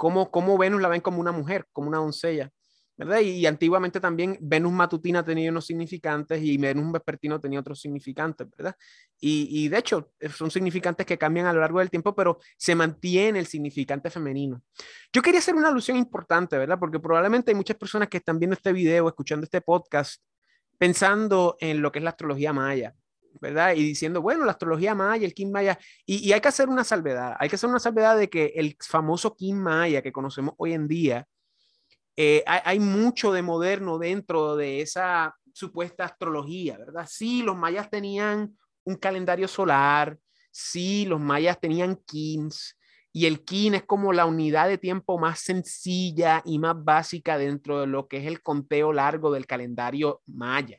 cómo, 0.00 0.30
cómo 0.30 0.56
Venus 0.56 0.80
la 0.80 0.88
ven 0.88 1.02
como 1.02 1.20
una 1.20 1.30
mujer, 1.30 1.66
como 1.72 1.88
una 1.88 1.98
doncella. 1.98 2.50
¿verdad? 2.96 3.20
Y, 3.20 3.46
antiguamente 3.46 3.98
también 3.98 4.38
Venus 4.40 4.72
matutina 4.72 5.24
tenía 5.24 5.50
unos 5.50 5.66
significantes 5.66 6.42
y 6.42 6.58
Venus 6.58 6.92
vespertino 6.92 7.40
tenía 7.40 7.60
otros 7.60 7.80
significantes, 7.80 8.46
¿verdad? 8.56 8.74
Y, 9.18 9.48
y, 9.50 9.68
de 9.68 9.78
hecho 9.78 10.12
eh, 10.18 10.28
son 10.28 10.50
significantes 10.50 11.06
que 11.06 11.16
cambian 11.16 11.46
a 11.46 11.52
lo 11.52 11.60
largo 11.60 11.78
del 11.78 11.88
tiempo, 11.88 12.14
pero 12.14 12.38
se 12.58 12.74
mantiene 12.74 13.38
el 13.38 13.46
significante 13.46 14.10
femenino. 14.10 14.62
Yo 15.12 15.22
quería 15.22 15.40
hacer 15.40 15.54
una 15.54 15.68
alusión 15.68 15.96
importante, 15.96 16.58
¿verdad? 16.58 16.78
Porque 16.78 16.98
probablemente 16.98 17.50
hay 17.50 17.54
muchas 17.54 17.76
personas 17.76 18.08
que 18.08 18.18
están 18.18 18.38
viendo 18.38 18.54
este 18.54 18.72
video, 18.72 19.08
escuchando 19.08 19.44
este 19.44 19.62
podcast, 19.62 20.22
pensando 20.76 21.56
en 21.60 21.80
lo 21.80 21.90
que 21.92 22.00
es 22.00 22.04
la 22.04 22.10
astrología 22.10 22.52
maya. 22.52 22.94
Y 23.74 23.82
diciendo, 23.82 24.20
bueno, 24.20 24.44
la 24.44 24.52
astrología 24.52 24.94
maya, 24.94 25.26
el 25.26 25.34
Kim 25.34 25.50
Maya, 25.50 25.78
y, 26.04 26.28
y, 26.28 26.32
hay 26.32 26.40
que 26.40 26.48
hacer 26.48 26.68
una 26.68 26.84
salvedad, 26.84 27.36
hay 27.38 27.48
que 27.48 27.56
hacer 27.56 27.70
una 27.70 27.78
salvedad 27.78 28.18
de 28.18 28.28
que 28.28 28.52
el 28.56 28.76
famoso 28.80 29.34
Kim 29.34 29.56
Maya 29.56 30.02
que 30.02 30.12
conocemos 30.12 30.54
hoy 30.58 30.72
en 30.74 30.88
día, 30.88 31.26
eh, 32.22 32.44
hay, 32.46 32.78
mucho 32.80 33.32
de 33.32 33.40
moderno 33.40 33.98
dentro 33.98 34.54
de 34.54 34.82
esa 34.82 35.34
supuesta 35.54 36.04
astrología, 36.04 36.76
¿verdad? 36.76 37.06
Sí, 37.08 37.42
los 37.42 37.56
mayas 37.56 37.88
tenían 37.88 38.58
un 38.84 38.96
calendario 38.96 39.48
solar, 39.48 40.18
sí, 40.50 41.06
los 41.06 41.18
mayas 41.18 41.58
tenían 41.58 41.96
kins, 41.96 42.76
y 43.10 43.24
el 43.24 43.42
kin 43.42 43.74
es 43.74 43.84
como 43.84 44.12
la 44.12 44.26
unidad 44.26 44.68
de 44.68 44.76
tiempo 44.76 45.18
más 45.18 45.40
sencilla 45.40 46.42
y 46.44 46.58
más 46.58 46.76
básica 46.76 47.38
dentro 47.38 47.80
de 47.80 47.86
lo 47.86 48.06
que 48.06 48.18
es 48.18 48.26
el 48.26 48.42
conteo 48.42 48.92
largo 48.92 49.32
del 49.32 49.46
calendario 49.46 50.20
maya. 50.26 50.78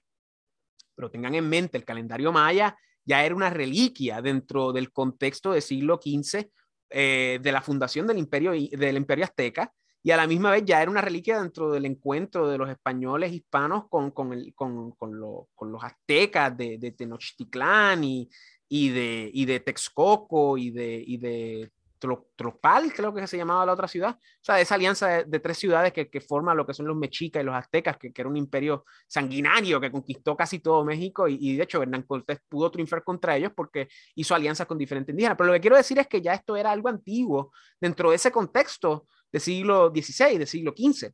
Pero 1.01 1.09
tengan 1.09 1.33
en 1.33 1.49
mente, 1.49 1.79
el 1.79 1.83
calendario 1.83 2.31
maya 2.31 2.77
ya 3.03 3.25
era 3.25 3.33
una 3.33 3.49
reliquia 3.49 4.21
dentro 4.21 4.71
del 4.71 4.91
contexto 4.91 5.51
del 5.51 5.63
siglo 5.63 5.99
XV 5.99 6.47
eh, 6.91 7.39
de 7.41 7.51
la 7.51 7.63
fundación 7.63 8.05
del 8.05 8.19
imperio, 8.19 8.51
del 8.51 8.97
imperio 8.97 9.25
azteca 9.25 9.73
y 10.03 10.11
a 10.11 10.17
la 10.17 10.27
misma 10.27 10.51
vez 10.51 10.63
ya 10.63 10.79
era 10.79 10.91
una 10.91 11.01
reliquia 11.01 11.41
dentro 11.41 11.71
del 11.71 11.85
encuentro 11.85 12.47
de 12.47 12.59
los 12.59 12.69
españoles 12.69 13.33
hispanos 13.33 13.85
con, 13.89 14.11
con, 14.11 14.31
el, 14.31 14.53
con, 14.53 14.91
con, 14.91 15.19
con 15.55 15.71
los 15.71 15.83
aztecas 15.83 16.55
de, 16.55 16.77
de 16.77 16.91
Tenochtitlán 16.91 18.03
y, 18.03 18.29
y, 18.69 18.89
de, 18.89 19.31
y 19.33 19.45
de 19.45 19.59
Texcoco 19.59 20.55
y 20.55 20.69
de, 20.69 21.03
y 21.03 21.17
de 21.17 21.71
Tropal, 22.01 22.91
creo 22.93 23.13
que 23.13 23.27
se 23.27 23.37
llamaba 23.37 23.65
la 23.65 23.73
otra 23.73 23.87
ciudad. 23.87 24.17
O 24.19 24.43
sea, 24.43 24.59
esa 24.59 24.75
alianza 24.75 25.23
de, 25.23 25.39
tres 25.39 25.57
ciudades 25.57 25.93
que, 25.93 26.09
que 26.09 26.19
forma 26.19 26.55
lo 26.55 26.65
que 26.65 26.73
son 26.73 26.87
los 26.87 26.95
mexicas 26.97 27.41
y 27.41 27.45
los 27.45 27.53
aztecas, 27.53 27.97
que, 27.97 28.11
que, 28.11 28.21
era 28.21 28.29
un 28.29 28.37
imperio 28.37 28.85
sanguinario 29.07 29.79
que 29.79 29.91
conquistó 29.91 30.35
casi 30.35 30.59
todo 30.59 30.83
México 30.83 31.27
y, 31.27 31.55
de 31.55 31.63
hecho 31.63 31.81
Hernán 31.81 32.03
Cortés 32.03 32.39
pudo 32.49 32.71
triunfar 32.71 33.03
contra 33.03 33.37
ellos 33.37 33.51
porque 33.55 33.87
hizo 34.15 34.33
alianzas 34.33 34.65
con 34.65 34.77
diferentes 34.77 35.13
indígenas. 35.13 35.37
Pero 35.37 35.47
lo 35.47 35.53
que 35.53 35.61
quiero 35.61 35.77
decir 35.77 35.99
es 35.99 36.07
que 36.07 36.21
ya 36.21 36.33
esto 36.33 36.55
era 36.55 36.71
algo 36.71 36.89
antiguo 36.89 37.51
dentro 37.79 38.09
de 38.09 38.15
ese 38.15 38.31
contexto 38.31 39.07
del 39.31 39.41
siglo 39.41 39.91
XVI, 39.93 40.39
del 40.39 40.47
siglo 40.47 40.73
XV. 40.75 41.11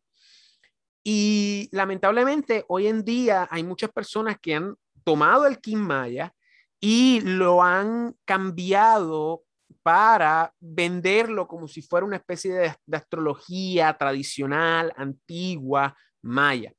Y 1.03 1.69
lamentablemente 1.71 2.65
hoy 2.67 2.88
en 2.88 3.03
día 3.03 3.47
hay 3.51 3.63
muchas 3.63 3.91
personas 3.91 4.38
que 4.41 4.55
han 4.55 4.75
tomado 5.03 5.47
el 5.47 5.59
Kim 5.59 5.79
Maya 5.79 6.33
y 6.79 7.21
lo 7.21 7.63
han 7.63 8.15
cambiado 8.25 9.43
para 9.88 10.53
venderlo 10.59 11.47
como 11.47 11.65
si 11.65 11.81
fuera 11.81 12.05
una 12.05 12.17
especie 12.17 12.53
de, 12.53 12.75
astrología 12.91 13.97
tradicional, 13.97 14.91
antigua, 14.97 15.95
maya. 16.23 16.73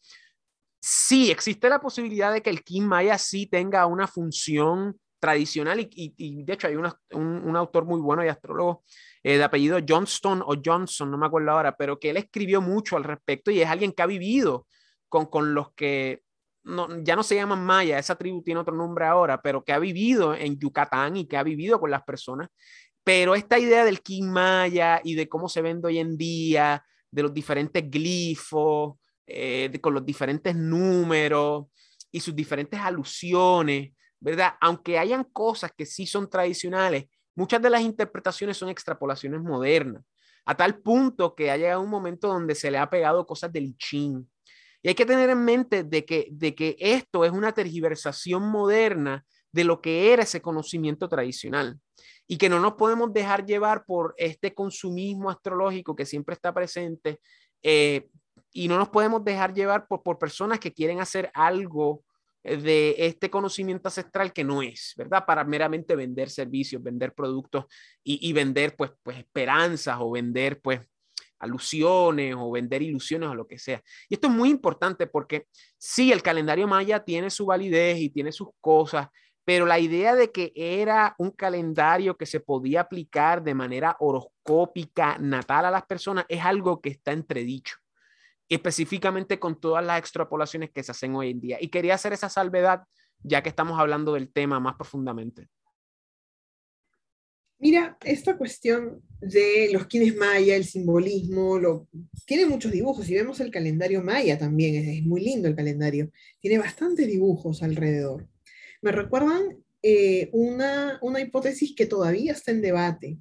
Sí, 0.78 1.30
existe 1.30 1.70
la 1.70 1.80
posibilidad 1.80 2.30
de 2.30 2.42
que 2.42 2.50
el 2.50 2.62
Kim 2.62 2.84
Maya 2.84 3.16
sí 3.16 3.46
tenga 3.46 3.86
una 3.86 4.06
función 4.06 5.00
tradicional 5.18 5.88
y, 5.90 6.44
de 6.44 6.52
hecho 6.52 6.66
hay 6.66 6.76
un, 6.76 6.92
un, 7.12 7.56
autor 7.56 7.86
muy 7.86 7.98
bueno 7.98 8.22
y 8.22 8.28
astrólogo 8.28 8.84
eh, 9.22 9.38
de 9.38 9.44
apellido 9.44 9.78
Johnston 9.88 10.42
o 10.44 10.56
Johnson, 10.62 11.10
no 11.10 11.16
me 11.16 11.28
acuerdo 11.28 11.50
ahora, 11.52 11.74
pero 11.78 11.98
que 11.98 12.10
él 12.10 12.18
escribió 12.18 12.60
mucho 12.60 12.98
al 12.98 13.04
respecto 13.04 13.50
y 13.50 13.62
es 13.62 13.70
alguien 13.70 13.92
que 13.92 14.02
ha 14.02 14.06
vivido 14.06 14.66
con, 15.08 15.24
con 15.24 15.54
los 15.54 15.72
que 15.72 16.24
no, 16.68 16.88
ya 17.02 17.16
no 17.16 17.22
se 17.22 17.34
llaman 17.36 17.64
maya, 17.64 17.98
esa 17.98 18.16
tribu 18.16 18.42
tiene 18.42 18.60
otro 18.60 18.74
nombre 18.74 19.06
ahora, 19.06 19.40
pero 19.40 19.64
que 19.64 19.72
ha 19.72 19.78
vivido 19.78 20.34
en 20.34 20.58
Yucatán 20.58 21.16
y 21.16 21.26
que 21.26 21.36
ha 21.36 21.42
vivido 21.42 21.80
con 21.80 21.90
las 21.90 22.02
personas. 22.02 22.50
Pero 23.08 23.34
esta 23.34 23.58
idea 23.58 23.86
del 23.86 24.02
King 24.02 24.24
Maya 24.24 25.00
y 25.02 25.14
de 25.14 25.30
cómo 25.30 25.48
se 25.48 25.62
vende 25.62 25.88
hoy 25.88 25.98
en 25.98 26.18
día, 26.18 26.84
de 27.10 27.22
los 27.22 27.32
diferentes 27.32 27.90
glifos, 27.90 28.98
eh, 29.26 29.70
de, 29.72 29.80
con 29.80 29.94
los 29.94 30.04
diferentes 30.04 30.54
números 30.54 31.68
y 32.12 32.20
sus 32.20 32.36
diferentes 32.36 32.78
alusiones, 32.78 33.94
¿verdad? 34.20 34.56
Aunque 34.60 34.98
hayan 34.98 35.24
cosas 35.24 35.72
que 35.74 35.86
sí 35.86 36.06
son 36.06 36.28
tradicionales, 36.28 37.06
muchas 37.34 37.62
de 37.62 37.70
las 37.70 37.80
interpretaciones 37.80 38.58
son 38.58 38.68
extrapolaciones 38.68 39.40
modernas, 39.40 40.04
a 40.44 40.54
tal 40.54 40.78
punto 40.82 41.34
que 41.34 41.50
ha 41.50 41.56
llegado 41.56 41.80
un 41.80 41.88
momento 41.88 42.28
donde 42.28 42.54
se 42.54 42.70
le 42.70 42.76
ha 42.76 42.90
pegado 42.90 43.26
cosas 43.26 43.50
del 43.50 43.74
Ching. 43.78 44.28
Y 44.82 44.88
hay 44.88 44.94
que 44.94 45.06
tener 45.06 45.30
en 45.30 45.42
mente 45.46 45.82
de 45.82 46.04
que, 46.04 46.28
de 46.30 46.54
que 46.54 46.76
esto 46.78 47.24
es 47.24 47.32
una 47.32 47.52
tergiversación 47.52 48.42
moderna 48.50 49.24
de 49.50 49.64
lo 49.64 49.80
que 49.80 50.12
era 50.12 50.24
ese 50.24 50.42
conocimiento 50.42 51.08
tradicional 51.08 51.80
y 52.28 52.36
que 52.36 52.48
no 52.48 52.60
nos 52.60 52.74
podemos 52.74 53.12
dejar 53.12 53.44
llevar 53.46 53.84
por 53.84 54.14
este 54.18 54.54
consumismo 54.54 55.30
astrológico 55.30 55.96
que 55.96 56.06
siempre 56.06 56.34
está 56.34 56.52
presente 56.52 57.20
eh, 57.62 58.08
y 58.52 58.68
no 58.68 58.78
nos 58.78 58.90
podemos 58.90 59.24
dejar 59.24 59.54
llevar 59.54 59.86
por, 59.88 60.02
por 60.02 60.18
personas 60.18 60.60
que 60.60 60.72
quieren 60.72 61.00
hacer 61.00 61.30
algo 61.34 62.04
de 62.44 62.94
este 62.98 63.30
conocimiento 63.30 63.88
ancestral 63.88 64.32
que 64.32 64.44
no 64.44 64.62
es, 64.62 64.94
¿verdad? 64.96 65.24
Para 65.26 65.42
meramente 65.44 65.96
vender 65.96 66.30
servicios, 66.30 66.82
vender 66.82 67.12
productos 67.12 67.64
y, 68.04 68.28
y, 68.28 68.32
vender 68.32 68.76
pues, 68.76 68.92
pues 69.02 69.18
esperanzas 69.18 69.96
o 70.00 70.12
vender 70.12 70.60
pues 70.60 70.80
alusiones 71.38 72.34
o 72.38 72.50
vender 72.50 72.82
ilusiones 72.82 73.28
o 73.28 73.34
lo 73.34 73.46
que 73.46 73.58
sea. 73.58 73.82
Y 74.08 74.14
esto 74.14 74.28
es 74.28 74.32
muy 74.32 74.50
importante 74.50 75.06
porque 75.06 75.46
sí, 75.76 76.12
el 76.12 76.22
calendario 76.22 76.66
maya 76.66 77.04
tiene 77.04 77.30
su 77.30 77.46
validez 77.46 77.98
y 77.98 78.10
tiene 78.10 78.32
sus 78.32 78.48
cosas, 78.60 79.08
pero 79.48 79.64
la 79.64 79.78
idea 79.78 80.14
de 80.14 80.30
que 80.30 80.52
era 80.54 81.14
un 81.16 81.30
calendario 81.30 82.18
que 82.18 82.26
se 82.26 82.38
podía 82.38 82.82
aplicar 82.82 83.42
de 83.42 83.54
manera 83.54 83.96
horoscópica, 83.98 85.16
natal 85.16 85.64
a 85.64 85.70
las 85.70 85.86
personas, 85.86 86.26
es 86.28 86.44
algo 86.44 86.82
que 86.82 86.90
está 86.90 87.12
entredicho 87.12 87.76
específicamente 88.46 89.38
con 89.38 89.58
todas 89.58 89.82
las 89.82 90.00
extrapolaciones 90.00 90.68
que 90.70 90.82
se 90.82 90.90
hacen 90.90 91.14
hoy 91.14 91.30
en 91.30 91.40
día. 91.40 91.56
Y 91.62 91.68
quería 91.68 91.94
hacer 91.94 92.12
esa 92.12 92.28
salvedad 92.28 92.82
ya 93.22 93.42
que 93.42 93.48
estamos 93.48 93.80
hablando 93.80 94.12
del 94.12 94.30
tema 94.30 94.60
más 94.60 94.74
profundamente. 94.74 95.48
Mira, 97.58 97.96
esta 98.04 98.36
cuestión 98.36 99.00
de 99.18 99.70
los 99.72 99.86
quienes 99.86 100.14
maya, 100.14 100.56
el 100.56 100.66
simbolismo, 100.66 101.58
lo, 101.58 101.88
tiene 102.26 102.44
muchos 102.44 102.70
dibujos 102.70 103.08
y 103.08 103.14
vemos 103.14 103.40
el 103.40 103.50
calendario 103.50 104.02
maya 104.02 104.36
también, 104.36 104.74
es, 104.74 104.98
es 104.98 105.06
muy 105.06 105.22
lindo 105.22 105.48
el 105.48 105.56
calendario, 105.56 106.10
tiene 106.38 106.58
bastantes 106.58 107.06
dibujos 107.06 107.62
alrededor. 107.62 108.28
Me 108.82 108.92
recuerdan 108.92 109.58
eh, 109.82 110.28
una, 110.32 110.98
una 111.02 111.20
hipótesis 111.20 111.74
que 111.74 111.86
todavía 111.86 112.32
está 112.32 112.50
en 112.50 112.62
debate 112.62 113.18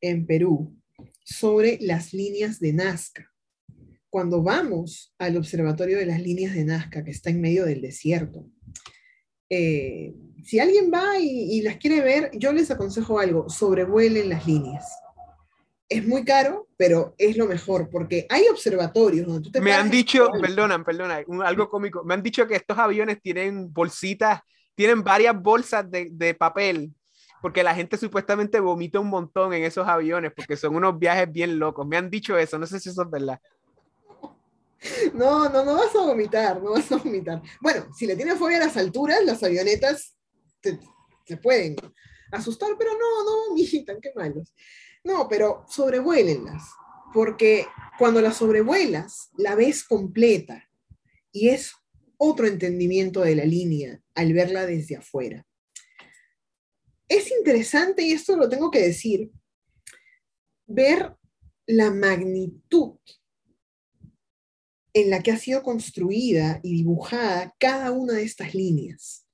en 0.00 0.26
Perú 0.26 0.74
sobre 1.24 1.78
las 1.80 2.12
líneas 2.12 2.60
de 2.60 2.72
Nazca 2.72 3.30
cuando 4.10 4.42
vamos 4.42 5.14
al 5.18 5.36
observatorio 5.36 5.98
de 5.98 6.06
las 6.06 6.20
líneas 6.20 6.54
de 6.54 6.64
Nazca, 6.64 7.04
que 7.04 7.10
está 7.10 7.30
en 7.30 7.40
medio 7.40 7.64
del 7.64 7.80
desierto, 7.80 8.46
eh, 9.50 10.14
si 10.44 10.58
alguien 10.60 10.90
va 10.92 11.18
y, 11.18 11.60
las 11.62 11.76
quiere 11.76 12.00
ver, 12.00 12.30
yo 12.34 12.52
les 12.52 12.70
aconsejo 12.70 13.18
algo, 13.18 13.48
sobrevuelen 13.48 14.28
las 14.28 14.46
líneas. 14.46 14.86
Es 15.88 16.06
muy 16.06 16.24
caro, 16.24 16.68
pero 16.76 17.14
es 17.18 17.36
lo 17.36 17.46
mejor, 17.46 17.88
porque 17.90 18.26
hay 18.28 18.46
observatorios 18.48 19.26
donde 19.26 19.42
tú 19.42 19.50
te 19.50 19.60
Me 19.60 19.72
han 19.72 19.90
dicho, 19.90 20.28
perdona, 20.40 20.82
perdona, 20.84 21.22
algo 21.44 21.68
cómico, 21.68 22.04
me 22.04 22.14
han 22.14 22.22
dicho 22.22 22.46
que 22.46 22.56
estos 22.56 22.78
aviones 22.78 23.20
tienen 23.22 23.72
bolsitas, 23.72 24.40
tienen 24.78 25.02
varias 25.02 25.34
bolsas 25.42 25.90
de, 25.90 26.06
de 26.12 26.34
papel 26.34 26.94
porque 27.42 27.64
la 27.64 27.74
gente 27.74 27.96
supuestamente 27.96 28.60
vomita 28.60 29.00
un 29.00 29.08
montón 29.08 29.52
en 29.52 29.64
esos 29.64 29.88
aviones 29.88 30.32
porque 30.34 30.56
son 30.56 30.76
unos 30.76 30.96
viajes 30.96 31.32
bien 31.32 31.58
locos. 31.58 31.84
Me 31.84 31.96
han 31.96 32.08
dicho 32.10 32.38
eso, 32.38 32.60
no 32.60 32.66
sé 32.66 32.78
si 32.78 32.90
eso 32.90 33.02
es 33.02 33.10
verdad. 33.10 33.40
No, 35.12 35.48
no, 35.48 35.64
no 35.64 35.74
vas 35.74 35.92
a 35.96 35.98
vomitar, 35.98 36.62
no 36.62 36.70
vas 36.74 36.92
a 36.92 36.96
vomitar. 36.96 37.42
Bueno, 37.60 37.92
si 37.92 38.06
le 38.06 38.14
tienes 38.14 38.38
fobia 38.38 38.58
a 38.58 38.66
las 38.66 38.76
alturas, 38.76 39.24
las 39.24 39.42
avionetas 39.42 40.16
te, 40.60 40.78
pueden 41.42 41.74
asustar, 42.30 42.70
pero 42.78 42.92
no, 42.92 43.24
no 43.24 43.48
vomitan, 43.48 44.00
qué 44.00 44.12
malos. 44.14 44.54
No, 45.02 45.26
pero 45.28 45.64
sobrevuélenlas, 45.68 46.62
porque 47.12 47.66
cuando 47.98 48.20
las 48.20 48.36
sobrevuelas, 48.36 49.30
la 49.36 49.56
ves 49.56 49.82
completa 49.82 50.68
y 51.32 51.48
es 51.48 51.72
otro 52.16 52.46
entendimiento 52.46 53.22
de 53.22 53.34
la 53.34 53.44
línea 53.44 54.00
al 54.18 54.32
verla 54.32 54.66
desde 54.66 54.96
afuera. 54.96 55.46
Es 57.08 57.30
interesante, 57.30 58.02
y 58.02 58.12
esto 58.12 58.36
lo 58.36 58.48
tengo 58.48 58.70
que 58.70 58.80
decir, 58.80 59.30
ver 60.66 61.16
la 61.66 61.92
magnitud 61.92 62.98
en 64.92 65.10
la 65.10 65.22
que 65.22 65.30
ha 65.30 65.38
sido 65.38 65.62
construida 65.62 66.58
y 66.64 66.78
dibujada 66.78 67.54
cada 67.60 67.92
una 67.92 68.14
de 68.14 68.24
estas 68.24 68.54
líneas. 68.54 69.24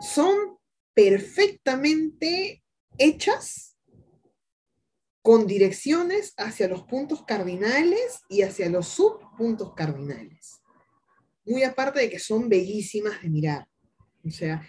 Son 0.00 0.56
perfectamente 0.94 2.64
hechas 2.96 3.76
con 5.20 5.46
direcciones 5.46 6.32
hacia 6.38 6.68
los 6.68 6.84
puntos 6.84 7.24
cardinales 7.26 8.20
y 8.30 8.40
hacia 8.40 8.70
los 8.70 8.88
subpuntos 8.88 9.74
cardinales. 9.74 10.62
Muy 11.44 11.62
aparte 11.62 12.00
de 12.00 12.10
que 12.10 12.18
son 12.18 12.48
bellísimas 12.48 13.20
de 13.20 13.28
mirar. 13.28 13.68
O 14.24 14.30
sea, 14.30 14.66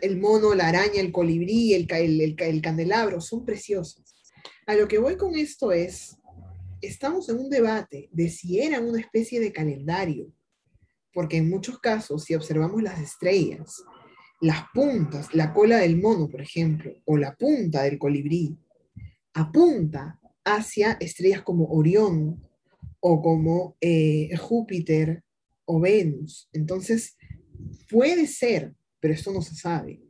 el 0.00 0.18
mono, 0.18 0.54
la 0.54 0.68
araña, 0.68 1.00
el 1.00 1.12
colibrí, 1.12 1.74
el, 1.74 1.86
el, 1.90 2.36
el 2.38 2.62
candelabro, 2.62 3.20
son 3.20 3.44
preciosas. 3.44 4.32
A 4.66 4.74
lo 4.74 4.88
que 4.88 4.98
voy 4.98 5.16
con 5.16 5.36
esto 5.36 5.72
es, 5.72 6.16
estamos 6.80 7.28
en 7.28 7.38
un 7.38 7.50
debate 7.50 8.08
de 8.12 8.28
si 8.28 8.60
eran 8.60 8.86
una 8.86 9.00
especie 9.00 9.40
de 9.40 9.52
calendario, 9.52 10.32
porque 11.12 11.38
en 11.38 11.48
muchos 11.48 11.78
casos, 11.78 12.24
si 12.24 12.34
observamos 12.34 12.82
las 12.82 13.00
estrellas, 13.00 13.82
las 14.40 14.64
puntas, 14.74 15.34
la 15.34 15.54
cola 15.54 15.78
del 15.78 15.96
mono, 15.96 16.28
por 16.28 16.42
ejemplo, 16.42 16.92
o 17.04 17.16
la 17.16 17.34
punta 17.36 17.82
del 17.82 17.98
colibrí, 17.98 18.58
apunta 19.32 20.20
hacia 20.44 20.92
estrellas 21.00 21.42
como 21.42 21.66
Orión 21.66 22.42
o 23.00 23.22
como 23.22 23.76
eh, 23.80 24.36
Júpiter 24.36 25.22
o 25.64 25.80
Venus. 25.80 26.48
Entonces, 26.52 27.16
puede 27.88 28.26
ser, 28.26 28.74
pero 29.06 29.14
esto 29.14 29.30
no 29.30 29.40
se 29.40 29.54
sabe, 29.54 30.00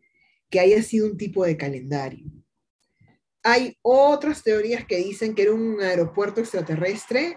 que 0.49 0.59
haya 0.59 0.82
sido 0.82 1.07
un 1.07 1.18
tipo 1.18 1.44
de 1.44 1.59
calendario. 1.59 2.32
Hay 3.42 3.76
otras 3.82 4.42
teorías 4.42 4.86
que 4.86 4.97
dicen 4.97 5.34
que 5.34 5.42
era 5.42 5.53
un 5.53 5.82
aeropuerto 5.82 6.40
extraterrestre. 6.40 7.36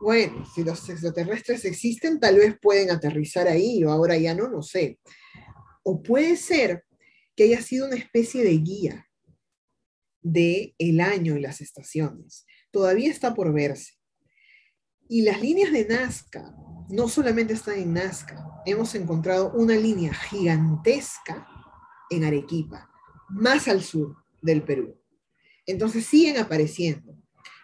Bueno, 0.00 0.44
si 0.52 0.64
los 0.64 0.88
extraterrestres 0.88 1.64
existen, 1.64 2.18
tal 2.18 2.38
vez 2.38 2.56
pueden 2.60 2.90
aterrizar 2.90 3.46
ahí, 3.46 3.84
o 3.84 3.92
ahora 3.92 4.16
ya 4.16 4.34
no, 4.34 4.48
no 4.48 4.62
sé. 4.62 4.98
O 5.84 6.02
puede 6.02 6.34
ser 6.34 6.82
que 7.36 7.44
haya 7.44 7.62
sido 7.62 7.86
una 7.86 7.94
especie 7.94 8.42
de 8.42 8.58
guía 8.58 9.06
de 10.22 10.74
el 10.76 11.00
año 11.00 11.36
y 11.36 11.40
las 11.40 11.60
estaciones. 11.60 12.46
Todavía 12.72 13.12
está 13.12 13.32
por 13.32 13.52
verse. 13.54 13.92
Y 15.08 15.22
las 15.22 15.40
líneas 15.40 15.70
de 15.70 15.84
Nazca 15.84 16.52
no 16.90 17.08
solamente 17.08 17.54
están 17.54 17.78
en 17.78 17.94
Nazca, 17.94 18.62
hemos 18.66 18.94
encontrado 18.94 19.52
una 19.52 19.74
línea 19.74 20.12
gigantesca 20.12 21.46
en 22.10 22.24
Arequipa, 22.24 22.90
más 23.28 23.68
al 23.68 23.82
sur 23.82 24.16
del 24.42 24.62
Perú. 24.62 24.96
Entonces 25.66 26.04
siguen 26.06 26.38
apareciendo. 26.38 27.16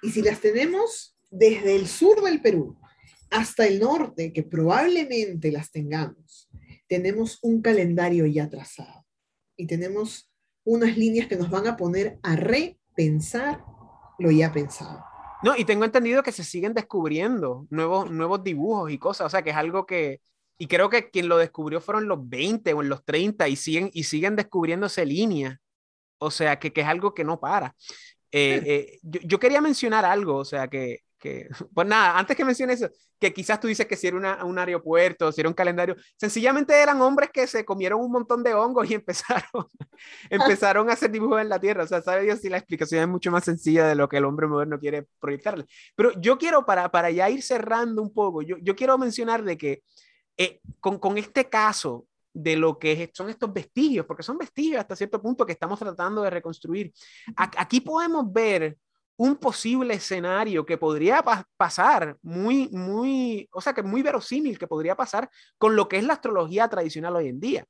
Y 0.03 0.11
si 0.11 0.23
las 0.23 0.41
tenemos 0.41 1.17
desde 1.31 1.75
el 1.75 1.89
sur 1.89 2.23
del 2.23 2.41
Perú 2.41 2.79
hasta 3.31 3.67
el 3.67 3.81
norte, 3.81 4.33
que 4.33 4.45
probablemente 4.45 5.51
las 5.51 5.71
tengamos, 5.73 6.49
tenemos 6.89 7.39
un 7.43 7.61
calendario 7.61 8.27
ya 8.27 8.49
trazado 8.49 9.05
y 9.57 9.67
tenemos 9.67 10.31
unas 10.65 10.97
líneas 10.97 11.27
que 11.27 11.37
nos 11.37 11.51
van 11.51 11.67
a 11.67 11.77
poner 11.77 12.19
a 12.23 12.37
repensar 12.37 13.65
lo 14.19 14.31
ya 14.31 14.53
pensado. 14.53 15.03
No, 15.43 15.57
y 15.57 15.65
tengo 15.65 15.85
entendido 15.85 16.23
que 16.23 16.33
se 16.33 16.45
siguen 16.45 16.75
descubriendo 16.75 17.67
nuevos, 17.71 18.11
nuevos 18.11 18.43
dibujos 18.43 18.91
y 18.91 18.99
cosas, 18.99 19.27
o 19.27 19.31
sea, 19.31 19.43
que 19.43 19.51
es 19.51 19.57
algo 19.57 19.87
que, 19.87 20.21
y 20.59 20.67
creo 20.67 20.89
que 20.89 21.11
quien 21.11 21.29
lo 21.29 21.37
descubrió 21.37 21.81
fueron 21.81 22.09
los 22.09 22.29
20 22.29 22.73
o 22.73 22.83
en 22.83 22.89
los 22.89 23.05
30 23.05 23.49
y 23.49 23.57
siguen, 23.57 23.91
y 23.93 24.05
siguen 24.05 24.37
descubriéndose 24.37 25.05
líneas 25.05 25.59
o 26.19 26.31
sea, 26.31 26.59
que, 26.59 26.73
que 26.73 26.81
es 26.83 26.87
algo 26.87 27.15
que 27.15 27.25
no 27.25 27.41
para. 27.41 27.75
Eh, 28.33 28.63
eh, 28.67 28.99
yo, 29.03 29.21
yo, 29.23 29.39
quería 29.39 29.61
mencionar 29.61 30.05
algo, 30.05 30.37
o 30.37 30.45
sea, 30.45 30.69
que, 30.69 31.01
que, 31.27 31.49
pues 31.75 31.87
nada, 31.87 32.19
antes 32.19 32.37
que 32.37 32.45
mencione 32.45 32.75
eso, 32.75 32.89
que 33.19 33.33
quizás 33.33 33.59
tú 33.59 33.69
dices 33.69 33.87
que 33.87 33.97
si 33.97 34.07
era 34.07 34.17
una, 34.17 34.45
un 34.45 34.59
aeropuerto, 34.59 35.33
si 35.33 35.41
era 35.41 35.49
un 35.49 35.55
calendario, 35.55 35.97
sencillamente 36.17 36.75
eran 36.75 37.01
hombres 37.01 37.31
que 37.33 37.47
se 37.47 37.65
comieron 37.65 38.01
un 38.01 38.13
montón 38.13 38.43
de 38.43 38.55
hongos 38.55 38.91
y 38.91 38.95
empezaron, 38.95 39.67
empezaron 40.31 40.91
a 40.91 40.93
hacer 40.93 41.11
dibujos 41.11 41.41
en 41.41 41.49
la 41.49 41.59
Tierra. 41.59 41.85
O 41.85 41.87
sea, 41.87 42.03
sabe 42.03 42.23
Dios 42.23 42.41
si 42.41 42.49
la 42.49 42.59
explicación 42.59 43.03
es 43.03 43.09
mucho 43.09 43.31
más 43.31 43.45
sencilla 43.45 43.87
de 43.87 43.95
lo 43.95 44.09
que 44.09 44.19
el 44.19 44.25
hombre 44.25 44.47
moderno 44.47 44.79
quiere 44.79 45.07
proyectarle. 45.19 45.67
Pero 45.95 46.13
yo 46.21 46.39
quiero, 46.39 46.65
para, 46.65 46.91
para 46.91 47.11
ya 47.11 47.29
ir 47.29 47.43
cerrando 47.43 48.03
un 48.03 48.13
poco, 48.13 48.43
yo, 48.43 48.57
yo 48.59 48.77
quiero 48.77 48.97
mencionar 48.99 49.43
de 49.43 49.57
que 49.57 49.83
eh, 50.37 50.61
con, 50.81 50.99
con 50.99 51.19
este 51.19 51.49
caso 51.49 52.07
de 52.33 52.55
lo 52.55 52.79
que 52.79 53.11
son 53.15 53.31
estos 53.31 53.51
vestigios, 53.51 54.05
porque 54.05 54.23
son 54.23 54.37
vestigios 54.37 54.81
hasta 54.81 54.95
cierto 54.95 55.23
punto 55.23 55.47
que 55.47 55.53
estamos 55.53 55.79
tratando 55.79 56.21
de 56.21 56.29
reconstruir. 56.29 56.93
Aquí 57.35 57.81
podemos 57.81 58.31
ver 58.31 58.77
un 59.17 59.37
posible 59.37 59.95
escenario 59.95 60.67
que 60.67 60.79
podría 60.79 61.25
pasar 61.57 62.17
muy, 62.23 62.69
muy, 62.69 63.49
o 63.53 63.61
sea, 63.61 63.73
que 63.73 63.83
muy 63.83 64.03
verosímil 64.03 64.59
que 64.59 64.67
podría 64.67 64.95
pasar 64.95 65.31
con 65.59 65.75
lo 65.75 65.89
que 65.89 65.97
es 65.99 66.05
la 66.05 66.15
astrología 66.15 66.69
tradicional 66.69 67.17
hoy 67.17 67.29
en 67.29 67.41
día. 67.41 67.67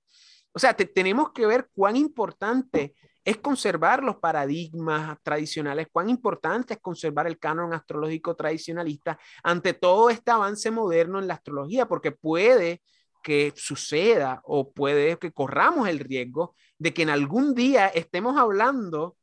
O 0.53 0.59
sea, 0.59 0.75
tenemos 0.75 1.33
que 1.33 1.47
ver 1.47 1.69
cuán 1.75 1.97
importante 1.97 2.95
es 3.25 3.37
conservar 3.39 4.03
los 4.03 4.17
paradigmas 4.17 5.19
tradicionales, 5.23 5.89
cuán 5.93 6.09
importante 6.09 6.75
es 6.75 6.81
conservar 6.81 7.27
el 7.27 7.39
canon 7.39 7.75
astrológico 7.75 8.35
tradicionalista 8.35 9.19
ante 9.43 9.75
todo 9.75 10.11
este 10.11 10.31
avance 10.31 10.71
moderno 10.71 11.19
en 11.19 11.27
la 11.27 11.35
astrología, 11.35 11.87
porque 11.87 12.13
puede 12.13 12.83
que 13.23 13.53
suceda 13.57 14.41
o 14.45 14.73
puede 14.73 15.19
que 15.19 15.33
corramos 15.33 15.89
el 15.89 15.99
riesgo 15.99 16.55
de 16.79 16.95
que 16.95 17.03
en 17.03 17.11
algún 17.11 17.55
día 17.55 17.89
estemos 17.89 18.39
hablando 18.39 19.17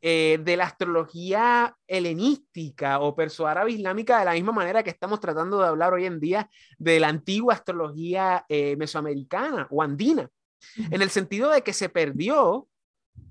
eh, 0.00 0.38
de 0.42 0.56
la 0.56 0.64
astrología 0.64 1.76
helenística 1.86 3.00
o 3.00 3.16
perso-árabe 3.16 3.72
islámica 3.72 4.18
de 4.18 4.24
la 4.24 4.32
misma 4.32 4.52
manera 4.52 4.82
que 4.82 4.90
estamos 4.90 5.18
tratando 5.18 5.60
de 5.60 5.66
hablar 5.66 5.92
hoy 5.92 6.06
en 6.06 6.20
día 6.20 6.48
de 6.78 7.00
la 7.00 7.08
antigua 7.08 7.54
astrología 7.54 8.44
eh, 8.48 8.76
mesoamericana 8.76 9.66
o 9.70 9.82
andina, 9.82 10.30
en 10.76 11.02
el 11.02 11.10
sentido 11.10 11.50
de 11.50 11.62
que 11.62 11.72
se 11.72 11.88
perdió 11.88 12.68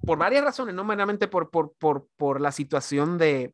por 0.06 0.18
varias 0.18 0.44
razones, 0.44 0.76
no 0.76 0.84
meramente 0.84 1.28
por, 1.28 1.50
por, 1.50 1.74
por, 1.78 2.08
por 2.18 2.42
la 2.42 2.52
situación 2.52 3.18
de, 3.18 3.54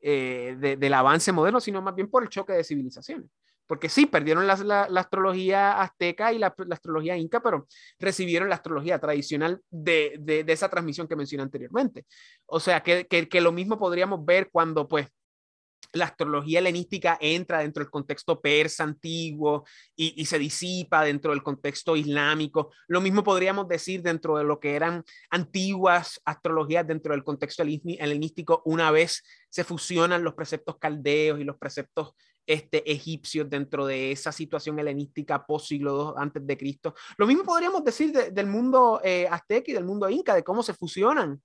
eh, 0.00 0.56
de, 0.58 0.76
del 0.76 0.94
avance 0.94 1.32
moderno, 1.32 1.60
sino 1.60 1.80
más 1.80 1.94
bien 1.94 2.10
por 2.10 2.22
el 2.22 2.28
choque 2.28 2.52
de 2.52 2.64
civilizaciones 2.64 3.30
porque 3.70 3.88
sí, 3.88 4.06
perdieron 4.06 4.48
la, 4.48 4.54
astrología 4.96 5.80
azteca 5.80 6.32
y 6.32 6.38
la, 6.38 6.52
astrología 6.72 7.16
inca, 7.16 7.40
pero 7.40 7.68
recibieron 8.00 8.48
la 8.48 8.56
astrología 8.56 8.98
tradicional 8.98 9.60
de, 9.70 10.44
esa 10.48 10.68
transmisión 10.68 11.06
que 11.06 11.14
mencioné 11.14 11.44
anteriormente. 11.44 12.04
O 12.46 12.58
sea, 12.58 12.82
que, 12.82 13.28
lo 13.40 13.52
mismo 13.52 13.78
podríamos 13.78 14.24
ver 14.24 14.50
cuando 14.50 14.88
pues 14.88 15.06
la 15.92 16.06
astrología 16.06 16.58
helenística 16.58 17.16
entra 17.20 17.60
dentro 17.60 17.84
del 17.84 17.92
contexto 17.92 18.40
persa 18.40 18.82
antiguo 18.82 19.64
y, 19.94 20.20
y, 20.20 20.26
se 20.26 20.40
disipa 20.40 21.04
dentro 21.04 21.30
del 21.30 21.44
contexto 21.44 21.94
islámico. 21.94 22.72
Lo 22.88 23.00
mismo 23.00 23.22
podríamos 23.22 23.68
decir 23.68 24.02
dentro 24.02 24.36
de 24.36 24.42
lo 24.42 24.58
que 24.58 24.74
eran 24.74 25.04
antiguas 25.30 26.20
astrologías 26.24 26.88
dentro 26.88 27.12
del 27.12 27.22
contexto 27.22 27.62
helenístico 27.62 28.62
una 28.64 28.90
vez 28.90 29.22
se 29.48 29.62
fusionan 29.62 30.24
los 30.24 30.34
preceptos 30.34 30.76
caldeos 30.78 31.38
y 31.38 31.44
los 31.44 31.56
preceptos 31.56 32.14
este, 32.52 32.90
egipcios 32.90 33.48
dentro 33.48 33.86
de 33.86 34.12
esa 34.12 34.32
situación 34.32 34.78
helenística 34.78 35.46
post 35.46 35.68
siglo 35.68 36.14
II 36.16 36.22
antes 36.22 36.46
de 36.46 36.56
Cristo. 36.56 36.94
Lo 37.16 37.26
mismo 37.26 37.44
podríamos 37.44 37.84
decir 37.84 38.12
de, 38.12 38.30
del 38.30 38.46
mundo 38.46 39.00
eh, 39.04 39.26
azteca 39.30 39.70
y 39.70 39.74
del 39.74 39.84
mundo 39.84 40.08
inca, 40.10 40.34
de 40.34 40.42
cómo 40.42 40.62
se 40.62 40.74
fusionan 40.74 41.40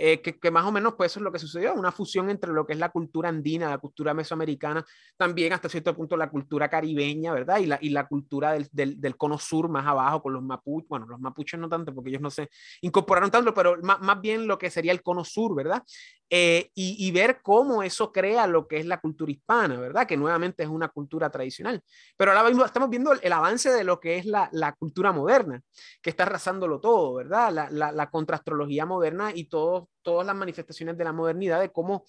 eh, 0.00 0.22
que, 0.22 0.38
que, 0.38 0.50
más 0.52 0.64
o 0.64 0.70
menos 0.70 0.94
pues 0.94 1.10
eso 1.10 1.18
es 1.18 1.24
lo 1.24 1.32
que 1.32 1.40
sucedió, 1.40 1.74
una 1.74 1.90
fusión 1.90 2.30
entre 2.30 2.52
lo 2.52 2.64
que 2.64 2.72
es 2.72 2.78
la 2.78 2.90
cultura 2.90 3.28
andina, 3.28 3.68
la 3.68 3.78
cultura 3.78 4.14
mesoamericana, 4.14 4.84
también 5.16 5.52
hasta 5.52 5.68
cierto 5.68 5.94
punto 5.96 6.16
la 6.16 6.30
cultura 6.30 6.68
caribeña, 6.68 7.32
¿verdad? 7.32 7.58
Y 7.58 7.66
la, 7.66 7.78
y 7.82 7.88
la 7.88 8.06
cultura 8.06 8.52
del, 8.52 8.68
del, 8.70 9.00
del 9.00 9.16
cono 9.16 9.38
sur 9.38 9.68
más 9.68 9.84
abajo 9.84 10.22
con 10.22 10.34
los 10.34 10.42
mapuches, 10.42 10.88
bueno, 10.88 11.06
los 11.06 11.18
mapuches 11.18 11.58
no 11.58 11.68
tanto 11.68 11.92
porque 11.92 12.10
ellos 12.10 12.22
no 12.22 12.30
se 12.30 12.48
incorporaron 12.82 13.30
tanto, 13.32 13.52
pero 13.52 13.76
más, 13.82 14.00
más 14.00 14.20
bien 14.20 14.46
lo 14.46 14.56
que 14.56 14.70
sería 14.70 14.92
el 14.92 15.02
cono 15.02 15.24
sur, 15.24 15.56
¿verdad? 15.56 15.82
Eh, 16.30 16.70
y, 16.74 17.06
y, 17.06 17.10
ver 17.10 17.40
cómo 17.42 17.82
eso 17.82 18.12
crea 18.12 18.46
lo 18.46 18.68
que 18.68 18.78
es 18.78 18.84
la 18.84 19.00
cultura 19.00 19.32
hispana, 19.32 19.80
¿verdad? 19.80 20.06
Que 20.06 20.16
nuevamente 20.18 20.62
es 20.62 20.68
una 20.68 20.88
cultura 20.88 21.30
tradicional. 21.30 21.82
Pero 22.18 22.32
ahora 22.32 22.46
mismo 22.46 22.66
estamos 22.66 22.90
viendo 22.90 23.12
el, 23.12 23.20
el 23.22 23.32
avance 23.32 23.70
de 23.70 23.82
lo 23.82 23.98
que 23.98 24.18
es 24.18 24.26
la, 24.26 24.48
la, 24.52 24.74
cultura 24.74 25.10
moderna, 25.10 25.62
que 26.02 26.10
está 26.10 26.24
arrasándolo 26.24 26.80
todo, 26.80 27.14
¿verdad? 27.14 27.50
La, 27.50 27.70
la, 27.70 27.92
la 27.92 28.10
contraastrología 28.10 28.84
moderna 28.84 29.30
y 29.34 29.44
todo, 29.48 29.87
todas 30.02 30.26
las 30.26 30.36
manifestaciones 30.36 30.96
de 30.96 31.04
la 31.04 31.12
modernidad, 31.12 31.60
de 31.60 31.70
cómo 31.70 32.04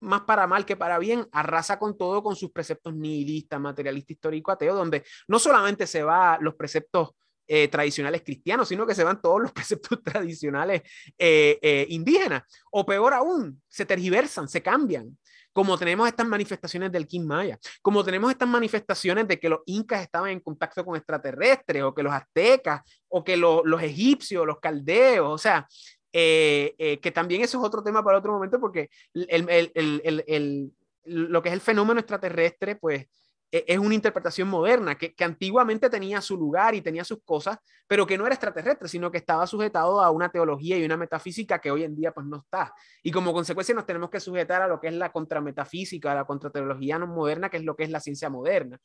más 0.00 0.22
para 0.22 0.46
mal 0.46 0.64
que 0.64 0.76
para 0.76 0.98
bien, 0.98 1.26
arrasa 1.32 1.78
con 1.78 1.96
todo 1.96 2.22
con 2.22 2.34
sus 2.34 2.50
preceptos 2.50 2.94
nihilistas, 2.94 3.60
materialista, 3.60 4.12
histórico, 4.12 4.50
ateo, 4.50 4.74
donde 4.74 5.04
no 5.28 5.38
solamente 5.38 5.86
se 5.86 6.02
va 6.02 6.38
los 6.40 6.54
preceptos 6.54 7.10
eh, 7.46 7.68
tradicionales 7.68 8.22
cristianos, 8.22 8.68
sino 8.68 8.86
que 8.86 8.94
se 8.94 9.04
van 9.04 9.20
todos 9.20 9.42
los 9.42 9.52
preceptos 9.52 10.02
tradicionales 10.02 10.82
eh, 11.18 11.58
eh, 11.60 11.86
indígenas. 11.90 12.42
O 12.70 12.86
peor 12.86 13.12
aún, 13.12 13.60
se 13.68 13.84
tergiversan, 13.84 14.48
se 14.48 14.62
cambian. 14.62 15.18
Como 15.52 15.76
tenemos 15.76 16.06
estas 16.06 16.28
manifestaciones 16.28 16.92
del 16.92 17.08
Maya, 17.24 17.58
como 17.82 18.04
tenemos 18.04 18.30
estas 18.30 18.48
manifestaciones 18.48 19.26
de 19.26 19.40
que 19.40 19.48
los 19.48 19.60
incas 19.66 20.00
estaban 20.00 20.30
en 20.30 20.38
contacto 20.38 20.84
con 20.84 20.94
extraterrestres, 20.94 21.82
o 21.82 21.92
que 21.92 22.04
los 22.04 22.12
aztecas, 22.12 22.82
o 23.08 23.24
que 23.24 23.36
lo, 23.36 23.64
los 23.64 23.82
egipcios, 23.82 24.46
los 24.46 24.60
caldeos, 24.60 25.28
o 25.28 25.38
sea, 25.38 25.66
eh, 26.12 26.74
eh, 26.78 26.98
que 26.98 27.10
también 27.10 27.42
eso 27.42 27.58
es 27.58 27.64
otro 27.64 27.82
tema 27.82 28.02
para 28.02 28.18
otro 28.18 28.32
momento, 28.32 28.58
porque 28.58 28.90
el, 29.14 29.48
el, 29.48 30.22
el, 30.26 30.72
lo 31.04 31.42
que 31.42 31.48
es 31.50 31.54
el 31.54 31.60
fenómeno 31.60 32.00
extraterrestre, 32.00 32.76
pues 32.76 33.06
e, 33.52 33.64
es 33.66 33.78
una 33.78 33.94
interpretación 33.94 34.48
moderna, 34.48 34.96
que, 34.96 35.14
que, 35.14 35.24
antiguamente 35.24 35.90
tenía 35.90 36.20
su 36.20 36.36
lugar 36.36 36.74
y 36.74 36.82
tenía 36.82 37.04
sus 37.04 37.22
cosas, 37.24 37.58
pero 37.86 38.06
que 38.06 38.16
no 38.18 38.26
era 38.26 38.34
extraterrestre, 38.34 38.88
sino 38.88 39.10
que 39.10 39.18
estaba 39.18 39.46
sujetado 39.46 40.00
a 40.00 40.10
una 40.10 40.30
teología 40.30 40.78
y 40.78 40.84
una 40.84 40.96
metafísica 40.96 41.58
que 41.58 41.70
hoy 41.70 41.84
en 41.84 41.96
día 41.96 42.12
pues 42.12 42.26
no 42.26 42.38
está. 42.38 42.72
Y 43.02 43.10
como 43.10 43.32
consecuencia 43.32 43.74
nos 43.74 43.86
tenemos 43.86 44.10
que 44.10 44.20
sujetar 44.20 44.62
a 44.62 44.68
lo 44.68 44.80
que 44.80 44.88
es 44.88 44.94
la 44.94 45.12
contrametafísica, 45.12 46.12
a 46.12 46.14
la 46.14 46.24
contrateología 46.24 46.98
no 46.98 47.06
moderna, 47.06 47.48
que 47.50 47.58
es 47.58 47.64
lo 47.64 47.76
que 47.76 47.84
es 47.84 47.90
la 47.90 48.00
ciencia 48.00 48.30
moderna. 48.30 48.78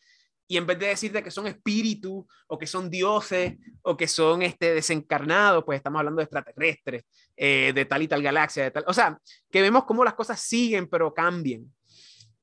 Y 0.47 0.57
en 0.57 0.65
vez 0.65 0.77
de 0.77 0.87
decirte 0.87 1.23
que 1.23 1.31
son 1.31 1.47
espíritus 1.47 2.25
o 2.47 2.57
que 2.57 2.67
son 2.67 2.89
dioses 2.89 3.55
o 3.81 3.97
que 3.97 4.07
son 4.07 4.41
este, 4.41 4.73
desencarnados, 4.73 5.63
pues 5.63 5.77
estamos 5.77 5.99
hablando 5.99 6.19
de 6.19 6.25
extraterrestres, 6.25 7.03
eh, 7.35 7.71
de 7.73 7.85
tal 7.85 8.03
y 8.03 8.07
tal 8.07 8.21
galaxia, 8.21 8.63
de 8.63 8.71
tal. 8.71 8.83
O 8.87 8.93
sea, 8.93 9.19
que 9.51 9.61
vemos 9.61 9.85
cómo 9.85 10.03
las 10.03 10.13
cosas 10.13 10.39
siguen 10.39 10.87
pero 10.87 11.13
cambian. 11.13 11.65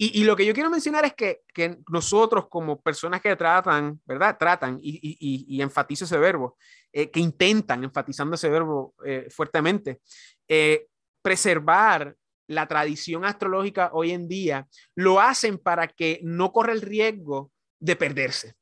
Y, 0.04 0.24
lo 0.24 0.34
que 0.34 0.44
yo 0.44 0.52
quiero 0.52 0.68
mencionar 0.68 1.04
es 1.04 1.14
que, 1.14 1.42
que, 1.54 1.78
nosotros 1.88 2.48
como 2.48 2.82
personas 2.82 3.20
que 3.20 3.36
tratan, 3.36 4.00
¿verdad? 4.04 4.36
Tratan, 4.36 4.80
y, 4.82 4.98
y, 5.00 5.46
y 5.46 5.62
enfatizo 5.62 6.06
ese 6.06 6.18
verbo, 6.18 6.56
eh, 6.92 7.08
que 7.08 7.20
intentan, 7.20 7.84
enfatizando 7.84 8.34
ese 8.34 8.48
verbo 8.48 8.94
eh, 9.04 9.28
fuertemente, 9.30 10.00
eh, 10.48 10.88
preservar 11.22 12.16
la 12.48 12.66
tradición 12.66 13.24
astrológica 13.24 13.90
hoy 13.92 14.10
en 14.10 14.26
día, 14.26 14.66
lo 14.96 15.20
hacen 15.20 15.56
para 15.56 15.86
que 15.86 16.18
no 16.24 16.50
corra 16.50 16.72
el 16.72 16.80
riesgo 16.80 17.51
de 17.82 17.96
perderse. 17.96 18.54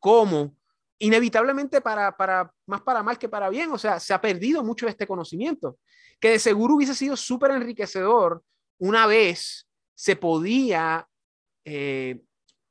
¿Cómo? 0.00 0.56
Inevitablemente 0.98 1.80
para, 1.80 2.16
para, 2.16 2.52
más 2.66 2.82
para 2.82 3.02
mal 3.02 3.16
que 3.16 3.28
para 3.28 3.48
bien, 3.48 3.70
o 3.70 3.78
sea, 3.78 4.00
se 4.00 4.12
ha 4.12 4.20
perdido 4.20 4.64
mucho 4.64 4.86
de 4.86 4.90
este 4.90 5.06
conocimiento, 5.06 5.78
que 6.18 6.30
de 6.30 6.38
seguro 6.38 6.74
hubiese 6.74 6.94
sido 6.94 7.16
súper 7.16 7.52
enriquecedor 7.52 8.42
una 8.78 9.06
vez 9.06 9.68
se 9.94 10.16
podía 10.16 11.08
eh, 11.64 12.20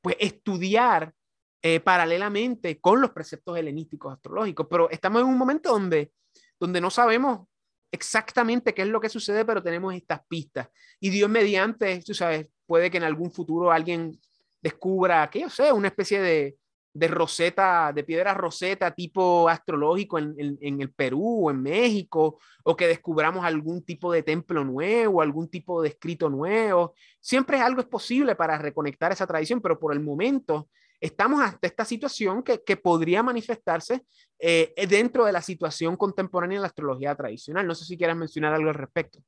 pues, 0.02 0.16
estudiar 0.20 1.14
eh, 1.62 1.80
paralelamente 1.80 2.78
con 2.78 3.00
los 3.00 3.10
preceptos 3.10 3.56
helenísticos 3.56 4.12
astrológicos, 4.12 4.66
pero 4.68 4.90
estamos 4.90 5.22
en 5.22 5.28
un 5.28 5.38
momento 5.38 5.70
donde, 5.70 6.12
donde 6.60 6.80
no 6.80 6.90
sabemos 6.90 7.48
exactamente 7.90 8.74
qué 8.74 8.82
es 8.82 8.88
lo 8.88 9.00
que 9.00 9.08
sucede, 9.08 9.46
pero 9.46 9.62
tenemos 9.62 9.94
estas 9.94 10.20
pistas. 10.28 10.68
Y 11.00 11.08
Dios 11.08 11.30
mediante, 11.30 12.02
tú 12.02 12.12
sabes, 12.12 12.50
puede 12.66 12.90
que 12.90 12.98
en 12.98 13.04
algún 13.04 13.32
futuro 13.32 13.72
alguien 13.72 14.20
descubra, 14.60 15.28
que 15.30 15.40
yo 15.40 15.50
sé, 15.50 15.72
una 15.72 15.88
especie 15.88 16.20
de, 16.20 16.56
de 16.96 17.08
roseta, 17.08 17.92
de 17.94 18.04
piedra 18.04 18.32
roseta 18.32 18.90
tipo 18.90 19.48
astrológico 19.48 20.18
en, 20.18 20.34
en, 20.38 20.80
el 20.80 20.90
Perú 20.92 21.46
o 21.46 21.50
en 21.50 21.62
México, 21.62 22.38
o 22.64 22.74
que 22.74 22.86
descubramos 22.86 23.44
algún 23.44 23.84
tipo 23.84 24.10
de 24.10 24.22
templo 24.22 24.64
nuevo, 24.64 25.20
algún 25.20 25.48
tipo 25.48 25.82
de 25.82 25.90
escrito 25.90 26.30
nuevo. 26.30 26.94
Siempre 27.20 27.60
algo 27.60 27.80
es 27.80 27.86
posible 27.86 28.34
para 28.34 28.56
reconectar 28.56 29.12
esa 29.12 29.26
tradición, 29.26 29.60
pero 29.60 29.78
por 29.78 29.92
el 29.92 30.00
momento 30.00 30.68
estamos 30.98 31.42
ante 31.42 31.66
esta 31.66 31.84
situación 31.84 32.42
que, 32.42 32.62
que 32.64 32.78
podría 32.78 33.22
manifestarse 33.22 34.02
eh, 34.38 34.72
dentro 34.88 35.26
de 35.26 35.32
la 35.32 35.42
situación 35.42 35.96
contemporánea 35.96 36.58
de 36.58 36.62
la 36.62 36.68
astrología 36.68 37.14
tradicional. 37.14 37.66
No 37.66 37.74
sé 37.74 37.84
si 37.84 37.98
quieres 37.98 38.16
mencionar 38.16 38.54
algo 38.54 38.70
al 38.70 38.74
respecto. 38.74 39.18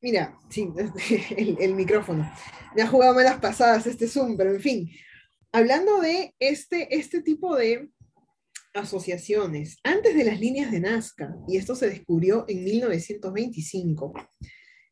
Mira, 0.00 0.38
sí, 0.48 0.68
el, 1.58 1.74
micrófono. 1.74 2.30
Me 2.76 2.82
ha 2.82 2.86
jugado 2.86 3.14
malas 3.14 3.40
pasadas 3.40 3.86
este 3.86 4.06
Zoom, 4.06 4.36
pero 4.36 4.54
en 4.54 4.60
fin. 4.60 4.90
Hablando 5.50 6.00
de 6.00 6.34
este, 6.38 6.94
este 6.96 7.20
tipo 7.20 7.56
de 7.56 7.90
asociaciones, 8.74 9.78
antes 9.82 10.14
de 10.14 10.24
las 10.24 10.38
líneas 10.38 10.70
de 10.70 10.80
Nazca, 10.80 11.34
y 11.48 11.56
esto 11.56 11.74
se 11.74 11.88
descubrió 11.88 12.44
en 12.48 12.62
1925, 12.62 14.12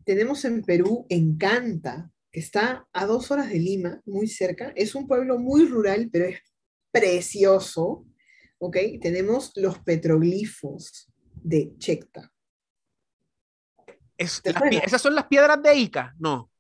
tenemos 0.05 0.45
en 0.45 0.63
Perú 0.63 1.07
Encanta, 1.09 2.11
que 2.33 2.41
está 2.41 2.89
a 2.93 3.07
dos 3.07 3.31
horas 3.31 3.49
de 3.49 3.61
Lima, 3.61 4.01
muy 4.07 4.27
cerca. 4.27 4.73
Es 4.75 4.95
un 4.95 5.07
pueblo 5.07 5.39
muy 5.39 5.67
rural, 5.67 6.09
pero 6.11 6.25
es 6.25 6.41
precioso. 6.91 8.05
¿Ok? 8.59 8.77
Tenemos 9.01 9.53
los 9.55 9.79
petroglifos 9.81 11.13
de 11.35 11.75
Checta 11.79 12.33
esas 14.19 15.03
son 15.03 15.15
las 15.15 15.27
piedras 15.27 15.63
de 15.63 15.75
Ica, 15.75 16.15
no. 16.19 16.51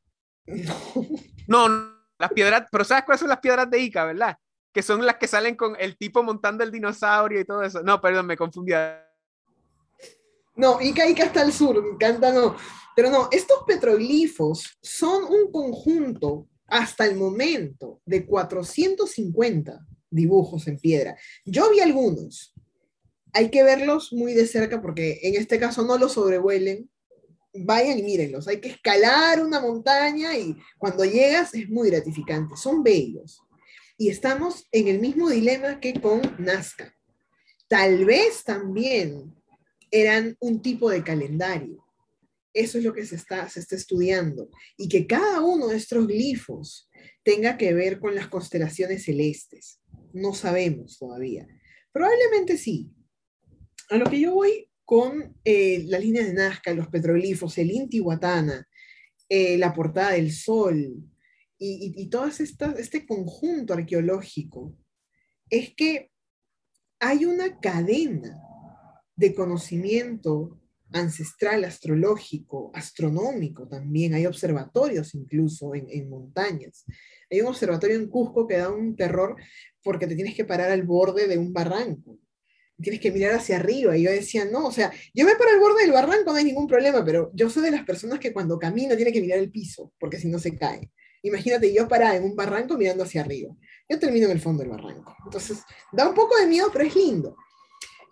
No. 0.46 1.68
no. 1.68 1.96
las 2.18 2.32
piedras, 2.32 2.68
pero 2.70 2.84
¿sabes 2.84 3.04
cuáles 3.04 3.20
son 3.20 3.28
las 3.28 3.40
piedras 3.40 3.70
de 3.70 3.80
Ica, 3.80 4.04
verdad? 4.04 4.36
Que 4.72 4.82
son 4.82 5.04
las 5.04 5.16
que 5.16 5.26
salen 5.26 5.56
con 5.56 5.76
el 5.78 5.96
tipo 5.96 6.22
montando 6.22 6.62
el 6.64 6.70
dinosaurio 6.70 7.40
y 7.40 7.44
todo 7.44 7.62
eso. 7.62 7.82
No, 7.82 8.00
perdón, 8.00 8.26
me 8.26 8.36
confundí. 8.36 8.72
No, 10.54 10.80
Ica, 10.80 11.06
Ica 11.06 11.24
está 11.24 11.42
al 11.42 11.52
sur, 11.52 11.82
me 11.82 11.90
encanta, 11.90 12.32
no. 12.32 12.56
Pero 12.94 13.10
no, 13.10 13.28
estos 13.30 13.58
petroglifos 13.66 14.78
son 14.80 15.24
un 15.24 15.52
conjunto 15.52 16.48
hasta 16.66 17.06
el 17.06 17.16
momento 17.16 18.00
de 18.06 18.26
450 18.26 19.86
dibujos 20.10 20.66
en 20.66 20.78
piedra. 20.78 21.16
Yo 21.44 21.70
vi 21.70 21.80
algunos. 21.80 22.54
Hay 23.32 23.50
que 23.50 23.62
verlos 23.62 24.12
muy 24.12 24.32
de 24.32 24.46
cerca 24.46 24.80
porque 24.80 25.20
en 25.22 25.34
este 25.34 25.60
caso 25.60 25.84
no 25.84 25.98
los 25.98 26.14
sobrevuelen, 26.14 26.88
vayan 27.64 27.98
y 27.98 28.02
mírenlos. 28.02 28.48
Hay 28.48 28.60
que 28.60 28.70
escalar 28.70 29.44
una 29.44 29.60
montaña 29.60 30.36
y 30.36 30.56
cuando 30.78 31.04
llegas 31.04 31.54
es 31.54 31.68
muy 31.68 31.90
gratificante. 31.90 32.56
Son 32.56 32.82
bellos. 32.82 33.40
Y 33.98 34.10
estamos 34.10 34.66
en 34.72 34.88
el 34.88 35.00
mismo 35.00 35.30
dilema 35.30 35.80
que 35.80 36.00
con 36.00 36.20
Nazca. 36.38 36.94
Tal 37.68 38.04
vez 38.04 38.44
también 38.44 39.34
eran 39.90 40.36
un 40.40 40.60
tipo 40.60 40.90
de 40.90 41.02
calendario. 41.02 41.84
Eso 42.52 42.78
es 42.78 42.84
lo 42.84 42.94
que 42.94 43.04
se 43.04 43.16
está, 43.16 43.48
se 43.48 43.60
está 43.60 43.76
estudiando. 43.76 44.50
Y 44.76 44.88
que 44.88 45.06
cada 45.06 45.40
uno 45.40 45.68
de 45.68 45.76
estos 45.76 46.06
glifos 46.06 46.90
tenga 47.22 47.56
que 47.56 47.74
ver 47.74 47.98
con 48.00 48.14
las 48.14 48.28
constelaciones 48.28 49.04
celestes. 49.04 49.80
No 50.12 50.34
sabemos 50.34 50.98
todavía. 50.98 51.46
Probablemente 51.92 52.56
sí. 52.56 52.90
A 53.90 53.96
lo 53.96 54.08
que 54.10 54.20
yo 54.20 54.34
voy 54.34 54.70
con 54.86 55.36
eh, 55.44 55.84
las 55.88 56.00
líneas 56.00 56.28
de 56.28 56.34
Nazca, 56.34 56.72
los 56.72 56.86
petroglifos, 56.88 57.58
el 57.58 57.72
Intihuatana, 57.72 58.66
eh, 59.28 59.58
la 59.58 59.74
portada 59.74 60.12
del 60.12 60.32
Sol 60.32 60.78
y, 61.58 61.92
y, 61.96 62.08
todo 62.08 62.26
este 62.26 63.04
conjunto 63.04 63.74
arqueológico, 63.74 64.76
es 65.50 65.74
que 65.74 66.12
hay 67.00 67.24
una 67.24 67.58
cadena 67.58 68.40
de 69.16 69.34
conocimiento 69.34 70.60
ancestral, 70.92 71.64
astrológico, 71.64 72.70
astronómico 72.72 73.66
también. 73.66 74.14
Hay 74.14 74.26
observatorios 74.26 75.14
incluso 75.16 75.74
en, 75.74 75.88
en, 75.90 76.08
montañas. 76.08 76.84
Hay 77.28 77.40
un 77.40 77.48
observatorio 77.48 77.96
en 77.96 78.08
Cusco 78.08 78.46
que 78.46 78.58
da 78.58 78.70
un 78.70 78.94
terror 78.94 79.34
porque 79.82 80.06
te 80.06 80.14
tienes 80.14 80.36
que 80.36 80.44
parar 80.44 80.70
al 80.70 80.84
borde 80.84 81.26
de 81.26 81.38
un 81.38 81.52
barranco 81.52 82.20
tienes 82.80 83.00
que 83.00 83.10
mirar 83.10 83.34
hacia 83.34 83.56
arriba. 83.56 83.96
Y 83.96 84.02
yo 84.02 84.10
decía, 84.10 84.44
no, 84.44 84.66
o 84.66 84.72
sea, 84.72 84.92
yo 85.14 85.24
me 85.24 85.34
paro 85.36 85.50
al 85.50 85.60
borde 85.60 85.82
del 85.82 85.92
barranco, 85.92 86.32
no 86.32 86.36
hay 86.36 86.44
ningún 86.44 86.66
problema, 86.66 87.04
pero 87.04 87.30
yo 87.34 87.48
soy 87.50 87.62
de 87.64 87.70
las 87.70 87.84
personas 87.84 88.18
que 88.18 88.32
cuando 88.32 88.58
camino 88.58 88.96
tiene 88.96 89.12
que 89.12 89.20
mirar 89.20 89.38
el 89.38 89.50
piso, 89.50 89.92
porque 89.98 90.18
si 90.18 90.28
no 90.28 90.38
se 90.38 90.56
cae. 90.56 90.90
Imagínate 91.22 91.72
yo 91.72 91.88
parada 91.88 92.16
en 92.16 92.24
un 92.24 92.36
barranco 92.36 92.76
mirando 92.76 93.04
hacia 93.04 93.22
arriba. 93.22 93.54
Yo 93.88 93.98
termino 93.98 94.26
en 94.26 94.32
el 94.32 94.40
fondo 94.40 94.62
del 94.62 94.70
barranco. 94.70 95.16
Entonces, 95.24 95.62
da 95.92 96.08
un 96.08 96.14
poco 96.14 96.36
de 96.36 96.46
miedo, 96.46 96.68
pero 96.72 96.84
es 96.84 96.94
lindo. 96.94 97.36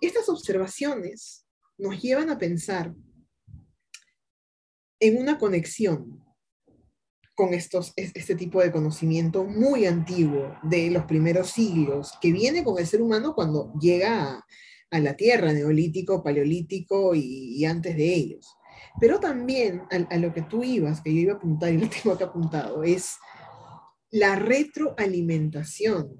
Estas 0.00 0.28
observaciones 0.28 1.46
nos 1.78 2.00
llevan 2.00 2.30
a 2.30 2.38
pensar 2.38 2.92
en 5.00 5.18
una 5.18 5.38
conexión 5.38 6.23
con 7.34 7.52
estos, 7.52 7.92
este 7.96 8.34
tipo 8.34 8.60
de 8.60 8.70
conocimiento 8.70 9.44
muy 9.44 9.86
antiguo 9.86 10.56
de 10.62 10.90
los 10.90 11.04
primeros 11.04 11.50
siglos, 11.50 12.12
que 12.20 12.32
viene 12.32 12.62
con 12.62 12.78
el 12.78 12.86
ser 12.86 13.02
humano 13.02 13.34
cuando 13.34 13.72
llega 13.80 14.44
a, 14.90 15.00
la 15.00 15.16
Tierra, 15.16 15.52
neolítico, 15.52 16.22
paleolítico 16.22 17.14
y, 17.14 17.64
antes 17.64 17.96
de 17.96 18.14
ellos. 18.14 18.56
Pero 19.00 19.18
también 19.18 19.82
a, 19.90 20.16
lo 20.18 20.32
que 20.32 20.42
tú 20.42 20.62
ibas, 20.62 21.00
que 21.00 21.12
yo 21.12 21.20
iba 21.20 21.32
a 21.32 21.36
apuntar 21.36 21.72
y 21.72 21.78
lo 21.78 21.88
tengo 21.90 22.14
acá 22.14 22.26
apuntado, 22.26 22.84
es 22.84 23.16
la 24.10 24.36
retroalimentación 24.36 26.16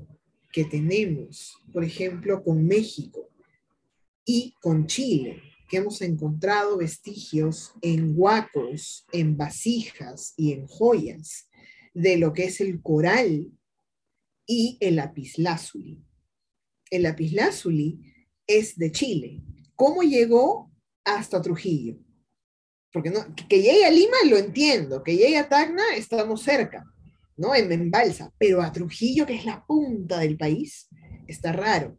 que 0.52 0.64
tenemos, 0.64 1.56
por 1.72 1.84
ejemplo, 1.84 2.42
con 2.42 2.66
México 2.66 3.28
y 4.24 4.54
con 4.60 4.86
Chile 4.86 5.53
hemos 5.76 6.02
encontrado 6.02 6.78
vestigios 6.78 7.72
en 7.80 8.12
huacos, 8.16 9.06
en 9.12 9.36
vasijas 9.36 10.34
y 10.36 10.52
en 10.52 10.66
joyas 10.66 11.48
de 11.94 12.16
lo 12.16 12.32
que 12.32 12.44
es 12.44 12.60
el 12.60 12.82
coral 12.82 13.52
y 14.46 14.76
el 14.80 14.96
lapislázuli. 14.96 16.04
El 16.90 17.04
lapislázuli 17.04 18.00
es 18.46 18.76
de 18.76 18.92
Chile. 18.92 19.42
¿Cómo 19.74 20.02
llegó 20.02 20.70
hasta 21.04 21.40
Trujillo? 21.40 21.98
Porque 22.92 23.10
no, 23.10 23.20
que 23.48 23.62
llegue 23.62 23.84
a 23.84 23.90
Lima 23.90 24.16
lo 24.28 24.36
entiendo, 24.36 25.02
que 25.02 25.16
llegue 25.16 25.38
a 25.38 25.48
Tacna 25.48 25.82
estamos 25.96 26.42
cerca, 26.42 26.84
¿no? 27.36 27.54
En, 27.54 27.72
en 27.72 27.90
Balsa, 27.90 28.32
pero 28.38 28.62
a 28.62 28.72
Trujillo, 28.72 29.26
que 29.26 29.34
es 29.34 29.44
la 29.44 29.64
punta 29.66 30.20
del 30.20 30.36
país, 30.36 30.88
está 31.26 31.52
raro. 31.52 31.98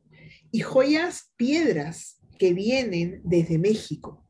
Y 0.52 0.62
joyas, 0.62 1.32
piedras 1.36 2.22
que 2.38 2.54
vienen 2.54 3.22
desde 3.24 3.58
México. 3.58 4.26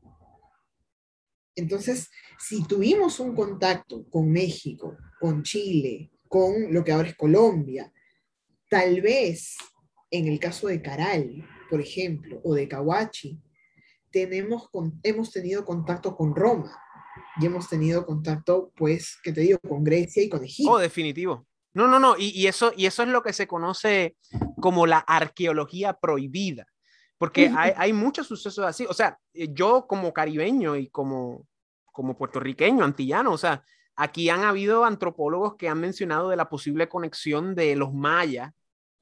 Entonces, 1.54 2.10
si 2.38 2.66
tuvimos 2.66 3.18
un 3.20 3.34
contacto 3.34 4.08
con 4.10 4.30
México 4.30 4.96
con 5.18 5.42
Chile, 5.42 6.10
con 6.28 6.72
lo 6.72 6.84
que 6.84 6.92
ahora 6.92 7.08
es 7.08 7.16
Colombia. 7.16 7.92
Tal 8.68 9.00
vez 9.00 9.56
en 10.10 10.28
el 10.28 10.38
caso 10.38 10.68
de 10.68 10.82
Caral, 10.82 11.46
por 11.70 11.80
ejemplo, 11.80 12.40
o 12.44 12.54
de 12.54 12.68
Cahuachi, 12.68 13.40
tenemos 14.10 14.68
hemos 15.02 15.32
tenido 15.32 15.64
contacto 15.64 16.16
con 16.16 16.34
Roma 16.34 16.78
y 17.40 17.46
hemos 17.46 17.68
tenido 17.68 18.06
contacto, 18.06 18.72
pues, 18.76 19.18
que 19.22 19.32
te 19.32 19.42
digo, 19.42 19.58
con 19.58 19.84
Grecia 19.84 20.22
y 20.22 20.28
con 20.28 20.44
Egipto. 20.44 20.72
Oh, 20.72 20.78
definitivo. 20.78 21.46
No, 21.74 21.86
no, 21.86 21.98
no, 21.98 22.14
y, 22.18 22.46
eso, 22.46 22.72
y 22.74 22.86
eso 22.86 23.02
es 23.02 23.10
lo 23.10 23.22
que 23.22 23.34
se 23.34 23.46
conoce 23.46 24.16
como 24.60 24.86
la 24.86 24.98
arqueología 24.98 25.94
prohibida, 25.94 26.66
porque 27.18 27.50
hay, 27.56 27.72
hay 27.76 27.92
muchos 27.92 28.26
sucesos 28.26 28.64
así. 28.64 28.86
O 28.86 28.92
sea, 28.92 29.18
yo 29.32 29.86
como 29.86 30.12
caribeño 30.12 30.76
y 30.76 30.88
como, 30.88 31.46
como 31.92 32.16
puertorriqueño, 32.16 32.84
antillano, 32.84 33.32
o 33.32 33.38
sea, 33.38 33.62
aquí 33.94 34.28
han 34.28 34.44
habido 34.44 34.84
antropólogos 34.84 35.56
que 35.56 35.68
han 35.68 35.80
mencionado 35.80 36.28
de 36.28 36.36
la 36.36 36.48
posible 36.48 36.88
conexión 36.88 37.54
de 37.54 37.74
los 37.76 37.92
mayas, 37.92 38.52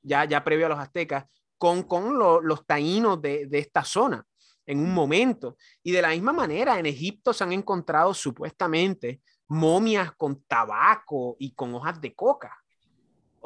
ya, 0.02 0.24
ya 0.24 0.44
previo 0.44 0.66
a 0.66 0.68
los 0.70 0.78
aztecas, 0.78 1.24
con, 1.58 1.82
con 1.82 2.18
los 2.18 2.66
taínos 2.66 3.20
de, 3.20 3.46
de 3.46 3.58
esta 3.58 3.84
zona 3.84 4.24
en 4.66 4.78
un 4.80 4.92
momento. 4.94 5.56
Y 5.82 5.92
de 5.92 6.02
la 6.02 6.10
misma 6.10 6.32
manera, 6.32 6.78
en 6.78 6.86
Egipto 6.86 7.32
se 7.32 7.44
han 7.44 7.52
encontrado 7.52 8.14
supuestamente 8.14 9.20
momias 9.48 10.12
con 10.12 10.42
tabaco 10.44 11.36
y 11.38 11.54
con 11.54 11.74
hojas 11.74 12.00
de 12.00 12.14
coca. 12.14 12.63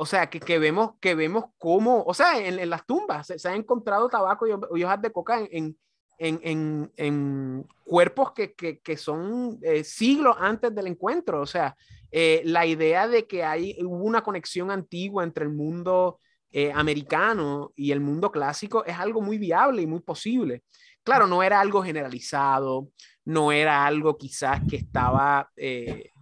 O 0.00 0.06
sea, 0.06 0.30
que, 0.30 0.38
que 0.38 0.60
vemos, 0.60 0.92
que 1.00 1.16
vemos 1.16 1.46
cómo, 1.58 2.04
o 2.04 2.14
sea, 2.14 2.38
en, 2.38 2.60
en 2.60 2.70
las 2.70 2.86
tumbas 2.86 3.26
se, 3.26 3.36
se, 3.36 3.48
ha 3.48 3.56
encontrado 3.56 4.08
tabaco 4.08 4.46
y, 4.46 4.52
y 4.78 4.84
hojas 4.84 5.02
de 5.02 5.10
coca 5.10 5.40
en, 5.50 5.76
en, 6.18 6.92
en, 6.96 7.66
cuerpos 7.84 8.30
que, 8.30 8.54
que, 8.54 8.78
que 8.78 8.96
son 8.96 9.58
eh, 9.60 9.82
siglos 9.82 10.36
antes 10.38 10.72
del 10.72 10.86
encuentro. 10.86 11.40
O 11.40 11.46
sea, 11.46 11.76
eh, 12.12 12.42
la 12.44 12.64
idea 12.64 13.08
de 13.08 13.26
que 13.26 13.42
hay, 13.42 13.76
una 13.82 14.22
conexión 14.22 14.70
antigua 14.70 15.24
entre 15.24 15.42
el 15.42 15.50
mundo 15.50 16.20
eh, 16.52 16.70
americano 16.72 17.72
y 17.74 17.90
el 17.90 17.98
mundo 17.98 18.30
clásico 18.30 18.84
es 18.84 18.96
algo 18.96 19.20
muy 19.20 19.36
viable 19.36 19.82
y 19.82 19.88
muy 19.88 20.00
posible. 20.00 20.62
Claro, 21.02 21.26
no 21.26 21.42
era 21.42 21.60
algo 21.60 21.82
generalizado, 21.82 22.90
no 23.24 23.50
era 23.50 23.84
algo 23.84 24.16
quizás 24.16 24.60
que 24.70 24.76
estaba 24.76 25.50
eh, 25.56 26.12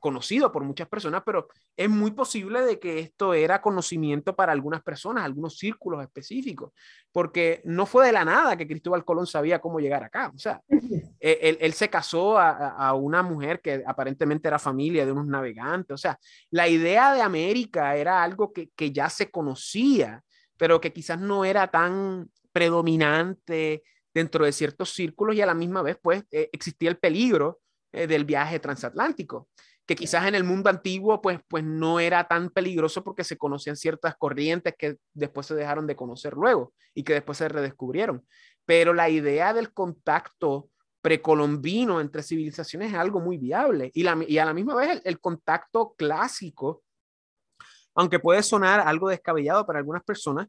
conocido 0.00 0.50
por 0.50 0.64
muchas 0.64 0.88
personas, 0.88 1.22
pero 1.24 1.48
es 1.76 1.88
muy 1.88 2.10
posible 2.10 2.62
de 2.62 2.80
que 2.80 2.98
esto 2.98 3.34
era 3.34 3.62
conocimiento 3.62 4.34
para 4.34 4.52
algunas 4.52 4.82
personas, 4.82 5.24
algunos 5.24 5.58
círculos 5.58 6.02
específicos, 6.02 6.72
porque 7.12 7.60
no 7.64 7.86
fue 7.86 8.06
de 8.06 8.12
la 8.12 8.24
nada 8.24 8.56
que 8.56 8.66
Cristóbal 8.66 9.04
Colón 9.04 9.26
sabía 9.26 9.60
cómo 9.60 9.78
llegar 9.78 10.02
acá. 10.02 10.32
O 10.34 10.38
sea, 10.38 10.60
e, 11.20 11.38
él, 11.42 11.58
él 11.60 11.72
se 11.74 11.88
casó 11.88 12.38
a, 12.38 12.70
a, 12.70 12.94
una 12.94 13.22
mujer 13.22 13.60
que 13.60 13.84
aparentemente 13.86 14.48
era 14.48 14.58
familia 14.58 15.06
de 15.06 15.12
unos 15.12 15.26
navegantes. 15.26 15.94
O 15.94 15.98
sea, 15.98 16.18
la 16.50 16.66
idea 16.66 17.14
de 17.14 17.22
América 17.22 17.94
era 17.96 18.22
algo 18.22 18.52
que, 18.52 18.70
que 18.74 18.90
ya 18.90 19.08
se 19.08 19.30
conocía, 19.30 20.22
pero 20.56 20.80
que 20.80 20.92
quizás 20.92 21.20
no 21.20 21.44
era 21.44 21.68
tan 21.68 22.28
predominante 22.52 23.82
dentro 24.12 24.44
de 24.44 24.52
ciertos 24.52 24.90
círculos 24.90 25.36
y 25.36 25.40
a 25.40 25.46
la 25.46 25.54
misma 25.54 25.82
vez 25.82 25.96
pues 26.02 26.24
eh, 26.30 26.50
existía 26.52 26.90
el 26.90 26.98
peligro 26.98 27.60
eh, 27.92 28.06
del 28.06 28.24
viaje 28.24 28.58
transatlántico, 28.58 29.48
que 29.90 29.96
quizás 29.96 30.24
en 30.28 30.36
el 30.36 30.44
mundo 30.44 30.70
antiguo 30.70 31.20
pues, 31.20 31.40
pues 31.48 31.64
no 31.64 31.98
era 31.98 32.22
tan 32.28 32.50
peligroso 32.50 33.02
porque 33.02 33.24
se 33.24 33.36
conocían 33.36 33.74
ciertas 33.74 34.14
corrientes 34.14 34.72
que 34.78 34.98
después 35.14 35.48
se 35.48 35.56
dejaron 35.56 35.88
de 35.88 35.96
conocer 35.96 36.34
luego 36.34 36.72
y 36.94 37.02
que 37.02 37.14
después 37.14 37.38
se 37.38 37.48
redescubrieron. 37.48 38.24
Pero 38.64 38.94
la 38.94 39.10
idea 39.10 39.52
del 39.52 39.72
contacto 39.72 40.68
precolombino 41.02 42.00
entre 42.00 42.22
civilizaciones 42.22 42.92
es 42.92 42.96
algo 42.96 43.18
muy 43.18 43.36
viable 43.36 43.90
y, 43.92 44.06
a 44.06 44.44
la 44.44 44.54
misma 44.54 44.76
vez 44.76 45.02
el 45.04 45.18
contacto 45.18 45.96
clásico 45.98 46.84
aunque 47.96 48.20
puede 48.20 48.44
sonar 48.44 48.78
algo 48.78 49.08
descabellado 49.08 49.66
para 49.66 49.80
algunas 49.80 50.04
personas, 50.04 50.46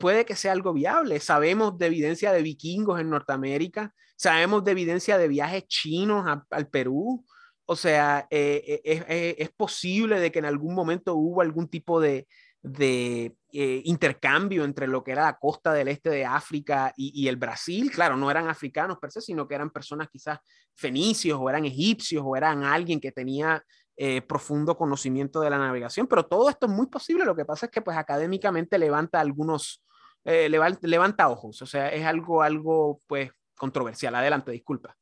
puede 0.00 0.24
que 0.24 0.34
sea 0.34 0.52
algo 0.52 0.72
viable. 0.72 1.20
Sabemos 1.20 1.76
de 1.76 1.88
evidencia 1.88 2.32
de 2.32 2.40
vikingos 2.40 2.98
en 2.98 3.10
Norteamérica, 3.10 3.94
sabemos 4.16 4.64
de 4.64 4.70
evidencia 4.70 5.18
de 5.18 5.28
viajes 5.28 5.66
chinos 5.66 6.24
al 6.48 6.68
Perú. 6.68 7.26
O 7.70 7.76
sea, 7.76 8.26
eh, 8.30 8.80
eh, 8.82 9.36
es, 9.36 9.50
posible 9.50 10.20
de 10.20 10.32
que 10.32 10.38
en 10.38 10.46
algún 10.46 10.74
momento 10.74 11.14
hubo 11.16 11.42
algún 11.42 11.68
tipo 11.68 12.00
de, 12.00 12.26
eh, 12.72 13.82
intercambio 13.84 14.64
entre 14.64 14.86
lo 14.86 15.04
que 15.04 15.12
era 15.12 15.24
la 15.24 15.38
costa 15.38 15.74
del 15.74 15.88
este 15.88 16.08
de 16.08 16.24
África 16.24 16.94
y, 16.96 17.28
el 17.28 17.36
Brasil. 17.36 17.90
Claro, 17.90 18.16
no 18.16 18.30
eran 18.30 18.48
africanos 18.48 18.96
per 18.98 19.12
se, 19.12 19.20
sino 19.20 19.46
que 19.46 19.54
eran 19.54 19.68
personas 19.68 20.08
quizás 20.10 20.38
fenicios 20.74 21.38
o 21.38 21.50
eran 21.50 21.66
egipcios 21.66 22.22
o 22.26 22.36
eran 22.36 22.64
alguien 22.64 23.00
que 23.00 23.12
tenía 23.12 23.62
eh, 23.98 24.22
profundo 24.22 24.78
conocimiento 24.78 25.40
de 25.40 25.50
la 25.50 25.58
navegación, 25.58 26.06
pero 26.06 26.24
todo 26.24 26.48
esto 26.48 26.64
es 26.66 26.72
muy 26.72 26.86
posible. 26.86 27.26
Lo 27.26 27.36
que 27.36 27.44
pasa 27.44 27.66
es 27.66 27.72
que 27.72 27.82
pues 27.82 27.98
académicamente 27.98 28.78
levanta 28.78 29.20
algunos, 29.20 29.84
eh, 30.24 30.48
levanta, 30.48 30.86
levanta, 30.86 31.28
ojos, 31.28 31.60
o 31.60 31.66
sea, 31.66 31.88
es 31.90 32.06
algo, 32.06 32.40
algo 32.40 33.02
pues 33.06 33.30
controversial. 33.56 34.14
Adelante, 34.14 34.52
disculpa. 34.52 34.96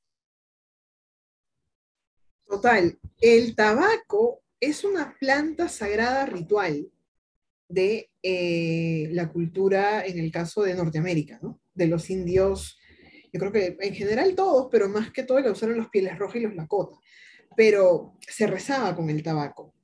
Total, 2.49 2.99
el 3.21 3.55
tabaco 3.55 4.43
es 4.61 4.85
una 4.85 5.17
planta 5.19 5.69
sagrada 5.69 6.27
ritual 6.27 6.89
de 7.69 8.11
eh, 8.23 9.09
la 9.13 9.29
cultura, 9.29 10.07
en 10.07 10.19
el 10.19 10.31
caso 10.31 10.63
de 10.63 10.75
Norteamérica, 10.75 11.39
¿no? 11.43 11.61
de 11.75 11.89
los 11.89 12.09
indios, 12.11 12.79
yo 13.33 13.41
creo 13.41 13.53
que 13.53 13.77
en 13.81 13.95
general 13.95 14.35
todos, 14.35 14.69
pero 14.71 14.89
más 14.89 15.11
que 15.13 15.25
todo 15.25 15.41
la 15.41 15.51
usaron 15.51 15.77
los 15.77 15.89
pieles 15.89 16.19
rojas 16.19 16.37
y 16.37 16.41
los 16.41 16.55
lakota 16.55 16.97
pero 17.57 18.15
se 18.21 18.47
rezaba 18.47 18.95
con 18.95 19.11
el 19.11 19.23
tabaco. 19.23 19.75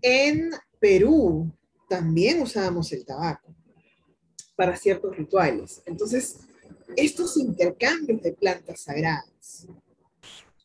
En 0.00 0.50
Perú 0.80 1.52
también 1.88 2.40
usábamos 2.40 2.92
el 2.92 3.04
tabaco 3.04 3.54
para 4.56 4.76
ciertos 4.76 5.16
rituales. 5.16 5.82
Entonces, 5.86 6.38
estos 6.96 7.36
intercambios 7.36 8.22
de 8.22 8.32
plantas 8.32 8.80
sagradas 8.80 9.68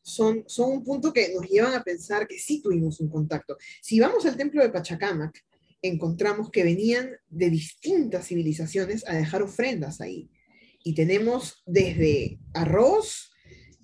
son, 0.04 0.44
son 0.48 0.72
un 0.72 0.84
punto 0.84 1.12
que 1.12 1.34
nos 1.34 1.50
llevan 1.50 1.74
a 1.74 1.84
pensar 1.84 2.28
que 2.28 2.38
sí 2.38 2.62
tuvimos 2.62 3.00
un 3.00 3.10
contacto. 3.10 3.58
Si 3.82 4.00
vamos 4.00 4.26
al 4.26 4.38
templo 4.38 4.62
de 4.62 4.70
Pachacamac, 4.70 5.44
encontramos 5.82 6.52
que 6.52 6.64
venían 6.64 7.10
de 7.30 7.50
distintas 7.50 8.28
civilizaciones 8.28 9.08
a 9.08 9.16
dejar 9.16 9.42
ofrendas 9.42 10.02
ahí. 10.02 10.30
Y 10.84 10.94
tenemos 10.94 11.64
desde 11.66 12.40
arroz, 12.54 13.32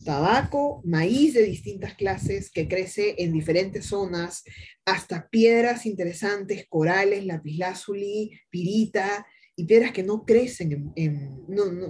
tabaco, 0.03 0.81
maíz 0.85 1.33
de 1.33 1.43
distintas 1.43 1.95
clases 1.95 2.51
que 2.51 2.67
crece 2.67 3.15
en 3.17 3.33
diferentes 3.33 3.85
zonas, 3.87 4.43
hasta 4.85 5.29
piedras 5.29 5.85
interesantes, 5.85 6.65
corales, 6.67 7.25
lapislázuli, 7.25 8.31
pirita, 8.49 9.25
y 9.59 9.65
piedras 9.65 9.91
que 9.91 10.03
no 10.03 10.23
crecen 10.23 10.93
en, 10.95 11.45
no, 11.49 11.65
no, 11.65 11.87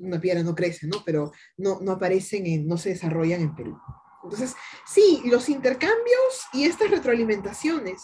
una 0.00 0.18
piedra 0.18 0.42
no 0.42 0.54
crece, 0.54 0.86
¿no? 0.86 1.02
Pero 1.04 1.32
no, 1.58 1.78
no 1.82 1.92
aparecen, 1.92 2.46
en, 2.46 2.66
no 2.66 2.78
se 2.78 2.88
desarrollan 2.88 3.42
en 3.42 3.54
Perú. 3.54 3.76
Entonces, 4.24 4.54
sí, 4.86 5.20
los 5.26 5.50
intercambios 5.50 6.46
y 6.54 6.64
estas 6.64 6.90
retroalimentaciones 6.90 8.00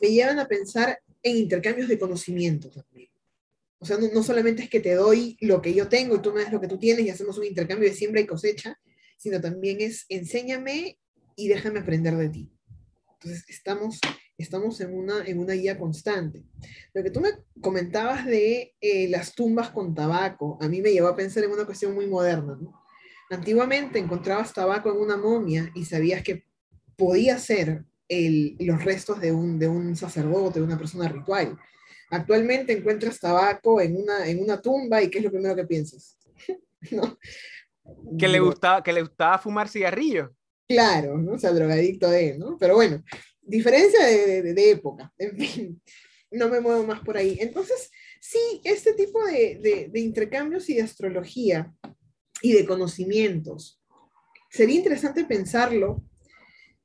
me 0.00 0.08
llevan 0.08 0.38
a 0.38 0.48
pensar 0.48 0.98
en 1.22 1.36
intercambios 1.36 1.86
de 1.86 1.98
conocimiento 1.98 2.70
también. 2.70 3.10
O 3.78 3.84
sea, 3.84 3.98
no, 3.98 4.22
solamente 4.22 4.62
es 4.62 4.70
que 4.70 4.80
te 4.80 4.94
doy 4.94 5.36
lo 5.42 5.60
que 5.60 5.74
yo 5.74 5.86
tengo 5.88 6.16
y 6.16 6.22
tú 6.22 6.32
me 6.32 6.44
das 6.44 6.52
lo 6.52 6.62
que 6.62 6.68
tú 6.68 6.78
tienes 6.78 7.04
y 7.04 7.10
hacemos 7.10 7.36
un 7.36 7.44
intercambio 7.44 7.90
de 7.90 7.94
siembra 7.94 8.22
y 8.22 8.26
cosecha, 8.26 8.80
sino 9.18 9.38
también 9.38 9.82
es 9.82 10.06
enséñame 10.08 10.98
y 11.36 11.48
déjame 11.48 11.80
aprender 11.80 12.16
de 12.16 12.30
ti. 12.30 12.50
Entonces, 13.20 13.44
estamos, 13.48 14.00
estamos 14.38 14.80
en, 14.80 14.94
una, 14.94 15.24
en 15.24 15.38
una 15.38 15.54
guía 15.54 15.78
constante. 15.78 16.42
Lo 16.92 17.02
que 17.02 17.10
tú 17.10 17.20
me 17.20 17.30
comentabas 17.60 18.26
de 18.26 18.74
eh, 18.80 19.08
las 19.08 19.34
tumbas 19.34 19.70
con 19.70 19.94
tabaco, 19.94 20.58
a 20.60 20.68
mí 20.68 20.80
me 20.80 20.92
llevó 20.92 21.08
a 21.08 21.16
pensar 21.16 21.44
en 21.44 21.52
una 21.52 21.64
cuestión 21.64 21.94
muy 21.94 22.06
moderna. 22.06 22.58
¿no? 22.60 22.82
Antiguamente 23.30 23.98
encontrabas 23.98 24.52
tabaco 24.52 24.90
en 24.90 25.00
una 25.00 25.16
momia 25.16 25.70
y 25.74 25.84
sabías 25.84 26.22
que 26.22 26.44
podía 26.96 27.38
ser 27.38 27.84
el, 28.08 28.56
los 28.60 28.84
restos 28.84 29.20
de 29.20 29.32
un, 29.32 29.58
de 29.58 29.68
un 29.68 29.96
sacerdote, 29.96 30.60
de 30.60 30.66
una 30.66 30.78
persona 30.78 31.08
ritual. 31.08 31.56
Actualmente 32.10 32.72
encuentras 32.72 33.18
tabaco 33.18 33.80
en 33.80 33.96
una, 33.96 34.26
en 34.26 34.42
una 34.42 34.60
tumba 34.60 35.02
y 35.02 35.10
¿qué 35.10 35.18
es 35.18 35.24
lo 35.24 35.30
primero 35.30 35.56
que 35.56 35.64
piensas? 35.64 36.18
¿No? 36.90 37.18
Que 38.18 38.28
le, 38.28 38.40
gustaba, 38.40 38.82
que 38.82 38.92
le 38.92 39.02
gustaba 39.02 39.38
fumar 39.38 39.68
cigarrillos. 39.68 40.30
Claro, 40.66 41.18
¿no? 41.18 41.32
o 41.32 41.38
sea, 41.38 41.52
drogadicto 41.52 42.08
de, 42.08 42.38
¿no? 42.38 42.56
Pero 42.58 42.76
bueno, 42.76 43.02
diferencia 43.46 44.06
de, 44.06 44.54
de, 44.54 44.70
época, 44.70 45.12
en 45.18 45.38
fin, 45.38 45.82
no 46.30 46.48
me 46.48 46.60
muevo 46.60 46.84
más 46.84 47.00
por 47.00 47.16
ahí. 47.16 47.36
Entonces, 47.40 47.90
sí, 48.20 48.60
este 48.64 48.94
tipo 48.94 49.24
de, 49.24 49.88
de 49.90 50.00
intercambios 50.00 50.68
y 50.68 50.74
de 50.74 50.82
astrología 50.82 51.72
y 52.42 52.52
de 52.52 52.66
conocimientos, 52.66 53.80
sería 54.50 54.76
interesante 54.76 55.24
pensarlo 55.24 56.04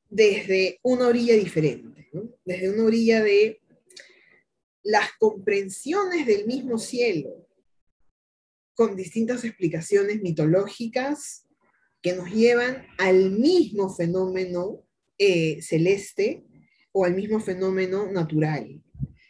desde 0.09 0.79
una 0.83 1.07
orilla 1.07 1.35
diferente, 1.35 2.09
desde 2.45 2.71
una 2.71 2.85
orilla 2.85 3.21
de 3.21 3.61
las 4.83 5.09
comprensiones 5.19 6.25
del 6.25 6.47
mismo 6.47 6.77
cielo 6.79 7.47
con 8.73 8.95
distintas 8.95 9.43
explicaciones 9.43 10.21
mitológicas 10.21 11.45
que 12.01 12.13
nos 12.13 12.31
llevan 12.31 12.87
al 12.97 13.31
mismo 13.31 13.93
fenómeno 13.93 14.87
eh, 15.17 15.61
celeste 15.61 16.45
o 16.91 17.05
al 17.05 17.15
mismo 17.15 17.39
fenómeno 17.39 18.11
natural. 18.11 18.81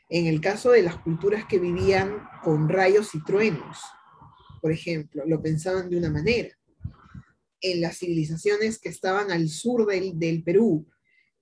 En 0.10 0.26
el 0.26 0.42
caso 0.42 0.72
de 0.72 0.82
las 0.82 0.98
culturas 0.98 1.46
que 1.46 1.60
vivían 1.60 2.24
con 2.44 2.68
rayos 2.68 3.14
y 3.14 3.24
truenos, 3.24 3.80
por 4.62 4.72
ejemplo, 4.72 5.24
lo 5.26 5.42
pensaban 5.42 5.90
de 5.90 5.98
una 5.98 6.10
manera. 6.10 6.50
En 7.62 7.82
las 7.82 8.00
civilizaciones 8.00 8.80
que 8.80 8.90
estaban 8.90 9.32
al 9.32 9.50
sur 9.50 9.86
del, 9.86 10.44
Perú, 10.44 10.88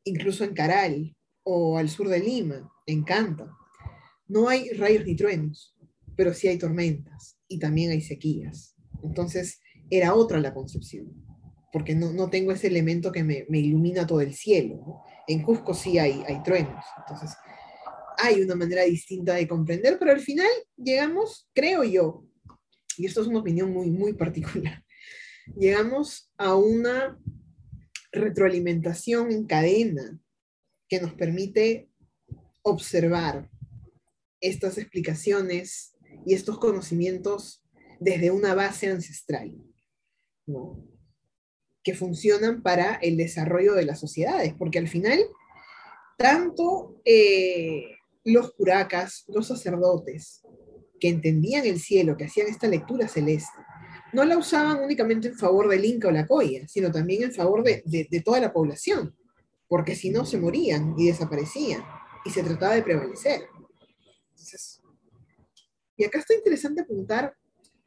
incluso 0.03 0.43
en 0.43 0.53
Caral 0.53 1.15
o 1.43 1.77
al 1.77 1.89
sur 1.89 2.09
de 2.09 2.19
Lima, 2.19 2.69
en 2.85 3.03
Canta, 3.03 3.49
no 4.27 4.49
hay 4.49 4.69
rayos 4.71 5.05
ni 5.05 5.15
truenos, 5.15 5.75
pero 6.15 6.33
sí 6.33 6.47
hay 6.47 6.57
tormentas 6.57 7.37
y 7.47 7.59
también 7.59 7.91
hay 7.91 8.01
sequías. 8.01 8.75
Entonces, 9.03 9.61
era 9.89 10.13
otra 10.13 10.41
la 10.41 10.53
concepción, 10.53 11.13
porque 11.71 11.95
no, 11.95 12.11
no 12.11 12.29
tengo 12.29 12.51
ese 12.51 12.67
elemento 12.67 13.11
que 13.11 13.23
me 13.23 13.59
ilumina 13.59 14.05
todo 14.05 14.19
el 14.19 14.33
cielo. 14.33 15.03
En 15.27 15.43
Cusco 15.43 15.73
sí 15.73 15.99
hay, 15.99 16.23
hay 16.27 16.41
truenos, 16.43 16.83
entonces 16.97 17.35
hay 18.17 18.41
una 18.41 18.55
manera 18.55 18.83
distinta 18.83 19.35
de 19.35 19.47
comprender, 19.47 19.97
pero 19.99 20.11
al 20.11 20.19
final 20.19 20.47
llegamos, 20.75 21.49
creo 21.53 21.83
yo, 21.83 22.25
y 22.97 23.05
esto 23.05 23.21
es 23.21 23.27
una 23.27 23.39
opinión 23.39 23.71
muy, 23.71 23.91
muy 23.91 24.13
particular, 24.13 24.83
llegamos 25.57 26.31
a 26.37 26.55
una 26.55 27.19
retroalimentación 28.11 29.31
en 29.31 29.45
cadena 29.45 30.19
que 30.87 31.01
nos 31.01 31.13
permite 31.13 31.89
observar 32.63 33.49
estas 34.41 34.77
explicaciones 34.77 35.95
y 36.25 36.33
estos 36.33 36.57
conocimientos 36.57 37.63
desde 37.99 38.31
una 38.31 38.53
base 38.53 38.89
ancestral, 38.89 39.55
que 41.87 41.93
funcionan 41.93 42.61
para 42.61 42.95
el 42.95 43.15
desarrollo 43.15 43.73
de 43.73 43.85
las 43.85 43.97
sociedades, 43.97 44.53
porque 44.59 44.77
al 44.77 44.89
final, 44.89 45.19
tanto 46.17 46.99
eh, 47.05 47.95
los 48.25 48.51
curacas, 48.51 49.23
los 49.29 49.47
sacerdotes, 49.47 50.41
que 50.99 51.07
entendían 51.07 51.65
el 51.65 51.79
cielo, 51.79 52.17
que 52.17 52.25
hacían 52.25 52.47
esta 52.47 52.67
lectura 52.67 53.07
celeste, 53.07 53.57
no 54.11 54.25
la 54.25 54.37
usaban 54.37 54.83
únicamente 54.83 55.29
en 55.29 55.35
favor 55.37 55.69
del 55.69 55.85
Inca 55.85 56.09
o 56.09 56.11
la 56.11 56.27
Coya, 56.27 56.67
sino 56.67 56.91
también 56.91 57.23
en 57.23 57.31
favor 57.31 57.63
de, 57.63 58.21
toda 58.25 58.41
la 58.41 58.51
población, 58.51 59.15
porque 59.69 59.95
si 59.95 60.09
no 60.09 60.25
se 60.25 60.37
morían 60.37 60.93
y 60.97 61.07
desaparecían, 61.07 61.85
y 62.25 62.31
se 62.31 62.43
trataba 62.43 62.75
de 62.75 62.83
prevalecer. 62.83 63.43
y 65.95 66.03
acá 66.03 66.19
está 66.19 66.33
interesante 66.33 66.81
apuntar 66.81 67.33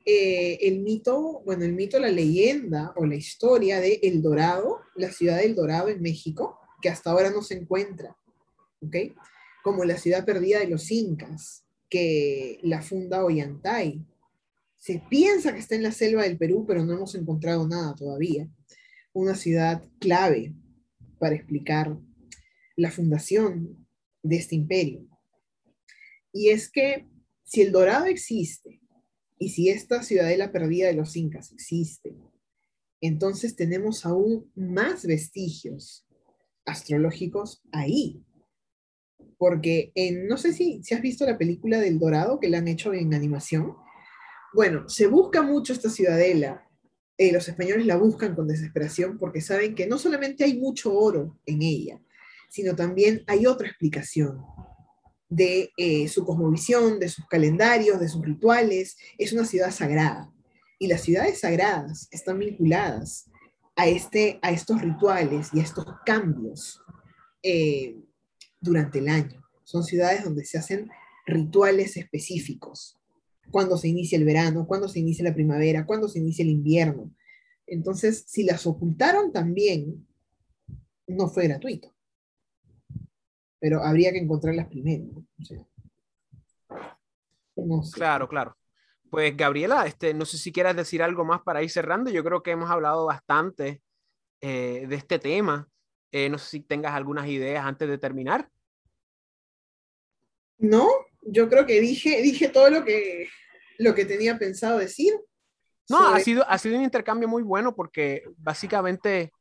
eh, 0.04 0.58
el 0.62 0.80
mito, 0.80 1.42
bueno, 1.44 1.64
el 1.64 1.74
mito, 1.74 1.98
la 1.98 2.10
leyenda 2.10 2.92
o 2.96 3.04
la 3.04 3.16
historia 3.16 3.80
de 3.80 4.00
El 4.02 4.22
Dorado, 4.22 4.80
la 4.96 5.12
ciudad 5.12 5.38
del 5.38 5.54
Dorado 5.54 5.88
en 5.88 6.00
México, 6.00 6.58
que 6.80 6.88
hasta 6.88 7.10
ahora 7.10 7.30
no 7.30 7.42
se 7.42 7.54
encuentra, 7.54 8.16
¿ok? 8.80 8.96
Como 9.62 9.84
la 9.84 9.98
ciudad 9.98 10.24
perdida 10.24 10.60
de 10.60 10.68
los 10.68 10.90
incas, 10.90 11.64
que 11.90 12.58
la 12.62 12.80
funda 12.80 13.24
Ollantay. 13.24 14.06
Se 14.78 15.02
piensa 15.10 15.52
que 15.52 15.58
está 15.58 15.74
en 15.74 15.82
la 15.82 15.92
selva 15.92 16.22
del 16.22 16.38
Perú, 16.38 16.64
pero 16.66 16.84
no 16.84 16.94
hemos 16.94 17.14
encontrado 17.14 17.68
nada 17.68 17.94
todavía. 17.94 18.48
Una 19.12 19.34
ciudad 19.34 19.84
clave 19.98 20.54
para 21.18 21.34
explicar 21.34 21.98
la 22.76 22.90
fundación 22.90 23.86
de 24.22 24.36
este 24.36 24.54
imperio. 24.54 25.06
Y 26.32 26.48
es 26.48 26.70
que 26.70 27.06
si 27.44 27.60
el 27.60 27.72
Dorado 27.72 28.06
existe 28.06 28.79
y 29.42 29.48
si 29.48 29.70
esta 29.70 30.02
ciudadela 30.02 30.52
perdida 30.52 30.88
de 30.88 30.92
los 30.92 31.16
incas 31.16 31.50
existe, 31.50 32.14
entonces 33.00 33.56
tenemos 33.56 34.04
aún 34.04 34.52
más 34.54 35.06
vestigios 35.06 36.06
astrológicos 36.66 37.62
ahí. 37.72 38.22
Porque 39.38 39.92
en, 39.94 40.28
no 40.28 40.36
sé 40.36 40.52
si, 40.52 40.82
si 40.82 40.94
has 40.94 41.00
visto 41.00 41.24
la 41.24 41.38
película 41.38 41.80
del 41.80 41.98
Dorado 41.98 42.38
que 42.38 42.50
la 42.50 42.58
han 42.58 42.68
hecho 42.68 42.92
en 42.92 43.14
animación. 43.14 43.74
Bueno, 44.52 44.86
se 44.90 45.06
busca 45.06 45.40
mucho 45.40 45.72
esta 45.72 45.88
ciudadela. 45.88 46.68
Eh, 47.16 47.32
los 47.32 47.48
españoles 47.48 47.86
la 47.86 47.96
buscan 47.96 48.34
con 48.34 48.46
desesperación 48.46 49.16
porque 49.16 49.40
saben 49.40 49.74
que 49.74 49.86
no 49.86 49.96
solamente 49.96 50.44
hay 50.44 50.58
mucho 50.58 50.94
oro 50.94 51.40
en 51.46 51.62
ella, 51.62 51.98
sino 52.50 52.76
también 52.76 53.24
hay 53.26 53.46
otra 53.46 53.68
explicación 53.68 54.44
de 55.30 55.72
eh, 55.76 56.08
su 56.08 56.26
cosmovisión, 56.26 56.98
de 56.98 57.08
sus 57.08 57.24
calendarios, 57.26 58.00
de 58.00 58.08
sus 58.08 58.22
rituales. 58.22 58.98
Es 59.16 59.32
una 59.32 59.46
ciudad 59.46 59.70
sagrada. 59.70 60.30
Y 60.78 60.88
las 60.88 61.02
ciudades 61.02 61.40
sagradas 61.40 62.08
están 62.10 62.38
vinculadas 62.38 63.30
a, 63.76 63.86
este, 63.86 64.38
a 64.42 64.50
estos 64.50 64.82
rituales 64.82 65.50
y 65.54 65.60
a 65.60 65.62
estos 65.62 65.86
cambios 66.04 66.82
eh, 67.42 67.96
durante 68.60 68.98
el 68.98 69.08
año. 69.08 69.42
Son 69.64 69.84
ciudades 69.84 70.24
donde 70.24 70.44
se 70.44 70.58
hacen 70.58 70.90
rituales 71.26 71.96
específicos. 71.96 72.98
Cuando 73.50 73.76
se 73.76 73.88
inicia 73.88 74.18
el 74.18 74.24
verano, 74.24 74.66
cuando 74.66 74.88
se 74.88 74.98
inicia 74.98 75.24
la 75.24 75.34
primavera, 75.34 75.86
cuando 75.86 76.08
se 76.08 76.18
inicia 76.18 76.42
el 76.42 76.50
invierno. 76.50 77.14
Entonces, 77.66 78.24
si 78.26 78.42
las 78.42 78.66
ocultaron 78.66 79.32
también, 79.32 80.06
no 81.06 81.28
fue 81.28 81.44
gratuito 81.44 81.94
pero 83.60 83.84
habría 83.84 84.10
que 84.10 84.18
encontrarlas 84.18 84.66
primero. 84.68 85.04
Claro, 87.92 88.28
claro. 88.28 88.56
Pues 89.10 89.36
Gabriela, 89.36 89.86
este, 89.86 90.14
no 90.14 90.24
sé 90.24 90.38
si 90.38 90.52
quieras 90.52 90.74
decir 90.76 91.02
algo 91.02 91.24
más 91.24 91.42
para 91.42 91.62
ir 91.62 91.70
cerrando. 91.70 92.10
Yo 92.10 92.24
creo 92.24 92.42
que 92.42 92.52
hemos 92.52 92.70
hablado 92.70 93.06
bastante 93.06 93.82
eh, 94.40 94.86
de 94.88 94.96
este 94.96 95.18
tema. 95.18 95.68
Eh, 96.12 96.28
no 96.28 96.38
sé 96.38 96.46
si 96.48 96.60
tengas 96.60 96.94
algunas 96.94 97.28
ideas 97.28 97.64
antes 97.64 97.88
de 97.88 97.98
terminar. 97.98 98.48
No, 100.58 100.88
yo 101.22 101.48
creo 101.48 101.66
que 101.66 101.80
dije, 101.80 102.22
dije 102.22 102.48
todo 102.48 102.70
lo 102.70 102.84
que, 102.84 103.28
lo 103.78 103.94
que 103.94 104.04
tenía 104.04 104.38
pensado 104.38 104.78
decir. 104.78 105.12
No, 105.88 106.06
ha, 106.06 106.20
sido, 106.20 106.48
ha 106.48 106.56
sido 106.56 106.76
un 106.76 106.84
intercambio 106.84 107.26
muy 107.26 107.42
bueno 107.42 107.74
porque 107.74 108.22
básicamente 108.36 109.32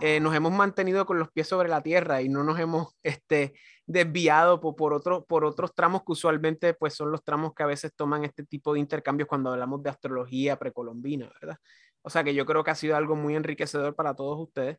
eh, 0.00 0.20
nos 0.20 0.34
hemos 0.34 0.52
mantenido 0.52 1.06
con 1.06 1.18
los 1.18 1.30
pies 1.30 1.48
sobre 1.48 1.68
la 1.68 1.82
tierra 1.82 2.22
y 2.22 2.28
no 2.28 2.44
nos 2.44 2.58
hemos 2.58 2.94
este, 3.02 3.54
desviado 3.86 4.60
por, 4.60 4.76
por, 4.76 5.26
por 5.26 5.44
otros 5.44 5.74
tramos 5.74 6.02
que 6.02 6.12
usualmente 6.12 6.74
pues, 6.74 6.94
son 6.94 7.10
los 7.10 7.24
tramos 7.24 7.54
que 7.54 7.62
a 7.62 7.66
veces 7.66 7.92
toman 7.94 8.24
este 8.24 8.44
tipo 8.44 8.74
de 8.74 8.80
intercambios 8.80 9.28
cuando 9.28 9.50
hablamos 9.52 9.82
de 9.82 9.90
astrología 9.90 10.58
precolombina, 10.58 11.30
¿verdad? 11.40 11.58
O 12.02 12.10
sea 12.10 12.22
que 12.22 12.34
yo 12.34 12.46
creo 12.46 12.62
que 12.62 12.70
ha 12.70 12.74
sido 12.74 12.96
algo 12.96 13.16
muy 13.16 13.34
enriquecedor 13.34 13.94
para 13.94 14.14
todos 14.14 14.38
ustedes. 14.38 14.78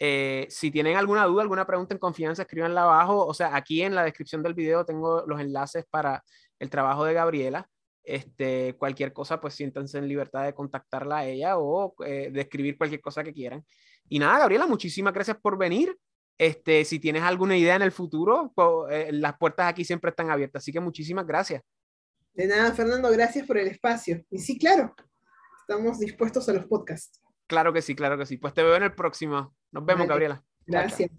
Eh, 0.00 0.46
si 0.50 0.70
tienen 0.70 0.96
alguna 0.96 1.24
duda, 1.24 1.42
alguna 1.42 1.66
pregunta 1.66 1.94
en 1.94 2.00
confianza, 2.00 2.42
escríbanla 2.42 2.82
abajo. 2.82 3.24
O 3.26 3.34
sea, 3.34 3.54
aquí 3.54 3.82
en 3.82 3.94
la 3.94 4.02
descripción 4.04 4.42
del 4.42 4.54
video 4.54 4.84
tengo 4.84 5.24
los 5.26 5.40
enlaces 5.40 5.84
para 5.88 6.24
el 6.58 6.70
trabajo 6.70 7.04
de 7.04 7.14
Gabriela. 7.14 7.68
Este, 8.02 8.76
cualquier 8.76 9.12
cosa, 9.12 9.40
pues 9.40 9.54
siéntanse 9.54 9.98
en 9.98 10.08
libertad 10.08 10.44
de 10.44 10.54
contactarla 10.54 11.18
a 11.18 11.26
ella 11.26 11.58
o 11.58 11.94
eh, 12.04 12.30
de 12.32 12.40
escribir 12.40 12.76
cualquier 12.76 13.00
cosa 13.00 13.22
que 13.22 13.32
quieran. 13.32 13.64
Y 14.08 14.18
nada, 14.18 14.38
Gabriela, 14.40 14.66
muchísimas 14.66 15.12
gracias 15.12 15.36
por 15.38 15.58
venir. 15.58 15.96
Este, 16.36 16.84
si 16.84 16.98
tienes 16.98 17.22
alguna 17.22 17.56
idea 17.56 17.76
en 17.76 17.82
el 17.82 17.92
futuro, 17.92 18.52
eh, 18.90 19.10
las 19.12 19.36
puertas 19.38 19.66
aquí 19.68 19.84
siempre 19.84 20.10
están 20.10 20.30
abiertas. 20.30 20.62
Así 20.62 20.72
que 20.72 20.80
muchísimas 20.80 21.26
gracias. 21.26 21.62
De 22.34 22.46
nada, 22.46 22.72
Fernando, 22.72 23.10
gracias 23.10 23.46
por 23.46 23.58
el 23.58 23.68
espacio. 23.68 24.24
Y 24.30 24.38
sí, 24.38 24.58
claro, 24.58 24.94
estamos 25.60 26.00
dispuestos 26.00 26.48
a 26.48 26.52
los 26.52 26.66
podcasts. 26.66 27.20
Claro 27.46 27.72
que 27.72 27.82
sí, 27.82 27.94
claro 27.94 28.18
que 28.18 28.26
sí. 28.26 28.36
Pues 28.36 28.54
te 28.54 28.62
veo 28.62 28.74
en 28.74 28.82
el 28.82 28.94
próximo. 28.94 29.54
Nos 29.70 29.84
vemos, 29.84 30.08
Gabriela. 30.08 30.42
Gracias. 30.66 31.10